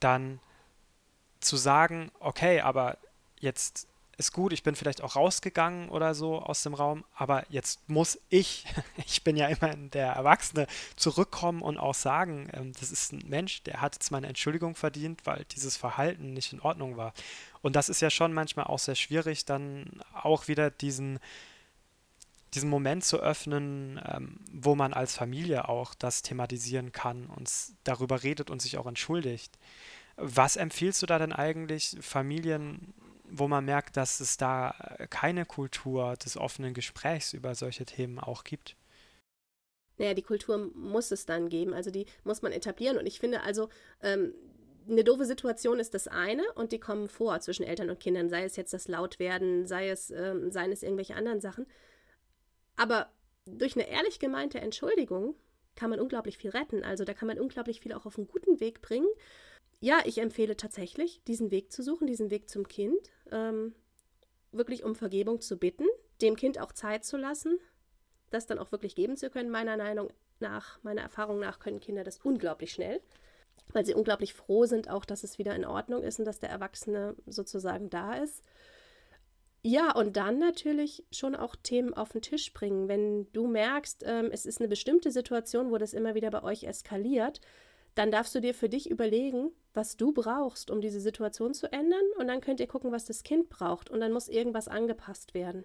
dann 0.00 0.40
zu 1.40 1.56
sagen, 1.56 2.10
okay, 2.20 2.60
aber 2.60 2.96
jetzt 3.40 3.86
ist 4.16 4.32
gut, 4.32 4.52
ich 4.52 4.62
bin 4.62 4.74
vielleicht 4.74 5.02
auch 5.02 5.16
rausgegangen 5.16 5.88
oder 5.88 6.14
so 6.14 6.38
aus 6.40 6.62
dem 6.62 6.74
Raum, 6.74 7.04
aber 7.14 7.44
jetzt 7.48 7.88
muss 7.88 8.18
ich, 8.28 8.64
ich 9.06 9.24
bin 9.24 9.36
ja 9.36 9.48
immer 9.48 9.74
der 9.74 10.12
Erwachsene, 10.12 10.66
zurückkommen 10.96 11.62
und 11.62 11.78
auch 11.78 11.94
sagen, 11.94 12.48
ähm, 12.52 12.72
das 12.78 12.92
ist 12.92 13.12
ein 13.12 13.22
Mensch, 13.26 13.62
der 13.62 13.80
hat 13.80 13.94
jetzt 13.94 14.10
meine 14.10 14.26
Entschuldigung 14.28 14.74
verdient, 14.74 15.26
weil 15.26 15.44
dieses 15.52 15.76
Verhalten 15.76 16.32
nicht 16.32 16.52
in 16.52 16.60
Ordnung 16.60 16.96
war. 16.96 17.12
Und 17.62 17.76
das 17.76 17.88
ist 17.88 18.00
ja 18.00 18.10
schon 18.10 18.32
manchmal 18.32 18.66
auch 18.66 18.78
sehr 18.78 18.94
schwierig, 18.94 19.44
dann 19.44 20.02
auch 20.22 20.48
wieder 20.48 20.70
diesen, 20.70 21.18
diesen 22.54 22.70
Moment 22.70 23.04
zu 23.04 23.20
öffnen, 23.20 24.00
ähm, 24.06 24.40
wo 24.52 24.74
man 24.74 24.92
als 24.92 25.16
Familie 25.16 25.68
auch 25.68 25.94
das 25.94 26.22
thematisieren 26.22 26.92
kann 26.92 27.26
und 27.26 27.50
darüber 27.84 28.22
redet 28.22 28.50
und 28.50 28.62
sich 28.62 28.78
auch 28.78 28.86
entschuldigt. 28.86 29.58
Was 30.16 30.56
empfiehlst 30.56 31.02
du 31.02 31.06
da 31.06 31.18
denn 31.18 31.32
eigentlich 31.32 31.96
Familien 32.00 32.94
wo 33.38 33.48
man 33.48 33.64
merkt, 33.64 33.96
dass 33.96 34.20
es 34.20 34.36
da 34.36 34.74
keine 35.10 35.44
Kultur 35.44 36.14
des 36.16 36.36
offenen 36.36 36.74
Gesprächs 36.74 37.32
über 37.32 37.54
solche 37.54 37.84
Themen 37.84 38.18
auch 38.18 38.44
gibt? 38.44 38.76
Naja, 39.98 40.14
die 40.14 40.22
Kultur 40.22 40.70
muss 40.74 41.10
es 41.10 41.26
dann 41.26 41.48
geben, 41.48 41.72
also 41.72 41.90
die 41.90 42.06
muss 42.24 42.42
man 42.42 42.52
etablieren. 42.52 42.96
Und 42.96 43.06
ich 43.06 43.20
finde 43.20 43.42
also, 43.42 43.68
ähm, 44.02 44.34
eine 44.88 45.04
doofe 45.04 45.24
Situation 45.24 45.78
ist 45.78 45.94
das 45.94 46.08
eine 46.08 46.42
und 46.54 46.72
die 46.72 46.80
kommen 46.80 47.08
vor 47.08 47.40
zwischen 47.40 47.64
Eltern 47.64 47.90
und 47.90 48.00
Kindern, 48.00 48.28
sei 48.28 48.44
es 48.44 48.56
jetzt 48.56 48.72
das 48.72 48.88
Lautwerden, 48.88 49.66
sei 49.66 49.88
es, 49.88 50.10
ähm, 50.10 50.50
seien 50.50 50.72
es 50.72 50.82
irgendwelche 50.82 51.14
anderen 51.14 51.40
Sachen. 51.40 51.66
Aber 52.76 53.08
durch 53.46 53.76
eine 53.76 53.88
ehrlich 53.88 54.18
gemeinte 54.18 54.60
Entschuldigung 54.60 55.34
kann 55.74 55.90
man 55.90 56.00
unglaublich 56.00 56.38
viel 56.38 56.50
retten. 56.50 56.84
Also 56.84 57.04
da 57.04 57.14
kann 57.14 57.28
man 57.28 57.38
unglaublich 57.38 57.80
viel 57.80 57.92
auch 57.92 58.06
auf 58.06 58.18
einen 58.18 58.28
guten 58.28 58.60
Weg 58.60 58.82
bringen 58.82 59.08
ja, 59.80 60.00
ich 60.04 60.18
empfehle 60.18 60.56
tatsächlich, 60.56 61.22
diesen 61.24 61.50
Weg 61.50 61.72
zu 61.72 61.82
suchen, 61.82 62.06
diesen 62.06 62.30
Weg 62.30 62.48
zum 62.48 62.66
Kind, 62.68 63.10
ähm, 63.30 63.74
wirklich 64.52 64.84
um 64.84 64.94
Vergebung 64.94 65.40
zu 65.40 65.58
bitten, 65.58 65.86
dem 66.20 66.36
Kind 66.36 66.60
auch 66.60 66.72
Zeit 66.72 67.04
zu 67.04 67.16
lassen, 67.16 67.58
das 68.30 68.46
dann 68.46 68.58
auch 68.58 68.72
wirklich 68.72 68.94
geben 68.94 69.16
zu 69.16 69.30
können. 69.30 69.50
Meiner 69.50 69.76
Meinung 69.76 70.12
nach, 70.40 70.82
meiner 70.82 71.02
Erfahrung 71.02 71.38
nach 71.38 71.58
können 71.58 71.80
Kinder 71.80 72.04
das 72.04 72.18
unglaublich 72.18 72.72
schnell, 72.72 73.00
weil 73.72 73.84
sie 73.84 73.94
unglaublich 73.94 74.34
froh 74.34 74.66
sind 74.66 74.88
auch, 74.88 75.04
dass 75.04 75.24
es 75.24 75.38
wieder 75.38 75.54
in 75.54 75.64
Ordnung 75.64 76.02
ist 76.02 76.18
und 76.18 76.24
dass 76.24 76.40
der 76.40 76.50
Erwachsene 76.50 77.16
sozusagen 77.26 77.90
da 77.90 78.14
ist. 78.14 78.42
Ja, 79.66 79.92
und 79.92 80.18
dann 80.18 80.38
natürlich 80.38 81.06
schon 81.10 81.34
auch 81.34 81.56
Themen 81.56 81.94
auf 81.94 82.10
den 82.10 82.20
Tisch 82.20 82.52
bringen. 82.52 82.86
Wenn 82.86 83.32
du 83.32 83.46
merkst, 83.46 84.04
ähm, 84.06 84.28
es 84.30 84.44
ist 84.44 84.60
eine 84.60 84.68
bestimmte 84.68 85.10
Situation, 85.10 85.70
wo 85.70 85.78
das 85.78 85.94
immer 85.94 86.14
wieder 86.14 86.30
bei 86.30 86.42
euch 86.42 86.64
eskaliert, 86.64 87.40
dann 87.94 88.10
darfst 88.10 88.34
du 88.34 88.40
dir 88.40 88.52
für 88.52 88.68
dich 88.68 88.90
überlegen, 88.90 89.52
was 89.74 89.96
du 89.96 90.12
brauchst, 90.12 90.70
um 90.70 90.80
diese 90.80 91.00
Situation 91.00 91.52
zu 91.52 91.70
ändern. 91.72 92.04
Und 92.16 92.28
dann 92.28 92.40
könnt 92.40 92.60
ihr 92.60 92.66
gucken, 92.66 92.92
was 92.92 93.04
das 93.04 93.22
Kind 93.22 93.50
braucht. 93.50 93.90
Und 93.90 94.00
dann 94.00 94.12
muss 94.12 94.28
irgendwas 94.28 94.68
angepasst 94.68 95.34
werden. 95.34 95.64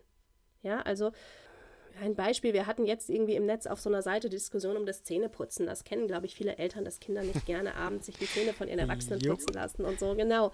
Ja, 0.62 0.82
also 0.82 1.12
ein 2.02 2.16
Beispiel, 2.16 2.54
wir 2.54 2.66
hatten 2.66 2.86
jetzt 2.86 3.10
irgendwie 3.10 3.36
im 3.36 3.46
Netz 3.46 3.68
auf 3.68 3.80
so 3.80 3.90
einer 3.90 4.02
Seite 4.02 4.30
Diskussion 4.30 4.78
um 4.78 4.86
das 4.86 5.04
Zähneputzen. 5.04 5.66
Das 5.66 5.84
kennen, 5.84 6.08
glaube 6.08 6.26
ich, 6.26 6.36
viele 6.36 6.58
Eltern, 6.58 6.86
dass 6.86 7.00
Kinder 7.00 7.24
nicht 7.24 7.46
gerne 7.46 7.76
abends 7.76 8.08
sich 8.08 8.18
die 8.18 8.26
Zähne 8.28 8.54
von 8.54 8.68
ihren 8.68 8.80
Erwachsenen 8.80 9.20
putzen 9.20 9.54
lassen 9.54 9.86
und 9.86 10.00
so, 10.00 10.16
genau. 10.16 10.52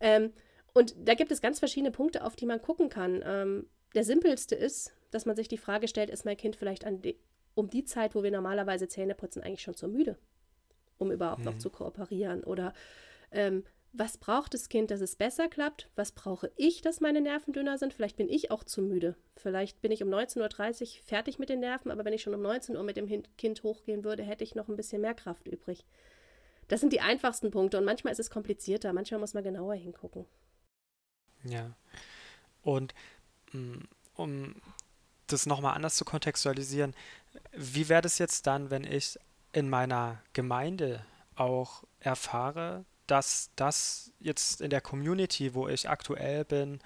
Ähm, 0.00 0.32
und 0.74 0.94
da 0.98 1.14
gibt 1.14 1.32
es 1.32 1.40
ganz 1.40 1.58
verschiedene 1.58 1.90
Punkte, 1.90 2.24
auf 2.24 2.36
die 2.36 2.46
man 2.46 2.60
gucken 2.60 2.88
kann. 2.88 3.22
Ähm, 3.24 3.66
der 3.94 4.04
simpelste 4.04 4.54
ist, 4.54 4.92
dass 5.10 5.26
man 5.26 5.36
sich 5.36 5.48
die 5.48 5.58
Frage 5.58 5.88
stellt, 5.88 6.10
ist 6.10 6.24
mein 6.24 6.36
Kind 6.36 6.56
vielleicht 6.56 6.84
die, 7.04 7.18
um 7.54 7.68
die 7.68 7.84
Zeit, 7.84 8.14
wo 8.14 8.22
wir 8.22 8.30
normalerweise 8.30 8.88
Zähne 8.88 9.14
putzen, 9.14 9.42
eigentlich 9.42 9.62
schon 9.62 9.74
zu 9.74 9.88
müde? 9.88 10.18
Um 11.02 11.12
überhaupt 11.12 11.40
mhm. 11.40 11.46
noch 11.46 11.58
zu 11.58 11.70
kooperieren? 11.70 12.42
Oder 12.44 12.72
ähm, 13.30 13.64
was 13.92 14.16
braucht 14.16 14.54
das 14.54 14.70
Kind, 14.70 14.90
dass 14.90 15.02
es 15.02 15.16
besser 15.16 15.48
klappt? 15.48 15.90
Was 15.96 16.12
brauche 16.12 16.50
ich, 16.56 16.80
dass 16.80 17.00
meine 17.00 17.20
Nerven 17.20 17.52
dünner 17.52 17.76
sind? 17.76 17.92
Vielleicht 17.92 18.16
bin 18.16 18.28
ich 18.28 18.50
auch 18.50 18.64
zu 18.64 18.80
müde. 18.80 19.16
Vielleicht 19.36 19.82
bin 19.82 19.92
ich 19.92 20.02
um 20.02 20.08
19.30 20.08 20.80
Uhr 20.80 21.04
fertig 21.04 21.38
mit 21.38 21.50
den 21.50 21.60
Nerven, 21.60 21.90
aber 21.90 22.04
wenn 22.04 22.14
ich 22.14 22.22
schon 22.22 22.34
um 22.34 22.40
19 22.40 22.76
Uhr 22.76 22.82
mit 22.84 22.96
dem 22.96 23.06
Kind 23.36 23.62
hochgehen 23.62 24.02
würde, 24.02 24.22
hätte 24.22 24.44
ich 24.44 24.54
noch 24.54 24.68
ein 24.68 24.76
bisschen 24.76 25.02
mehr 25.02 25.14
Kraft 25.14 25.46
übrig. 25.46 25.84
Das 26.68 26.80
sind 26.80 26.92
die 26.94 27.02
einfachsten 27.02 27.50
Punkte 27.50 27.76
und 27.76 27.84
manchmal 27.84 28.14
ist 28.14 28.20
es 28.20 28.30
komplizierter, 28.30 28.94
manchmal 28.94 29.20
muss 29.20 29.34
man 29.34 29.44
genauer 29.44 29.74
hingucken. 29.74 30.24
Ja. 31.44 31.76
Und 32.62 32.94
mm, 33.52 33.80
um 34.14 34.54
das 35.26 35.44
nochmal 35.44 35.74
anders 35.74 35.96
zu 35.96 36.06
kontextualisieren, 36.06 36.94
wie 37.52 37.90
wäre 37.90 38.02
das 38.02 38.18
jetzt 38.18 38.46
dann, 38.46 38.70
wenn 38.70 38.84
ich 38.84 39.18
in 39.52 39.68
meiner 39.68 40.20
Gemeinde 40.32 41.04
auch 41.36 41.84
erfahre, 42.00 42.84
dass 43.06 43.50
das 43.56 44.10
jetzt 44.20 44.60
in 44.60 44.70
der 44.70 44.80
Community, 44.80 45.54
wo 45.54 45.68
ich 45.68 45.88
aktuell 45.88 46.44
bin, 46.44 46.80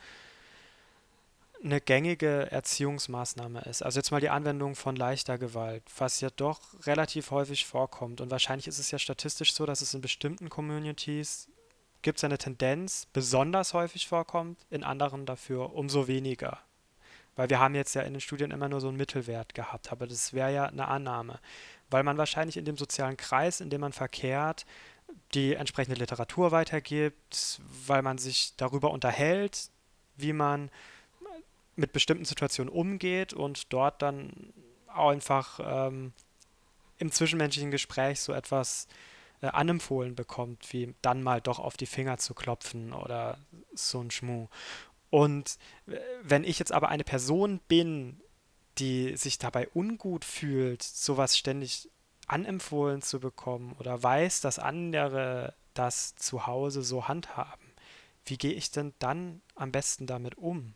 eine 1.63 1.81
gängige 1.81 2.51
Erziehungsmaßnahme 2.51 3.61
ist. 3.63 3.83
Also 3.83 3.99
jetzt 3.99 4.11
mal 4.11 4.21
die 4.21 4.29
Anwendung 4.29 4.75
von 4.75 4.95
leichter 4.95 5.39
Gewalt, 5.39 5.83
was 5.99 6.21
ja 6.21 6.29
doch 6.31 6.61
relativ 6.87 7.31
häufig 7.31 7.67
vorkommt. 7.67 8.21
Und 8.21 8.31
wahrscheinlich 8.31 8.69
ist 8.69 8.79
es 8.79 8.91
ja 8.91 8.99
statistisch 8.99 9.55
so, 9.55 9.67
dass 9.67 9.81
es 9.81 9.95
in 9.95 10.01
bestimmten 10.01 10.49
Communities 10.49 11.49
gibt 12.03 12.19
es 12.19 12.25
eine 12.25 12.39
Tendenz, 12.39 13.07
besonders 13.13 13.75
häufig 13.75 14.07
vorkommt, 14.07 14.65
in 14.71 14.85
anderen 14.85 15.27
dafür 15.27 15.75
umso 15.75 16.07
weniger. 16.07 16.61
Weil 17.35 17.51
wir 17.51 17.59
haben 17.59 17.75
jetzt 17.75 17.95
ja 17.95 18.03
in 18.03 18.15
den 18.15 18.21
Studien 18.21 18.51
immer 18.51 18.69
nur 18.69 18.81
so 18.81 18.89
einen 18.89 18.97
Mittelwert 18.97 19.55
gehabt, 19.55 19.91
aber 19.91 20.07
das 20.07 20.33
wäre 20.33 20.53
ja 20.53 20.67
eine 20.67 20.89
Annahme. 20.89 21.41
Weil 21.91 22.03
man 22.03 22.19
wahrscheinlich 22.19 22.57
in 22.57 22.65
dem 22.65 22.77
sozialen 22.77 23.17
Kreis, 23.17 23.61
in 23.61 23.71
dem 23.71 23.81
man 23.81 23.93
verkehrt, 23.93 24.67
die 25.35 25.55
entsprechende 25.55 25.99
Literatur 25.99 26.51
weitergibt, 26.51 27.61
weil 27.87 28.03
man 28.03 28.19
sich 28.19 28.55
darüber 28.57 28.91
unterhält, 28.91 29.71
wie 30.17 30.33
man 30.33 30.71
mit 31.77 31.93
bestimmten 31.93 32.25
Situationen 32.25 32.73
umgeht 32.73 33.33
und 33.33 33.73
dort 33.73 34.03
dann 34.03 34.53
auch 34.89 35.11
einfach 35.11 35.61
ähm, 35.63 36.13
im 36.99 37.13
zwischenmenschlichen 37.13 37.71
Gespräch 37.71 38.21
so 38.21 38.33
etwas 38.33 38.89
äh, 39.43 39.49
anempfohlen 39.49 40.15
bekommt, 40.15 40.73
wie 40.73 40.95
dann 41.03 41.23
mal 41.23 41.41
doch 41.41 41.59
auf 41.59 41.77
die 41.77 41.87
Finger 41.87 42.17
zu 42.19 42.35
klopfen 42.35 42.93
oder 42.95 43.39
so 43.75 44.01
ein 44.01 44.11
Schmuh. 44.11 44.49
Und 45.11 45.59
äh, 45.87 45.99
wenn 46.23 46.45
ich 46.45 46.59
jetzt 46.59 46.73
aber 46.73 46.89
eine 46.89 47.05
Person 47.05 47.61
bin, 47.69 48.21
die 48.79 49.17
sich 49.17 49.39
dabei 49.39 49.69
ungut 49.75 50.25
fühlt, 50.25 50.83
sowas 50.83 51.37
ständig 51.37 51.91
anempfohlen 52.27 53.03
zu 53.03 53.21
bekommen 53.21 53.75
oder 53.79 54.03
weiß, 54.03 54.41
dass 54.41 54.59
andere 54.59 55.55
das 55.75 56.17
zu 56.17 56.47
Hause 56.47 56.83
so 56.83 57.09
handhaben, 57.09 57.73
wie 58.25 58.39
gehe 58.39 58.53
ich 58.53 58.71
denn 58.71 58.95
dann 58.99 59.43
am 59.55 59.73
besten 59.73 60.07
damit 60.07 60.37
um? 60.37 60.75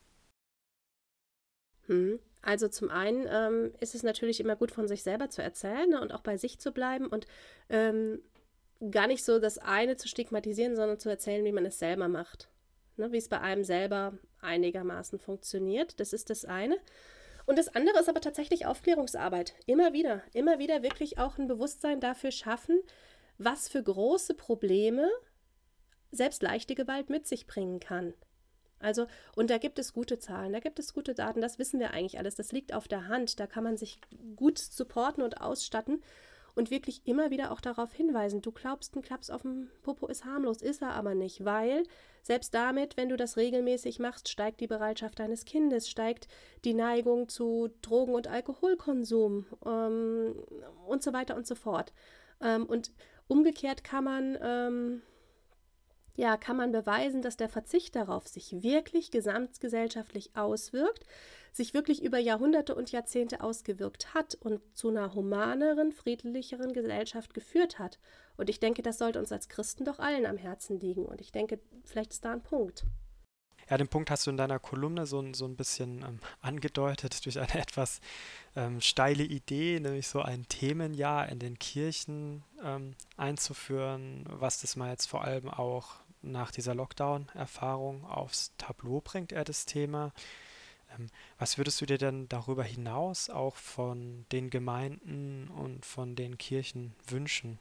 Hm. 1.86 2.20
Also 2.42 2.68
zum 2.68 2.90
einen 2.90 3.26
ähm, 3.28 3.74
ist 3.80 3.94
es 3.94 4.02
natürlich 4.02 4.40
immer 4.40 4.56
gut 4.56 4.70
von 4.70 4.88
sich 4.88 5.02
selber 5.02 5.28
zu 5.28 5.42
erzählen 5.42 5.90
ne, 5.90 6.00
und 6.00 6.12
auch 6.12 6.22
bei 6.22 6.38
sich 6.38 6.58
zu 6.58 6.72
bleiben 6.72 7.06
und 7.06 7.26
ähm, 7.68 8.22
gar 8.90 9.06
nicht 9.06 9.24
so 9.24 9.38
das 9.38 9.58
eine 9.58 9.96
zu 9.96 10.08
stigmatisieren, 10.08 10.74
sondern 10.74 10.98
zu 10.98 11.10
erzählen, 11.10 11.44
wie 11.44 11.52
man 11.52 11.66
es 11.66 11.78
selber 11.78 12.08
macht. 12.08 12.48
Ne, 12.96 13.12
wie 13.12 13.18
es 13.18 13.28
bei 13.28 13.40
einem 13.40 13.64
selber 13.64 14.14
einigermaßen 14.40 15.18
funktioniert. 15.18 16.00
Das 16.00 16.14
ist 16.14 16.30
das 16.30 16.46
eine. 16.46 16.78
Und 17.46 17.58
das 17.58 17.74
andere 17.74 17.98
ist 17.98 18.08
aber 18.08 18.20
tatsächlich 18.20 18.66
Aufklärungsarbeit. 18.66 19.54
Immer 19.66 19.92
wieder, 19.92 20.22
immer 20.32 20.58
wieder 20.58 20.82
wirklich 20.82 21.18
auch 21.18 21.38
ein 21.38 21.48
Bewusstsein 21.48 22.00
dafür 22.00 22.30
schaffen, 22.30 22.80
was 23.38 23.68
für 23.68 23.82
große 23.82 24.34
Probleme 24.34 25.08
selbst 26.10 26.42
leichte 26.42 26.74
Gewalt 26.74 27.10
mit 27.10 27.26
sich 27.26 27.46
bringen 27.46 27.80
kann. 27.80 28.14
Also, 28.80 29.06
und 29.36 29.50
da 29.50 29.58
gibt 29.58 29.78
es 29.78 29.92
gute 29.92 30.18
Zahlen, 30.18 30.52
da 30.52 30.60
gibt 30.60 30.78
es 30.78 30.94
gute 30.94 31.14
Daten, 31.14 31.42
das 31.42 31.58
wissen 31.58 31.80
wir 31.80 31.90
eigentlich 31.90 32.18
alles, 32.18 32.34
das 32.34 32.50
liegt 32.50 32.72
auf 32.72 32.88
der 32.88 33.08
Hand, 33.08 33.38
da 33.38 33.46
kann 33.46 33.62
man 33.62 33.76
sich 33.76 34.00
gut 34.36 34.58
supporten 34.58 35.22
und 35.22 35.40
ausstatten 35.40 36.02
und 36.60 36.70
wirklich 36.70 37.00
immer 37.06 37.30
wieder 37.30 37.52
auch 37.52 37.62
darauf 37.62 37.94
hinweisen, 37.94 38.42
du 38.42 38.52
glaubst, 38.52 38.94
ein 38.94 39.00
Klaps 39.00 39.30
auf 39.30 39.40
dem 39.42 39.70
Popo 39.80 40.06
ist 40.08 40.26
harmlos, 40.26 40.60
ist 40.60 40.82
er 40.82 40.90
aber 40.90 41.14
nicht, 41.14 41.42
weil 41.46 41.84
selbst 42.22 42.52
damit, 42.52 42.98
wenn 42.98 43.08
du 43.08 43.16
das 43.16 43.38
regelmäßig 43.38 43.98
machst, 43.98 44.28
steigt 44.28 44.60
die 44.60 44.66
Bereitschaft 44.66 45.20
deines 45.20 45.46
Kindes, 45.46 45.88
steigt 45.88 46.28
die 46.66 46.74
Neigung 46.74 47.30
zu 47.30 47.70
Drogen- 47.80 48.14
und 48.14 48.28
Alkoholkonsum 48.28 49.46
ähm, 49.64 50.34
und 50.86 51.02
so 51.02 51.14
weiter 51.14 51.34
und 51.34 51.46
so 51.46 51.54
fort. 51.54 51.94
Ähm, 52.42 52.66
und 52.66 52.92
umgekehrt 53.26 53.82
kann 53.82 54.04
man 54.04 54.38
ähm, 54.42 55.02
ja, 56.20 56.36
kann 56.36 56.58
man 56.58 56.70
beweisen, 56.70 57.22
dass 57.22 57.38
der 57.38 57.48
Verzicht 57.48 57.96
darauf 57.96 58.28
sich 58.28 58.62
wirklich 58.62 59.10
gesamtgesellschaftlich 59.10 60.36
auswirkt, 60.36 61.06
sich 61.50 61.72
wirklich 61.72 62.02
über 62.02 62.18
Jahrhunderte 62.18 62.74
und 62.74 62.92
Jahrzehnte 62.92 63.40
ausgewirkt 63.40 64.12
hat 64.12 64.34
und 64.34 64.60
zu 64.76 64.90
einer 64.90 65.14
humaneren, 65.14 65.92
friedlicheren 65.92 66.74
Gesellschaft 66.74 67.32
geführt 67.32 67.78
hat. 67.78 67.98
Und 68.36 68.50
ich 68.50 68.60
denke, 68.60 68.82
das 68.82 68.98
sollte 68.98 69.18
uns 69.18 69.32
als 69.32 69.48
Christen 69.48 69.86
doch 69.86 69.98
allen 69.98 70.26
am 70.26 70.36
Herzen 70.36 70.78
liegen. 70.78 71.06
Und 71.06 71.22
ich 71.22 71.32
denke, 71.32 71.58
vielleicht 71.84 72.12
ist 72.12 72.22
da 72.22 72.32
ein 72.32 72.42
Punkt. 72.42 72.84
Ja, 73.70 73.78
den 73.78 73.88
Punkt 73.88 74.10
hast 74.10 74.26
du 74.26 74.30
in 74.30 74.36
deiner 74.36 74.58
Kolumne 74.58 75.06
so, 75.06 75.24
so 75.32 75.46
ein 75.46 75.56
bisschen 75.56 76.02
ähm, 76.02 76.20
angedeutet 76.42 77.24
durch 77.24 77.38
eine 77.38 77.54
etwas 77.62 78.02
ähm, 78.56 78.82
steile 78.82 79.22
Idee, 79.22 79.80
nämlich 79.80 80.06
so 80.06 80.20
ein 80.20 80.46
Themenjahr 80.48 81.30
in 81.30 81.38
den 81.38 81.58
Kirchen 81.58 82.44
ähm, 82.62 82.94
einzuführen, 83.16 84.26
was 84.28 84.60
das 84.60 84.76
mal 84.76 84.90
jetzt 84.90 85.06
vor 85.06 85.24
allem 85.24 85.48
auch 85.48 86.00
nach 86.22 86.50
dieser 86.50 86.74
Lockdown-Erfahrung 86.74 88.04
aufs 88.04 88.52
Tableau 88.58 89.00
bringt 89.00 89.32
er 89.32 89.44
das 89.44 89.66
Thema. 89.66 90.12
Ähm, 90.98 91.08
was 91.38 91.58
würdest 91.58 91.80
du 91.80 91.86
dir 91.86 91.98
denn 91.98 92.28
darüber 92.28 92.64
hinaus 92.64 93.30
auch 93.30 93.56
von 93.56 94.26
den 94.32 94.50
Gemeinden 94.50 95.48
und 95.48 95.84
von 95.86 96.16
den 96.16 96.38
Kirchen 96.38 96.94
wünschen? 97.06 97.58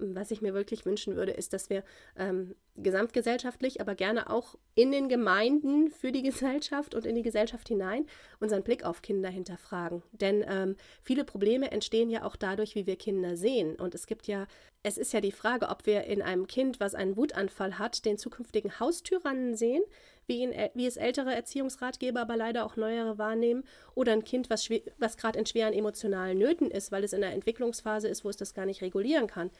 Was 0.00 0.30
ich 0.30 0.42
mir 0.42 0.54
wirklich 0.54 0.86
wünschen 0.86 1.16
würde, 1.16 1.32
ist, 1.32 1.52
dass 1.52 1.70
wir 1.70 1.84
ähm, 2.16 2.54
gesamtgesellschaftlich, 2.76 3.80
aber 3.80 3.94
gerne 3.94 4.30
auch 4.30 4.56
in 4.74 4.92
den 4.92 5.08
Gemeinden 5.08 5.90
für 5.90 6.12
die 6.12 6.22
Gesellschaft 6.30 6.94
und 6.94 7.06
in 7.06 7.14
die 7.14 7.22
Gesellschaft 7.22 7.68
hinein 7.68 8.06
unseren 8.38 8.62
Blick 8.62 8.84
auf 8.84 9.02
Kinder 9.02 9.28
hinterfragen. 9.28 10.02
Denn 10.12 10.44
ähm, 10.48 10.76
viele 11.02 11.24
Probleme 11.24 11.70
entstehen 11.70 12.10
ja 12.10 12.24
auch 12.24 12.36
dadurch, 12.36 12.74
wie 12.74 12.86
wir 12.86 12.96
Kinder 12.96 13.36
sehen. 13.36 13.76
Und 13.76 13.94
es 13.94 14.06
gibt 14.06 14.26
ja, 14.26 14.46
es 14.82 14.96
ist 14.96 15.12
ja 15.12 15.20
die 15.20 15.32
Frage, 15.32 15.68
ob 15.68 15.86
wir 15.86 16.04
in 16.04 16.22
einem 16.22 16.46
Kind, 16.46 16.80
was 16.80 16.94
einen 16.94 17.16
Wutanfall 17.16 17.78
hat, 17.78 18.04
den 18.04 18.18
zukünftigen 18.18 18.80
Haustyrannen 18.80 19.54
sehen, 19.54 19.82
wie, 20.26 20.42
ihn, 20.42 20.54
wie 20.74 20.86
es 20.86 20.96
ältere 20.96 21.34
Erziehungsratgeber, 21.34 22.20
aber 22.20 22.36
leider 22.36 22.64
auch 22.64 22.76
neuere 22.76 23.18
wahrnehmen, 23.18 23.64
oder 23.94 24.12
ein 24.12 24.24
Kind, 24.24 24.48
was, 24.48 24.70
was 24.98 25.16
gerade 25.16 25.38
in 25.38 25.46
schweren 25.46 25.74
emotionalen 25.74 26.38
Nöten 26.38 26.70
ist, 26.70 26.92
weil 26.92 27.04
es 27.04 27.12
in 27.12 27.24
einer 27.24 27.34
Entwicklungsphase 27.34 28.08
ist, 28.08 28.24
wo 28.24 28.30
es 28.30 28.36
das 28.36 28.54
gar 28.54 28.64
nicht 28.64 28.80
regulieren 28.80 29.26
kann 29.26 29.50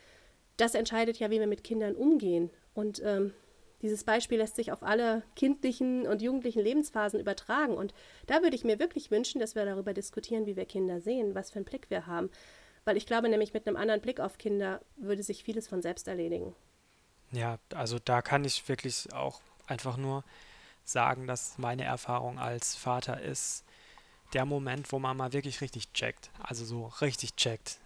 das 0.61 0.75
entscheidet 0.75 1.19
ja, 1.19 1.31
wie 1.31 1.41
wir 1.41 1.47
mit 1.47 1.65
Kindern 1.65 1.95
umgehen. 1.95 2.51
Und 2.75 3.03
ähm, 3.05 3.33
dieses 3.83 4.05
Beispiel 4.05 4.39
lässt 4.39 4.57
sich 4.57 4.73
auf 4.73 4.83
alle 4.83 5.23
kindlichen 5.37 6.07
und 6.07 6.21
jugendlichen 6.21 6.63
Lebensphasen 6.63 7.19
übertragen. 7.19 7.75
Und 7.75 7.95
da 8.27 8.43
würde 8.43 8.57
ich 8.57 8.65
mir 8.65 8.79
wirklich 8.79 9.11
wünschen, 9.11 9.41
dass 9.41 9.55
wir 9.55 9.65
darüber 9.65 9.95
diskutieren, 9.95 10.47
wie 10.47 10.57
wir 10.57 10.67
Kinder 10.67 11.01
sehen, 11.01 11.35
was 11.35 11.51
für 11.51 11.57
einen 11.57 11.65
Blick 11.65 11.89
wir 11.89 12.07
haben. 12.07 12.31
Weil 12.85 12.97
ich 12.97 13.07
glaube 13.07 13.29
nämlich, 13.29 13.55
mit 13.55 13.67
einem 13.67 13.77
anderen 13.77 14.01
Blick 14.01 14.21
auf 14.21 14.39
Kinder 14.39 14.81
würde 14.97 15.23
sich 15.23 15.45
vieles 15.45 15.67
von 15.67 15.83
selbst 15.83 16.09
erledigen. 16.09 16.55
Ja, 17.33 17.59
also 17.75 17.99
da 17.99 18.23
kann 18.23 18.45
ich 18.45 18.69
wirklich 18.69 19.13
auch 19.15 19.41
einfach 19.67 19.97
nur 19.97 20.25
sagen, 20.85 21.27
dass 21.27 21.57
meine 21.59 21.85
Erfahrung 21.85 22.39
als 22.39 22.75
Vater 22.75 23.21
ist, 23.21 23.65
der 24.33 24.45
Moment, 24.45 24.93
wo 24.93 24.99
man 24.99 25.17
mal 25.17 25.33
wirklich 25.33 25.61
richtig 25.61 25.93
checkt. 25.93 26.31
Also 26.41 26.65
so 26.65 26.87
richtig 27.01 27.37
checkt 27.37 27.79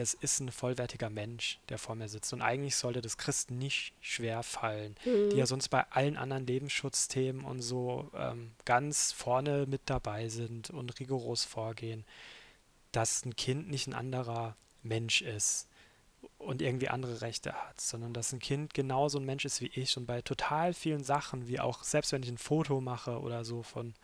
das 0.00 0.14
ist 0.14 0.40
ein 0.40 0.50
vollwertiger 0.50 1.10
Mensch, 1.10 1.58
der 1.68 1.78
vor 1.78 1.94
mir 1.94 2.08
sitzt. 2.08 2.32
Und 2.32 2.40
eigentlich 2.40 2.74
sollte 2.74 3.02
das 3.02 3.18
Christen 3.18 3.58
nicht 3.58 3.92
schwer 4.00 4.42
fallen, 4.42 4.96
mhm. 5.04 5.30
die 5.30 5.36
ja 5.36 5.46
sonst 5.46 5.68
bei 5.68 5.84
allen 5.90 6.16
anderen 6.16 6.46
Lebensschutzthemen 6.46 7.44
und 7.44 7.60
so 7.60 8.10
ähm, 8.14 8.52
ganz 8.64 9.12
vorne 9.12 9.66
mit 9.66 9.82
dabei 9.84 10.28
sind 10.28 10.70
und 10.70 10.98
rigoros 10.98 11.44
vorgehen, 11.44 12.04
dass 12.92 13.24
ein 13.24 13.36
Kind 13.36 13.68
nicht 13.68 13.86
ein 13.86 13.94
anderer 13.94 14.56
Mensch 14.82 15.20
ist 15.20 15.68
und 16.38 16.62
irgendwie 16.62 16.88
andere 16.88 17.20
Rechte 17.20 17.52
hat, 17.52 17.80
sondern 17.80 18.14
dass 18.14 18.32
ein 18.32 18.38
Kind 18.40 18.72
genauso 18.72 19.18
ein 19.18 19.26
Mensch 19.26 19.44
ist 19.44 19.60
wie 19.60 19.70
ich 19.74 19.96
und 19.98 20.06
bei 20.06 20.22
total 20.22 20.72
vielen 20.72 21.04
Sachen, 21.04 21.46
wie 21.46 21.60
auch 21.60 21.82
selbst 21.84 22.12
wenn 22.12 22.22
ich 22.22 22.30
ein 22.30 22.38
Foto 22.38 22.80
mache 22.80 23.20
oder 23.20 23.44
so 23.44 23.62
von, 23.62 23.94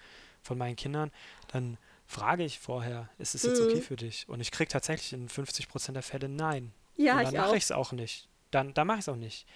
von 0.42 0.58
meinen 0.58 0.76
Kindern, 0.76 1.10
dann 1.48 1.78
frage 2.06 2.44
ich 2.44 2.58
vorher, 2.58 3.08
ist 3.18 3.34
es 3.34 3.42
jetzt 3.42 3.60
okay 3.60 3.76
mhm. 3.76 3.82
für 3.82 3.96
dich? 3.96 4.28
Und 4.28 4.40
ich 4.40 4.50
kriege 4.50 4.68
tatsächlich 4.68 5.12
in 5.12 5.28
50 5.28 5.68
Prozent 5.68 5.96
der 5.96 6.02
Fälle 6.02 6.28
Nein. 6.28 6.72
Ja, 6.96 7.18
und 7.18 7.24
dann 7.24 7.34
mache 7.34 7.56
ich 7.56 7.64
es 7.64 7.72
auch 7.72 7.92
nicht. 7.92 8.28
Dann, 8.50 8.72
dann 8.74 8.86
mache 8.86 8.98
ich 8.98 9.04
es 9.04 9.08
auch 9.08 9.16
nicht. 9.16 9.46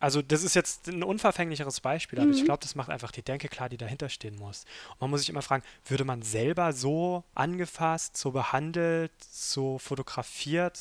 Also 0.00 0.20
das 0.20 0.42
ist 0.42 0.54
jetzt 0.54 0.88
ein 0.88 1.02
unverfänglicheres 1.02 1.80
Beispiel, 1.80 2.18
aber 2.18 2.28
mhm. 2.28 2.34
ich 2.34 2.44
glaube, 2.44 2.60
das 2.60 2.74
macht 2.74 2.90
einfach 2.90 3.10
die 3.10 3.22
Denke 3.22 3.48
klar, 3.48 3.68
die 3.68 3.76
dahinter 3.76 4.08
stehen 4.08 4.36
muss. 4.36 4.64
Und 4.92 5.00
man 5.02 5.10
muss 5.10 5.20
sich 5.20 5.30
immer 5.30 5.42
fragen, 5.42 5.64
würde 5.86 6.04
man 6.04 6.22
selber 6.22 6.72
so 6.72 7.24
angefasst, 7.34 8.16
so 8.16 8.30
behandelt, 8.30 9.12
so 9.30 9.78
fotografiert, 9.78 10.78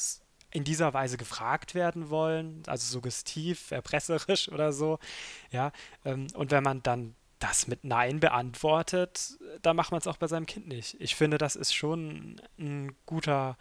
in 0.52 0.64
dieser 0.64 0.94
Weise 0.94 1.18
gefragt 1.18 1.74
werden 1.74 2.10
wollen, 2.10 2.64
also 2.68 2.92
suggestiv, 2.92 3.72
erpresserisch 3.72 4.50
oder 4.52 4.74
so, 4.74 5.00
ja. 5.52 5.72
Ähm, 6.06 6.28
und 6.34 6.52
wenn 6.52 6.64
man 6.64 6.84
dann 6.84 7.16
das 7.44 7.68
mit 7.68 7.84
Nein 7.84 8.22
beantwortet, 8.22 9.38
da 9.62 9.74
macht 9.74 9.92
man 9.92 10.00
es 10.00 10.08
auch 10.08 10.16
bei 10.18 10.28
seinem 10.28 10.46
Kind 10.46 10.68
nicht. 10.68 10.96
Ich 11.02 11.16
finde, 11.16 11.38
das 11.38 11.58
ist 11.58 11.74
schon 11.74 12.42
ein 12.58 12.96
guter, 13.06 13.58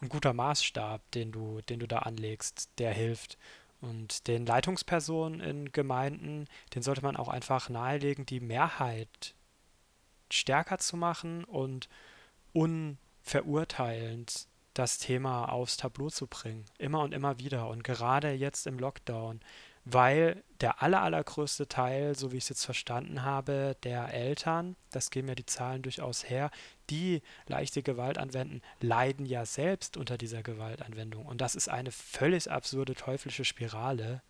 ein 0.00 0.08
guter 0.08 0.32
Maßstab, 0.32 1.08
den 1.12 1.30
du, 1.30 1.60
den 1.62 1.78
du 1.78 1.86
da 1.86 2.00
anlegst, 2.00 2.70
der 2.78 2.92
hilft. 2.92 3.38
Und 3.80 4.26
den 4.26 4.44
Leitungspersonen 4.44 5.38
in 5.40 5.70
Gemeinden, 5.70 6.48
den 6.74 6.82
sollte 6.82 7.02
man 7.02 7.16
auch 7.16 7.28
einfach 7.28 7.68
nahelegen, 7.68 8.26
die 8.26 8.40
Mehrheit 8.40 9.36
stärker 10.30 10.78
zu 10.78 10.96
machen 10.96 11.44
und 11.44 11.88
unverurteilend 12.52 14.48
das 14.74 14.98
Thema 14.98 15.44
aufs 15.52 15.76
Tableau 15.76 16.10
zu 16.10 16.26
bringen. 16.26 16.64
Immer 16.78 17.02
und 17.02 17.14
immer 17.14 17.38
wieder. 17.38 17.68
Und 17.68 17.84
gerade 17.84 18.32
jetzt 18.32 18.66
im 18.66 18.80
Lockdown 18.80 19.40
weil 19.90 20.42
der 20.60 20.82
aller, 20.82 21.02
allergrößte 21.02 21.68
Teil, 21.68 22.14
so 22.14 22.32
wie 22.32 22.36
ich 22.36 22.44
es 22.44 22.48
jetzt 22.50 22.64
verstanden 22.64 23.22
habe, 23.22 23.76
der 23.84 24.12
Eltern, 24.12 24.76
das 24.90 25.10
geben 25.10 25.28
ja 25.28 25.34
die 25.34 25.46
Zahlen 25.46 25.82
durchaus 25.82 26.28
her, 26.28 26.50
die 26.90 27.22
leichte 27.46 27.82
Gewalt 27.82 28.18
anwenden, 28.18 28.60
leiden 28.80 29.24
ja 29.24 29.46
selbst 29.46 29.96
unter 29.96 30.18
dieser 30.18 30.42
Gewaltanwendung. 30.42 31.24
Und 31.26 31.40
das 31.40 31.54
ist 31.54 31.68
eine 31.68 31.92
völlig 31.92 32.50
absurde 32.50 32.94
teuflische 32.94 33.44
Spirale, 33.44 34.22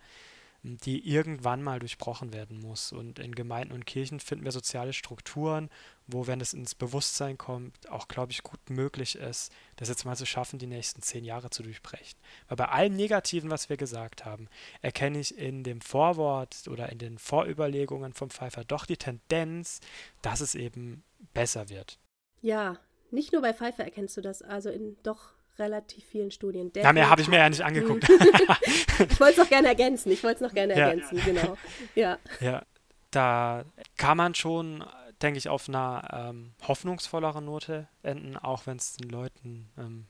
die 0.76 1.08
irgendwann 1.08 1.62
mal 1.62 1.78
durchbrochen 1.78 2.32
werden 2.32 2.60
muss. 2.60 2.92
Und 2.92 3.18
in 3.18 3.34
Gemeinden 3.34 3.72
und 3.72 3.86
Kirchen 3.86 4.20
finden 4.20 4.44
wir 4.44 4.52
soziale 4.52 4.92
Strukturen, 4.92 5.70
wo, 6.06 6.26
wenn 6.26 6.40
es 6.40 6.52
ins 6.52 6.74
Bewusstsein 6.74 7.38
kommt, 7.38 7.88
auch, 7.88 8.08
glaube 8.08 8.32
ich, 8.32 8.42
gut 8.42 8.70
möglich 8.70 9.16
ist, 9.16 9.52
das 9.76 9.88
jetzt 9.88 10.04
mal 10.04 10.16
zu 10.16 10.26
schaffen, 10.26 10.58
die 10.58 10.66
nächsten 10.66 11.02
zehn 11.02 11.24
Jahre 11.24 11.50
zu 11.50 11.62
durchbrechen. 11.62 12.18
Weil 12.48 12.56
bei 12.56 12.68
allem 12.68 12.94
Negativen, 12.94 13.50
was 13.50 13.68
wir 13.68 13.76
gesagt 13.76 14.24
haben, 14.24 14.48
erkenne 14.82 15.18
ich 15.18 15.36
in 15.36 15.64
dem 15.64 15.80
Vorwort 15.80 16.68
oder 16.68 16.90
in 16.90 16.98
den 16.98 17.18
Vorüberlegungen 17.18 18.12
vom 18.12 18.30
Pfeiffer 18.30 18.64
doch 18.64 18.86
die 18.86 18.96
Tendenz, 18.96 19.80
dass 20.22 20.40
es 20.40 20.54
eben 20.54 21.02
besser 21.32 21.68
wird. 21.68 21.98
Ja, 22.40 22.78
nicht 23.10 23.32
nur 23.32 23.42
bei 23.42 23.54
Pfeiffer 23.54 23.84
erkennst 23.84 24.16
du 24.16 24.20
das, 24.20 24.42
also 24.42 24.70
in 24.70 24.96
doch 25.02 25.37
relativ 25.58 26.04
vielen 26.04 26.30
Studien. 26.30 26.70
Na, 26.74 26.92
mehr 26.92 27.10
habe 27.10 27.20
ich 27.20 27.28
mir 27.28 27.38
ja 27.38 27.48
nicht 27.48 27.62
angeguckt. 27.62 28.08
ich 28.08 29.20
wollte 29.20 29.32
es 29.32 29.36
noch 29.38 29.48
gerne 29.48 29.68
ergänzen. 29.68 30.10
Ich 30.12 30.22
wollte 30.22 30.36
es 30.36 30.40
noch 30.40 30.54
gerne 30.54 30.76
ja. 30.76 30.88
ergänzen, 30.88 31.20
genau. 31.24 31.56
Ja. 31.94 32.18
ja, 32.40 32.62
da 33.10 33.64
kann 33.96 34.16
man 34.16 34.34
schon, 34.34 34.84
denke 35.22 35.38
ich, 35.38 35.48
auf 35.48 35.68
einer 35.68 36.30
ähm, 36.30 36.52
hoffnungsvolleren 36.66 37.44
Note 37.44 37.88
enden, 38.02 38.36
auch 38.36 38.66
wenn 38.66 38.76
es 38.76 38.96
den 38.96 39.10
Leuten, 39.10 39.70
ähm, 39.76 40.06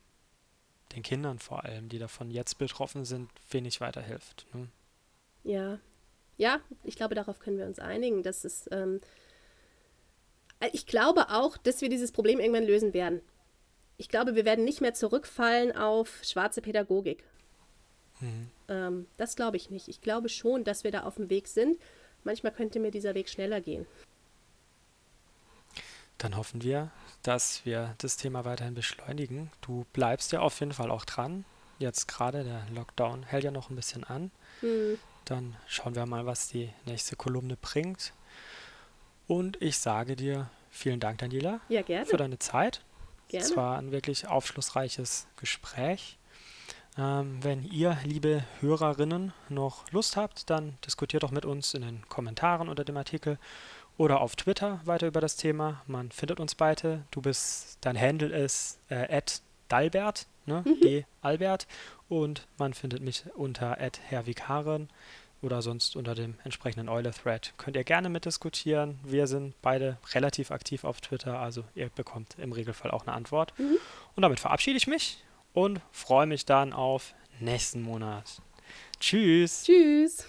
den 0.94 1.02
Kindern 1.02 1.38
vor 1.38 1.64
allem, 1.64 1.88
die 1.88 1.98
davon 1.98 2.30
jetzt 2.30 2.58
betroffen 2.58 3.04
sind, 3.04 3.30
wenig 3.50 3.80
weiterhilft. 3.80 4.46
Ne? 4.54 4.68
Ja. 5.44 5.78
Ja, 6.36 6.60
ich 6.84 6.94
glaube, 6.94 7.16
darauf 7.16 7.40
können 7.40 7.58
wir 7.58 7.66
uns 7.66 7.80
einigen. 7.80 8.22
dass 8.22 8.44
es, 8.44 8.68
ähm, 8.70 9.00
ich 10.72 10.86
glaube 10.86 11.30
auch, 11.30 11.56
dass 11.56 11.80
wir 11.80 11.88
dieses 11.88 12.12
Problem 12.12 12.38
irgendwann 12.38 12.64
lösen 12.64 12.94
werden 12.94 13.22
ich 13.98 14.08
glaube, 14.08 14.36
wir 14.36 14.44
werden 14.44 14.64
nicht 14.64 14.80
mehr 14.80 14.94
zurückfallen 14.94 15.76
auf 15.76 16.20
schwarze 16.22 16.62
Pädagogik. 16.62 17.24
Mhm. 18.20 18.50
Ähm, 18.68 19.06
das 19.16 19.36
glaube 19.36 19.56
ich 19.56 19.70
nicht. 19.70 19.88
Ich 19.88 20.00
glaube 20.00 20.28
schon, 20.28 20.64
dass 20.64 20.84
wir 20.84 20.92
da 20.92 21.02
auf 21.02 21.16
dem 21.16 21.28
Weg 21.28 21.48
sind. 21.48 21.78
Manchmal 22.24 22.52
könnte 22.52 22.78
mir 22.80 22.90
dieser 22.90 23.14
Weg 23.14 23.28
schneller 23.28 23.60
gehen. 23.60 23.86
Dann 26.16 26.36
hoffen 26.36 26.62
wir, 26.62 26.90
dass 27.22 27.64
wir 27.64 27.94
das 27.98 28.16
Thema 28.16 28.44
weiterhin 28.44 28.74
beschleunigen. 28.74 29.50
Du 29.60 29.84
bleibst 29.92 30.32
ja 30.32 30.40
auf 30.40 30.58
jeden 30.60 30.72
Fall 30.72 30.90
auch 30.90 31.04
dran. 31.04 31.44
Jetzt 31.78 32.08
gerade 32.08 32.44
der 32.44 32.66
Lockdown 32.74 33.24
hält 33.24 33.44
ja 33.44 33.50
noch 33.50 33.70
ein 33.70 33.76
bisschen 33.76 34.04
an. 34.04 34.30
Mhm. 34.62 34.98
Dann 35.24 35.56
schauen 35.66 35.94
wir 35.94 36.06
mal, 36.06 36.26
was 36.26 36.48
die 36.48 36.70
nächste 36.86 37.16
Kolumne 37.16 37.56
bringt. 37.56 38.12
Und 39.26 39.60
ich 39.60 39.78
sage 39.78 40.16
dir 40.16 40.50
vielen 40.70 41.00
Dank, 41.00 41.18
Daniela, 41.18 41.60
ja, 41.68 41.82
für 42.04 42.16
deine 42.16 42.38
Zeit. 42.38 42.82
Gerne. 43.28 43.44
Es 43.44 43.56
war 43.56 43.78
ein 43.78 43.92
wirklich 43.92 44.26
aufschlussreiches 44.26 45.26
Gespräch. 45.36 46.18
Ähm, 46.96 47.38
wenn 47.42 47.62
ihr, 47.62 47.96
liebe 48.04 48.44
Hörerinnen, 48.60 49.32
noch 49.48 49.90
Lust 49.92 50.16
habt, 50.16 50.50
dann 50.50 50.76
diskutiert 50.84 51.22
doch 51.22 51.30
mit 51.30 51.44
uns 51.44 51.74
in 51.74 51.82
den 51.82 52.08
Kommentaren 52.08 52.68
unter 52.68 52.84
dem 52.84 52.96
Artikel 52.96 53.38
oder 53.96 54.20
auf 54.20 54.34
Twitter 54.36 54.80
weiter 54.84 55.06
über 55.06 55.20
das 55.20 55.36
Thema. 55.36 55.82
Man 55.86 56.10
findet 56.10 56.40
uns 56.40 56.54
beide. 56.54 57.04
Du 57.10 57.20
bist, 57.20 57.78
dein 57.82 58.00
Handle 58.00 58.36
ist 58.36 58.78
äh, 58.88 59.20
Dalbert, 59.68 60.26
ne? 60.46 60.64
Mhm. 60.64 60.80
D 60.80 61.06
Albert. 61.20 61.66
Und 62.08 62.46
man 62.56 62.72
findet 62.72 63.02
mich 63.02 63.24
unter 63.34 63.76
Herr 64.08 64.26
Vikaren 64.26 64.88
oder 65.42 65.62
sonst 65.62 65.96
unter 65.96 66.14
dem 66.14 66.34
entsprechenden 66.44 66.88
Euler-Thread. 66.88 67.54
Könnt 67.56 67.76
ihr 67.76 67.84
gerne 67.84 68.08
mitdiskutieren. 68.08 68.98
Wir 69.04 69.26
sind 69.26 69.54
beide 69.62 69.98
relativ 70.12 70.50
aktiv 70.50 70.84
auf 70.84 71.00
Twitter, 71.00 71.38
also 71.38 71.64
ihr 71.74 71.88
bekommt 71.90 72.36
im 72.38 72.52
Regelfall 72.52 72.90
auch 72.90 73.06
eine 73.06 73.14
Antwort. 73.14 73.58
Mhm. 73.58 73.78
Und 74.16 74.22
damit 74.22 74.40
verabschiede 74.40 74.76
ich 74.76 74.86
mich 74.86 75.22
und 75.52 75.80
freue 75.90 76.26
mich 76.26 76.44
dann 76.44 76.72
auf 76.72 77.14
nächsten 77.40 77.82
Monat. 77.82 78.42
Tschüss. 79.00 79.64
Tschüss. 79.64 80.24